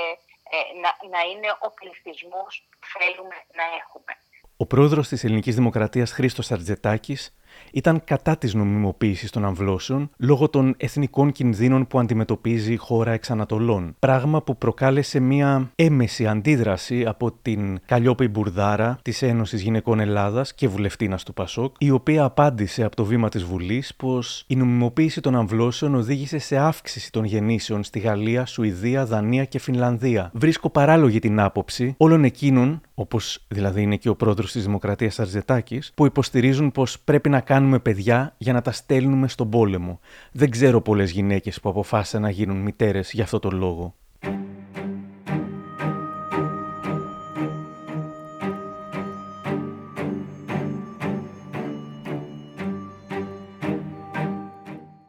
ε, 0.55 0.59
να, 0.83 0.91
να 1.15 1.21
είναι 1.31 1.51
ο 1.67 1.69
πληθυσμός 1.79 2.53
που 2.71 2.87
θέλουμε 2.95 3.37
να 3.59 3.65
έχουμε. 3.81 4.13
Ο 4.57 4.67
πρόεδρος 4.67 5.09
της 5.09 5.25
Ελληνικής 5.25 5.55
Δημοκρατίας 5.55 6.13
Χρήστος 6.13 6.51
Αρτζετάκης 6.51 7.35
ήταν 7.73 8.03
κατά 8.05 8.37
της 8.37 8.55
νομιμοποίησης 8.55 9.31
των 9.31 9.45
αμβλώσεων 9.45 10.11
λόγω 10.17 10.49
των 10.49 10.75
εθνικών 10.77 11.33
κινδύνων 11.33 11.87
που 11.87 11.99
αντιμετωπίζει 11.99 12.73
η 12.73 12.77
χώρα 12.77 13.13
εξ 13.13 13.31
Ανατολών. 13.31 13.95
Πράγμα 13.99 14.43
που 14.43 14.57
προκάλεσε 14.57 15.21
μια 15.21 15.71
έμεση 15.75 16.27
αντίδραση 16.27 17.05
από 17.07 17.33
την 17.43 17.79
Καλλιόπη 17.87 18.29
Μπουρδάρα 18.29 18.99
της 19.03 19.23
Ένωσης 19.23 19.63
Γυναικών 19.63 20.01
Ελλάδας 20.01 20.55
και 20.55 20.69
βουλευτήνα 20.69 21.17
του 21.17 21.33
Πασόκ, 21.33 21.75
η 21.79 21.91
οποία 21.91 22.25
απάντησε 22.25 22.85
από 22.85 22.97
το 22.97 23.05
βήμα 23.05 23.29
της 23.29 23.45
Βουλής 23.45 23.95
πως 23.95 24.45
η 24.47 24.57
νομιμοποίηση 24.57 25.21
των 25.21 25.37
αμβλώσεων 25.37 25.95
οδήγησε 25.95 26.39
σε 26.39 26.57
αύξηση 26.57 27.13
των 27.13 27.25
γεννήσεων 27.25 27.85
στη 27.85 27.99
Γαλλία, 27.99 28.47
Σουηδία, 28.47 29.07
Δανία 29.07 29.45
και 29.45 29.59
Φινλανδία. 29.59 30.31
Βρίσκω 30.35 30.71
παράλογη 30.71 31.19
την 31.19 31.41
άποψη 31.41 31.95
όλων 31.97 32.25
εκείνων, 32.25 32.81
όπως 33.03 33.45
δηλαδή 33.49 33.83
είναι 33.83 33.97
και 33.97 34.09
ο 34.09 34.17
πρόεδρος 34.17 34.53
της 34.53 34.65
Δημοκρατίας 34.65 35.19
Αρζετάκης, 35.19 35.93
που 35.95 36.07
υποστηρίζουν 36.07 36.73
πως 36.73 37.01
πρέπει 37.01 37.29
να 37.29 37.41
κάνουμε 37.41 37.79
παιδιά 37.79 38.35
για 38.39 38.53
να 38.53 38.61
τα 38.61 38.73
στέλνουμε 38.73 39.29
στον 39.29 39.51
πόλεμο. 39.51 40.01
Δεν 40.33 40.51
ξέρω 40.51 40.81
πολλές 40.81 41.11
γυναίκες 41.11 41.61
που 41.61 41.69
αποφάσισαν 41.69 42.23
να 42.23 42.31
γίνουν 42.31 42.57
μητέρες 42.57 43.13
για 43.13 43.25
αυτό 43.25 43.39
το 43.39 43.51
λόγο. 43.51 43.95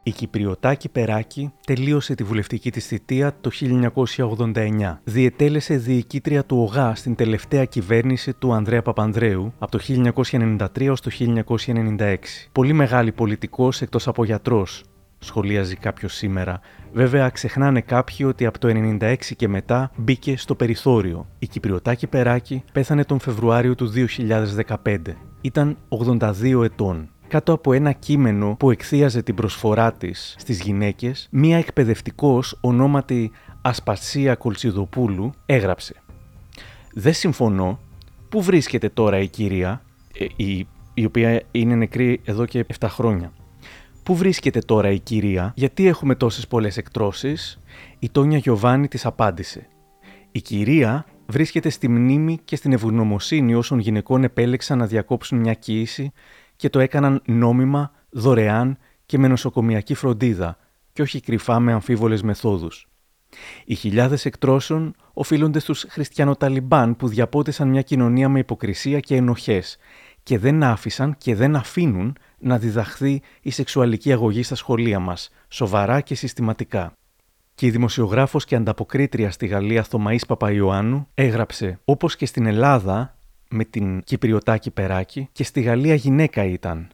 Η 0.06 0.10
Κυπριωτάκη 0.10 0.88
Περάκη 0.88 1.52
τελείωσε 1.66 2.14
τη 2.14 2.24
βουλευτική 2.24 2.70
της 2.70 2.86
θητεία 2.86 3.36
το 3.40 3.50
1989. 4.16 4.98
Διετέλεσε 5.04 5.76
διοικήτρια 5.76 6.44
του 6.44 6.56
ΟΓΑ 6.56 6.94
στην 6.94 7.14
τελευταία 7.14 7.64
κυβέρνηση 7.64 8.32
του 8.32 8.52
Ανδρέα 8.52 8.82
Παπανδρέου 8.82 9.52
από 9.58 9.70
το 9.70 9.84
1993 10.30 10.88
ως 10.90 11.00
το 11.00 11.10
1996. 11.66 12.16
Πολύ 12.52 12.72
μεγάλη 12.72 13.12
πολιτικός 13.12 13.82
εκτός 13.82 14.08
από 14.08 14.24
γιατρός, 14.24 14.84
σχολίαζε 15.18 15.74
κάποιος 15.74 16.14
σήμερα. 16.14 16.60
Βέβαια, 16.92 17.28
ξεχνάνε 17.28 17.80
κάποιοι 17.80 18.26
ότι 18.28 18.46
από 18.46 18.58
το 18.58 18.68
1996 18.68 19.16
και 19.36 19.48
μετά 19.48 19.90
μπήκε 19.96 20.36
στο 20.36 20.54
περιθώριο. 20.54 21.26
Η 21.38 21.46
Κυπριωτάκη 21.46 22.06
Περάκη 22.06 22.62
πέθανε 22.72 23.04
τον 23.04 23.20
Φεβρουάριο 23.20 23.74
του 23.74 23.92
2015. 24.84 24.96
Ήταν 25.40 25.78
82 25.88 26.64
ετών 26.64 27.08
κάτω 27.34 27.52
από 27.52 27.72
ένα 27.72 27.92
κείμενο 27.92 28.56
που 28.58 28.70
εκθίαζε 28.70 29.22
την 29.22 29.34
προσφορά 29.34 29.92
της 29.92 30.34
στις 30.38 30.60
γυναίκες, 30.60 31.28
μία 31.30 31.56
εκπαιδευτικός 31.56 32.58
ονόματι 32.60 33.30
Ασπασία 33.62 34.34
Κολσιδοπούλου 34.34 35.32
έγραψε 35.46 35.94
«Δεν 36.92 37.14
συμφωνώ, 37.14 37.78
πού 38.28 38.42
βρίσκεται 38.42 38.88
τώρα 38.88 39.18
η 39.18 39.28
κυρία, 39.28 39.82
ε, 40.18 40.26
η, 40.36 40.66
η 40.94 41.04
οποία 41.04 41.42
είναι 41.50 41.74
νεκρή 41.74 42.20
εδώ 42.24 42.46
και 42.46 42.66
7 42.78 42.86
χρόνια; 42.90 43.32
Πού 44.02 44.16
βρίσκεται 44.16 44.58
τώρα 44.58 44.90
η 44.90 44.98
κυρία, 44.98 45.52
γιατί 45.56 45.86
έχουμε 45.86 46.14
τόσες 46.14 46.46
πολλές 46.46 46.76
εκτρώσεις» 46.76 47.60
Η 47.98 48.08
Τόνια 48.10 48.38
Γιωβάνη 48.38 48.88
της 48.88 49.06
απάντησε 49.06 49.66
«Η 50.32 50.40
κυρία 50.40 51.06
βρίσκεται 51.26 51.68
στη 51.68 51.88
μνήμη 51.88 52.38
και 52.44 52.56
στην 52.56 52.72
ευγνωμοσύνη 52.72 53.54
όσων 53.54 53.78
γυναικών 53.78 54.24
επέλεξαν 54.24 54.78
να 54.78 54.86
διακόψουν 54.86 55.38
μια 55.38 55.54
κοίηση 55.54 56.12
και 56.56 56.68
το 56.68 56.80
έκαναν 56.80 57.22
νόμιμα, 57.26 57.92
δωρεάν 58.10 58.78
και 59.06 59.18
με 59.18 59.28
νοσοκομιακή 59.28 59.94
φροντίδα 59.94 60.56
και 60.92 61.02
όχι 61.02 61.20
κρυφά 61.20 61.60
με 61.60 61.72
αμφίβολες 61.72 62.22
μεθόδους. 62.22 62.88
Οι 63.64 63.74
χιλιάδες 63.74 64.24
εκτρώσεων 64.24 64.94
οφείλονται 65.12 65.58
στους 65.58 65.86
χριστιανοταλιμπάν 65.88 66.96
που 66.96 67.08
διαπότισαν 67.08 67.68
μια 67.68 67.82
κοινωνία 67.82 68.28
με 68.28 68.38
υποκρισία 68.38 69.00
και 69.00 69.16
ενοχές 69.16 69.78
και 70.22 70.38
δεν 70.38 70.62
άφησαν 70.62 71.16
και 71.18 71.34
δεν 71.34 71.56
αφήνουν 71.56 72.16
να 72.38 72.58
διδαχθεί 72.58 73.22
η 73.40 73.50
σεξουαλική 73.50 74.12
αγωγή 74.12 74.42
στα 74.42 74.54
σχολεία 74.54 74.98
μας, 74.98 75.30
σοβαρά 75.48 76.00
και 76.00 76.14
συστηματικά. 76.14 76.92
Και 77.54 77.66
η 77.66 77.70
δημοσιογράφος 77.70 78.44
και 78.44 78.56
ανταποκρίτρια 78.56 79.30
στη 79.30 79.46
Γαλλία 79.46 79.82
Θωμαής 79.82 80.26
Παπαϊωάννου 80.26 81.08
έγραψε 81.14 81.78
«Όπως 81.84 82.16
και 82.16 82.26
στην 82.26 82.46
Ελλάδα 82.46 83.16
με 83.54 83.64
την 83.64 84.02
Κυπριωτάκη 84.02 84.70
Περάκη 84.70 85.28
και 85.32 85.44
στη 85.44 85.60
Γαλλία 85.60 85.94
γυναίκα 85.94 86.44
ήταν. 86.44 86.88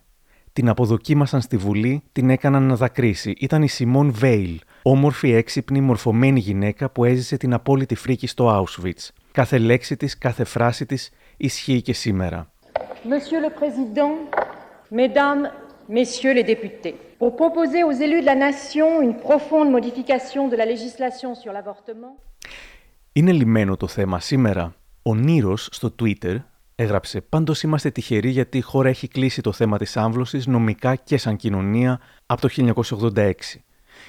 την 0.52 0.68
αποδοκίμασαν 0.68 1.40
στη 1.40 1.56
Βουλή, 1.56 2.02
την 2.12 2.30
έκαναν 2.30 2.62
να 2.62 2.76
δακρύσει. 2.76 3.34
Ήταν 3.38 3.62
η 3.62 3.68
Σιμών 3.68 4.12
Βέιλ, 4.12 4.58
όμορφη, 4.82 5.32
έξυπνη, 5.32 5.80
μορφωμένη 5.80 6.40
γυναίκα 6.40 6.90
που 6.90 7.04
έζησε 7.04 7.36
την 7.36 7.52
απόλυτη 7.54 7.94
φρίκη 7.94 8.26
στο 8.26 8.64
Auschwitz. 8.64 9.08
Κάθε 9.32 9.58
λέξη 9.58 9.96
της, 9.96 10.18
κάθε 10.18 10.44
φράση 10.44 10.86
της 10.86 11.10
ισχύει 11.36 11.82
και 11.82 11.92
σήμερα. 11.92 12.50
Monsieur 13.10 13.40
le 13.46 13.52
Président, 13.60 14.12
Mesdames, 15.00 15.44
Messieurs 15.98 16.34
les 16.38 16.46
députés, 16.54 16.94
pour 17.20 17.30
proposer 17.42 17.80
aux 17.88 17.96
élus 18.06 18.20
de 18.24 18.28
la 18.32 18.38
nation 18.48 18.88
une 19.06 19.16
profonde 19.28 19.68
modification 19.76 20.42
de 20.52 20.56
la 20.56 20.66
législation 20.72 21.30
sur 21.34 21.52
l'avortement. 21.52 22.12
Είναι 23.12 23.32
λιμένο 23.32 23.76
το 23.76 23.86
θέμα 23.86 24.20
σήμερα. 24.20 24.74
Ο 25.02 25.14
Νίρος 25.14 25.68
στο 25.70 25.94
Twitter 26.02 26.36
έγραψε 26.80 27.20
«Πάντως 27.20 27.62
είμαστε 27.62 27.90
τυχεροί 27.90 28.30
γιατί 28.30 28.58
η 28.58 28.60
χώρα 28.60 28.88
έχει 28.88 29.08
κλείσει 29.08 29.40
το 29.40 29.52
θέμα 29.52 29.78
της 29.78 29.96
άμβλωσης 29.96 30.46
νομικά 30.46 30.94
και 30.94 31.16
σαν 31.18 31.36
κοινωνία 31.36 32.00
από 32.26 32.40
το 32.40 32.48
1986. 32.48 33.32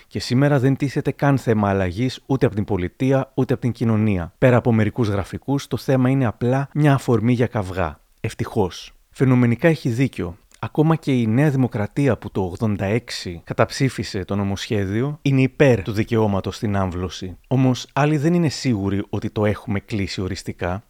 Και 0.08 0.20
σήμερα 0.20 0.60
δεν 0.60 0.76
τίθεται 0.76 1.12
καν 1.12 1.38
θέμα 1.38 1.70
αλλαγής 1.70 2.20
ούτε 2.26 2.46
από 2.46 2.56
την 2.56 2.64
πολιτεία 2.64 3.32
ούτε 3.34 3.54
από 3.54 3.62
την 3.62 3.72
κοινωνία. 3.72 4.34
Πέρα 4.38 4.58
από 4.58 4.72
μερικούς 4.74 5.08
γραφικούς, 5.08 5.68
το 5.68 5.78
θέμα 5.78 6.10
είναι 6.10 6.26
απλά 6.26 6.70
μια 6.74 6.94
αφορμή 6.94 7.34
για 7.34 7.48
καυγά. 7.48 8.00
Ευτυχώς. 8.22 8.94
Φαινομενικά 9.10 9.68
έχει 9.68 9.90
δίκιο. 9.90 10.38
Ακόμα 10.60 10.96
και 10.96 11.12
η 11.12 11.28
Νέα 11.28 11.50
Δημοκρατία 11.50 12.18
που 12.18 12.32
το 12.32 12.54
86 12.60 13.00
καταψήφισε 13.44 14.26
το 14.26 14.36
νομοσχέδιο 14.36 15.20
είναι 15.22 15.42
υπέρ 15.42 15.82
του 15.82 15.92
δικαιώματος 15.92 16.56
στην 16.56 16.76
άμβλωση. 16.76 17.38
Όμως 17.48 17.88
άλλοι 17.94 18.18
δεν 18.18 18.34
είναι 18.34 18.50
σίγουροι 18.50 19.06
ότι 19.10 19.30
το 19.30 19.46
έχουμε 19.46 19.80
κλείσει 19.80 20.22
οριστικά. 20.22 20.84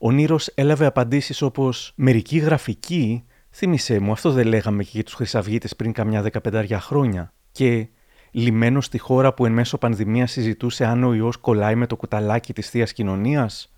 Ο 0.00 0.10
Νίρος 0.10 0.46
έλαβε 0.54 0.86
απαντήσεις 0.86 1.42
όπως 1.42 1.92
«Μερικοί 1.94 2.38
γραφικοί, 2.38 3.24
θύμισέ 3.50 3.98
μου, 3.98 4.12
αυτό 4.12 4.30
δεν 4.30 4.46
λέγαμε 4.46 4.82
και 4.82 4.90
για 4.92 5.04
τους 5.04 5.14
χρυσαυγίτες 5.14 5.76
πριν 5.76 5.92
καμιά 5.92 6.22
δεκαπεντάρια 6.22 6.80
χρόνια» 6.80 7.32
και 7.52 7.88
λιμένος 8.30 8.84
στη 8.84 8.98
χώρα 8.98 9.34
που 9.34 9.46
εν 9.46 9.52
μέσω 9.52 9.78
πανδημίας 9.78 10.30
συζητούσε 10.30 10.84
αν 10.84 11.04
ο 11.04 11.14
ιός 11.14 11.36
κολλάει 11.36 11.74
με 11.74 11.86
το 11.86 11.96
κουταλάκι 11.96 12.52
της 12.52 12.70
θείας 12.70 12.92
κοινωνίας. 12.92 13.70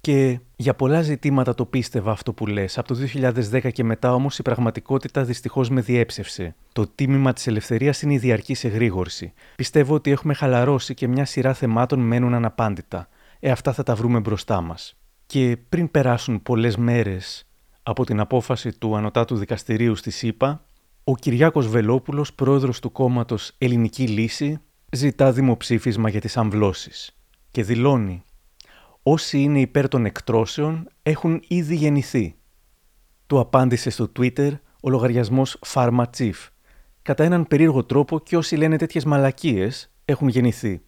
Και 0.00 0.40
για 0.56 0.74
πολλά 0.74 1.02
ζητήματα 1.02 1.54
το 1.54 1.64
πίστευα 1.64 2.10
αυτό 2.10 2.32
που 2.32 2.46
λες. 2.46 2.78
Από 2.78 2.88
το 2.88 2.94
2010 2.94 3.72
και 3.72 3.84
μετά 3.84 4.14
όμως 4.14 4.38
η 4.38 4.42
πραγματικότητα 4.42 5.24
δυστυχώς 5.24 5.68
με 5.70 5.80
διέψευσε. 5.80 6.54
Το 6.72 6.86
τίμημα 6.86 7.32
της 7.32 7.46
ελευθερίας 7.46 8.02
είναι 8.02 8.12
η 8.12 8.18
διαρκής 8.18 8.64
εγρήγορση. 8.64 9.32
Πιστεύω 9.56 9.94
ότι 9.94 10.10
έχουμε 10.10 10.34
χαλαρώσει 10.34 10.94
και 10.94 11.08
μια 11.08 11.24
σειρά 11.24 11.54
θεμάτων 11.54 12.00
μένουν 12.00 12.34
αναπάντητα. 12.34 13.08
Ε, 13.40 13.50
αυτά 13.50 13.72
θα 13.72 13.82
τα 13.82 13.94
βρούμε 13.94 14.20
μπροστά 14.20 14.60
μας. 14.60 14.96
Και 15.30 15.56
πριν 15.68 15.90
περάσουν 15.90 16.42
πολλές 16.42 16.76
μέρες 16.76 17.48
από 17.82 18.04
την 18.04 18.20
απόφαση 18.20 18.78
του 18.78 18.96
Ανωτάτου 18.96 19.36
Δικαστηρίου 19.36 19.94
στη 19.94 20.10
ΣΥΠΑ, 20.10 20.64
ο 21.04 21.14
Κυριάκος 21.14 21.68
Βελόπουλος, 21.68 22.34
πρόεδρος 22.34 22.80
του 22.80 22.92
κόμματος 22.92 23.52
Ελληνική 23.58 24.06
Λύση, 24.06 24.60
ζητά 24.92 25.32
δημοψήφισμα 25.32 26.08
για 26.08 26.20
τις 26.20 26.36
αμβλώσεις 26.36 27.16
και 27.50 27.62
δηλώνει 27.64 28.22
«Όσοι 29.02 29.38
είναι 29.40 29.60
υπέρ 29.60 29.88
των 29.88 30.04
εκτρώσεων 30.04 30.88
έχουν 31.02 31.42
ήδη 31.48 31.74
γεννηθεί». 31.74 32.36
Του 33.26 33.38
απάντησε 33.38 33.90
στο 33.90 34.12
Twitter 34.18 34.52
ο 34.82 34.90
λογαριασμός 34.90 35.58
PharmaChief. 35.72 36.48
Κατά 37.02 37.24
έναν 37.24 37.46
περίεργο 37.46 37.84
τρόπο 37.84 38.20
και 38.20 38.36
όσοι 38.36 38.56
λένε 38.56 38.76
τέτοιες 38.76 39.04
μαλακίες 39.04 39.90
έχουν 40.04 40.28
γεννηθεί. 40.28 40.82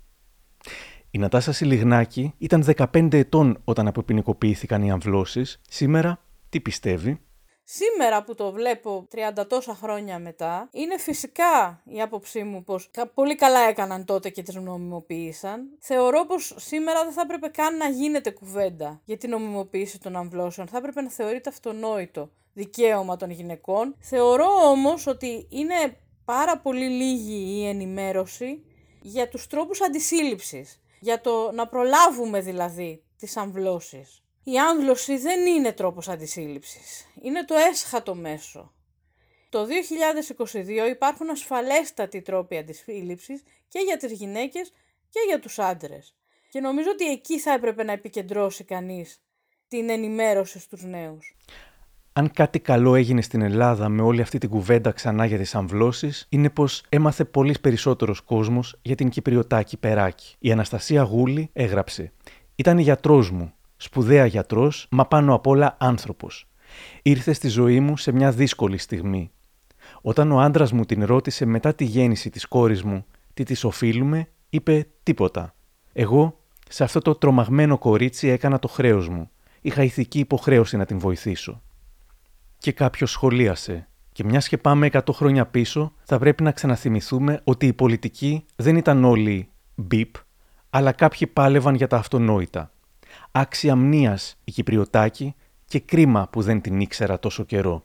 Η 1.13 1.19
Νατάσα 1.19 1.53
Σιλιγνάκη 1.53 2.35
ήταν 2.39 2.65
15 2.77 3.13
ετών 3.13 3.61
όταν 3.65 3.87
αποποινικοποιήθηκαν 3.87 4.83
οι 4.83 4.91
αμβλώσεις. 4.91 5.61
Σήμερα 5.69 6.21
τι 6.49 6.61
πιστεύει; 6.61 7.21
Σήμερα 7.65 8.23
που 8.23 8.35
το 8.35 8.53
βλέπω 8.53 9.09
30 9.39 9.47
τόσα 9.49 9.75
χρόνια 9.75 10.19
μετά, 10.19 10.69
είναι 10.73 10.99
φυσικά 10.99 11.83
η 11.85 12.01
άποψή 12.01 12.43
μου 12.43 12.65
πως 12.65 12.91
πολύ 13.15 13.35
καλά 13.35 13.61
έκαναν 13.61 14.05
τότε 14.05 14.29
και 14.29 14.43
τις 14.43 14.55
νομιμοποίησαν. 14.55 15.77
Θεωρώ 15.79 16.27
πως 16.27 16.55
σήμερα 16.59 17.05
δεν 17.05 17.13
θα 17.13 17.21
έπρεπε 17.21 17.49
καν 17.49 17.77
να 17.77 17.89
γίνεται 17.89 18.31
κουβέντα 18.31 19.01
για 19.05 19.17
την 19.17 19.31
νομιμοποίηση 19.31 20.01
των 20.01 20.17
αμβλώσεων. 20.17 20.67
Θα 20.67 20.79
έπρεπε 20.79 21.01
να 21.01 21.11
θεωρείται 21.11 21.49
αυτονόητο 21.49 22.31
δικαίωμα 22.53 23.17
των 23.17 23.31
γυναικών. 23.31 23.97
Θεωρώ 23.99 24.49
όμως 24.71 25.07
ότι 25.07 25.47
είναι 25.51 25.97
πάρα 26.25 26.59
πολύ 26.59 26.89
λίγη 26.89 27.61
η 27.61 27.69
ενημέρωση 27.69 28.65
για 29.03 29.29
τους 29.29 29.47
τρόπους 29.47 29.83
αντισύλληψης. 29.83 30.81
Για 31.01 31.21
το 31.21 31.51
να 31.53 31.69
προλάβουμε 31.69 32.41
δηλαδή 32.41 33.05
τις 33.17 33.37
αμβλώσεις. 33.37 34.23
Η 34.45 34.59
άμβλωση 34.59 35.17
δεν 35.17 35.47
είναι 35.47 35.73
τρόπος 35.73 36.09
αντισύλληψης. 36.09 37.07
Είναι 37.23 37.45
το 37.45 37.55
έσχατο 37.55 38.15
μέσο. 38.15 38.75
Το 39.49 39.67
2022 39.67 40.89
υπάρχουν 40.91 41.31
ασφαλέστατοι 41.31 42.23
τρόποι 42.23 42.57
αντισύλληψης 42.57 43.43
και 43.69 43.79
για 43.79 43.97
τις 43.97 44.13
γυναίκες 44.13 44.73
και 45.11 45.21
για 45.27 45.41
τους 45.41 45.59
άντρες. 45.59 46.15
Και 46.51 46.61
νομίζω 46.61 46.91
ότι 46.91 47.11
εκεί 47.11 47.41
θα 47.41 47.53
έπρεπε 47.53 47.83
να 47.83 47.93
επικεντρώσει 47.93 48.65
κανείς 48.65 49.23
την 49.69 49.91
ενημέρωση 49.91 50.59
στους 50.59 50.83
νέους. 50.83 51.37
Αν 52.21 52.31
κάτι 52.33 52.59
καλό 52.59 52.95
έγινε 52.95 53.23
στην 53.23 53.43
Ελλάδα 53.43 53.89
με 53.89 54.03
όλη 54.03 54.21
αυτή 54.21 54.39
την 54.39 54.49
κουβέντα 54.49 54.91
ξανά 54.91 55.25
για 55.25 55.39
τις 55.39 55.55
αμβλώσεις, 55.55 56.27
είναι 56.29 56.51
πως 56.51 56.83
έμαθε 56.89 57.25
πολύ 57.25 57.55
περισσότερος 57.61 58.21
κόσμος 58.21 58.77
για 58.83 58.95
την 58.95 59.09
Κυπριωτάκη 59.09 59.77
Περάκη. 59.77 60.37
Η 60.39 60.53
Αναστασία 60.53 61.03
Γούλη 61.03 61.51
έγραψε 61.53 62.13
«Ήταν 62.55 62.79
γιατρός 62.79 63.31
μου 63.31 63.53
σπουδαία 63.77 64.27
γιατρός, 64.27 64.87
μα 64.91 65.07
πάνω 65.07 65.35
απ' 65.35 65.47
όλα 65.47 65.77
άνθρωπος. 65.81 66.49
Ήρθε 67.03 67.33
στη 67.33 67.49
ζωή 67.49 67.81
μου 67.81 67.97
σε 67.97 68.13
μια 68.13 68.31
δύσκολη 68.31 68.79
στιγμή. 68.79 69.31
Όταν 70.01 70.33
ο 70.33 70.41
άντρας 70.41 70.73
μου 70.73 70.85
την 70.85 71.05
ρώτησε 71.05 71.45
μετά 71.45 71.75
τη 71.75 71.85
γέννηση 71.85 72.31
της 72.31 72.47
κόρης 72.47 72.83
μου 72.83 73.05
τι 73.35 73.43
της 73.43 73.65
οφείλουμε, 73.65 74.29
είπε 74.51 74.87
τίποτα. 75.03 75.55
Εγώ 75.93 76.41
σε 76.69 76.85
αυτό 76.85 77.01
το 77.01 77.15
τρομαγμένο 77.15 77.79
κορίτσι 77.79 78.29
έκανα 78.29 78.59
το 78.59 78.69
χρέος 78.69 79.09
μου. 79.09 79.31
Είχα 79.61 79.83
ηθική 79.83 80.19
υποχρέωση 80.19 80.77
να 80.77 80.85
την 80.85 80.99
βοηθήσω. 80.99 81.63
Και 82.61 82.73
κάποιο 82.73 83.07
σχολίασε. 83.07 83.89
Και 84.13 84.25
μιας 84.25 84.49
και 84.49 84.59
πάμε 84.59 84.89
100 84.93 85.01
χρόνια 85.13 85.47
πίσω, 85.47 85.93
θα 86.05 86.19
πρέπει 86.19 86.43
να 86.43 86.53
ξαναθυμηθούμε 86.53 87.41
ότι 87.45 87.67
οι 87.67 87.73
πολιτικοί 87.73 88.45
δεν 88.57 88.77
ήταν 88.77 89.05
όλοι 89.05 89.49
μπιπ, 89.75 90.15
αλλά 90.71 90.93
κάποιοι 90.93 91.27
πάλευαν 91.27 91.75
για 91.75 91.87
τα 91.87 91.97
αυτονόητα 91.97 92.71
άξια 93.33 93.77
μνήας 93.77 94.39
η 94.45 94.53
Κυπριωτάκη 94.53 95.35
και 95.65 95.81
κρίμα 95.81 96.29
που 96.29 96.43
δεν 96.43 96.61
την 96.61 96.81
ήξερα 96.81 97.19
τόσο 97.19 97.45
καιρό. 97.45 97.85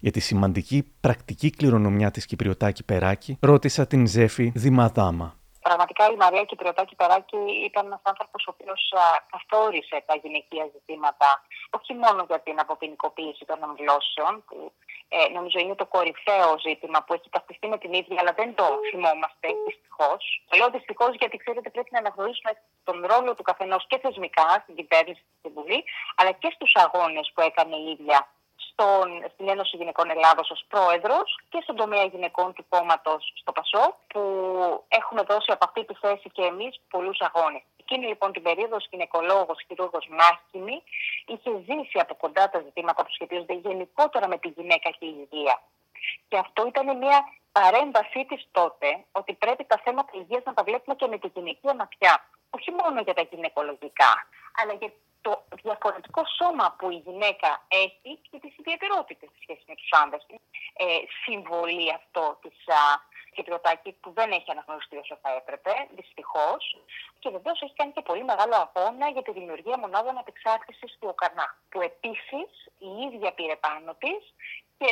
Για 0.00 0.10
τη 0.10 0.20
σημαντική 0.20 0.84
πρακτική 1.00 1.50
κληρονομιά 1.50 2.10
της 2.10 2.26
Κυπριωτάκη 2.26 2.84
Περάκη 2.84 3.36
ρώτησα 3.40 3.86
την 3.86 4.06
Ζέφη 4.06 4.52
Δημαδάμα. 4.54 5.36
Πραγματικά 5.62 6.04
η 6.14 6.16
Μαρία 6.16 6.44
Κυπριωτάκη 6.44 6.94
Περάκη 6.94 7.42
ήταν 7.68 7.86
ένας 7.86 8.00
άνθρωπος 8.02 8.46
ο 8.46 8.50
οποίος 8.54 8.92
καθόρισε 9.32 10.02
τα 10.06 10.14
γυναικεία 10.22 10.66
ζητήματα, 10.74 11.28
όχι 11.70 11.94
μόνο 11.94 12.24
για 12.28 12.40
την 12.40 12.56
αποποινικοποίηση 12.60 13.44
των 13.44 13.58
αμβλώσεων, 13.62 14.44
που 14.46 14.72
ε, 15.08 15.28
νομίζω 15.36 15.58
είναι 15.58 15.74
το 15.74 15.86
κορυφαίο 15.86 16.50
ζήτημα 16.66 16.98
που 17.02 17.12
έχει 17.14 17.28
ταυτιστεί 17.30 17.66
με 17.68 17.78
την 17.78 17.92
ίδια, 17.92 18.16
αλλά 18.20 18.32
δεν 18.32 18.54
το 18.54 18.66
θυμόμαστε 18.90 19.46
δυστυχώς. 19.66 20.22
Λέω 20.56 20.70
δυστυχώς 20.70 21.12
γιατί 21.20 21.36
ξέρετε 21.36 21.70
πρέπει 21.70 21.90
να 21.92 21.98
αναγνωρίσουμε 21.98 22.52
τον 22.84 23.06
ρόλο 23.10 23.34
του 23.34 23.42
καθενός 23.42 23.86
και 23.86 23.98
θεσμικά 23.98 24.48
στην 24.62 24.74
κυβέρνηση 24.74 25.22
στην 25.38 25.52
Βουλή, 25.54 25.84
αλλά 26.16 26.32
και 26.32 26.50
στους 26.54 26.72
αγώνες 26.84 27.30
που 27.34 27.40
έκανε 27.40 27.76
η 27.76 27.90
ίδια 27.94 28.18
στον, 28.72 29.06
στην 29.32 29.48
Ένωση 29.48 29.76
Γυναικών 29.76 30.10
Ελλάδος 30.10 30.50
ως 30.50 30.64
πρόεδρος 30.68 31.38
και 31.48 31.60
στον 31.62 31.76
τομέα 31.76 32.04
γυναικών 32.04 32.52
του 32.52 32.64
κόμματος 32.68 33.32
στο 33.40 33.52
ΠΑΣΟ 33.52 33.96
που 34.06 34.20
έχουμε 34.88 35.22
δώσει 35.22 35.50
από 35.52 35.64
αυτή 35.68 35.84
τη 35.84 35.94
θέση 35.94 36.28
και 36.36 36.42
εμείς 36.42 36.80
πολλούς 36.90 37.18
αγώνες. 37.20 37.62
Εκείνη 37.80 38.06
λοιπόν 38.06 38.32
την 38.32 38.42
περίοδο 38.42 38.76
ως 38.76 38.86
γυναικολόγος, 38.90 39.58
χειρούργος 39.66 40.08
μάχημη 40.18 40.82
είχε 41.26 41.50
ζήσει 41.66 41.98
από 42.04 42.14
κοντά 42.14 42.50
τα 42.50 42.58
ζητήματα 42.66 43.04
που 43.04 43.12
σχετίζονται 43.12 43.54
γενικότερα 43.54 44.28
με 44.28 44.38
τη 44.38 44.48
γυναίκα 44.48 44.90
και 44.90 45.06
η 45.06 45.14
υγεία. 45.30 45.56
Και 46.28 46.38
αυτό 46.38 46.66
ήταν 46.66 46.96
μια 46.96 47.18
παρέμβασή 47.52 48.24
της 48.28 48.48
τότε 48.50 49.04
ότι 49.12 49.32
πρέπει 49.34 49.64
τα 49.64 49.80
θέματα 49.84 50.10
υγείας 50.14 50.42
να 50.44 50.54
τα 50.54 50.62
βλέπουμε 50.62 50.94
και 50.96 51.06
με 51.06 51.18
τη 51.18 51.28
γυναικεία 51.34 51.74
ματιά. 51.74 52.28
Όχι 52.50 52.70
μόνο 52.70 53.00
για 53.00 53.14
τα 53.14 53.22
γυναικολογικά, 53.30 54.12
αλλά 54.62 54.72
για 54.72 54.92
το 55.20 55.42
διαφορετικό 55.62 56.22
σώμα 56.38 56.74
που 56.78 56.90
η 56.90 56.98
γυναίκα 57.06 57.50
έχει 57.68 58.10
και 58.30 58.38
τις 58.38 58.58
ιδιαιτερότητες 58.58 59.28
σε 59.32 59.38
σχέση 59.42 59.64
με 59.66 59.74
τους 59.74 59.90
άντρε. 60.02 60.18
Ε, 60.82 60.84
συμβολή 61.24 61.92
αυτό 62.00 62.38
της 62.42 62.56
Κυπριωτάκη 63.34 63.92
που 64.00 64.10
δεν 64.18 64.30
έχει 64.32 64.50
αναγνωριστεί 64.50 64.96
όσο 64.96 65.18
θα 65.22 65.30
έπρεπε, 65.40 65.72
δυστυχώς. 65.98 66.62
Και 67.18 67.30
βεβαίως 67.30 67.62
έχει 67.62 67.74
κάνει 67.74 67.92
και 67.92 68.02
πολύ 68.10 68.24
μεγάλο 68.24 68.54
αγώνα 68.64 69.08
για 69.08 69.22
τη 69.22 69.32
δημιουργία 69.32 69.78
μονάδων 69.78 70.18
απεξάρτηση 70.18 70.86
του 70.98 71.08
ΟΚΑΝΑ. 71.12 71.56
Που 71.70 71.80
επίσης 71.80 72.50
η 72.78 72.90
ίδια 73.06 73.32
πήρε 73.32 73.56
πάνω 73.56 73.94
της 74.02 74.22
και 74.82 74.90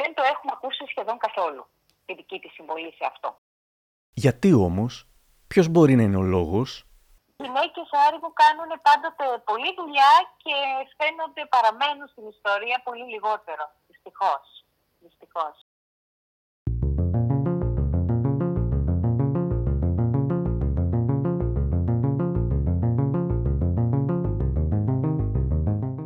δεν 0.00 0.10
το 0.16 0.22
έχουμε 0.32 0.52
ακούσει 0.56 0.84
σχεδόν 0.92 1.18
καθόλου 1.26 1.64
τη 2.06 2.12
δική 2.14 2.38
της 2.40 2.52
συμβολή 2.52 2.92
σε 2.98 3.04
αυτό. 3.12 3.28
Γιατί 4.24 4.52
όμως, 4.52 4.92
ποιος 5.46 5.66
μπορεί 5.68 5.94
να 5.96 6.02
είναι 6.02 6.16
ο 6.16 6.26
λόγος; 6.36 6.84
Γυναίκες 7.36 7.88
Άρη 8.06 8.18
μου 8.22 8.32
κάνουν 8.42 8.70
πάντοτε 8.86 9.24
πολλή 9.44 9.70
δουλειά 9.80 10.12
και 10.44 10.56
φαίνονται, 10.98 11.42
παραμένουν 11.54 12.08
στην 12.08 12.24
ιστορία 12.34 12.80
πολύ 12.84 13.04
λιγότερο, 13.12 13.64
δυστυχώς. 13.86 14.64
Δυστυχώς. 14.98 15.56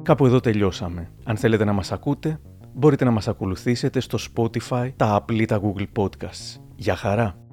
Κάπου 0.02 0.26
εδώ 0.26 0.40
τελειώσαμε. 0.40 1.12
Αν 1.24 1.36
θέλετε 1.36 1.64
να 1.64 1.72
μας 1.72 1.92
ακούτε, 1.92 2.40
μπορείτε 2.74 3.04
να 3.04 3.10
μας 3.10 3.28
ακολουθήσετε 3.28 4.00
στο 4.00 4.18
Spotify, 4.34 4.92
τα 4.96 5.24
Apple 5.24 5.40
ή 5.40 5.44
τα 5.44 5.60
Google 5.62 6.02
Podcasts. 6.02 6.60
Γεια 6.76 6.96
χαρά! 6.96 7.43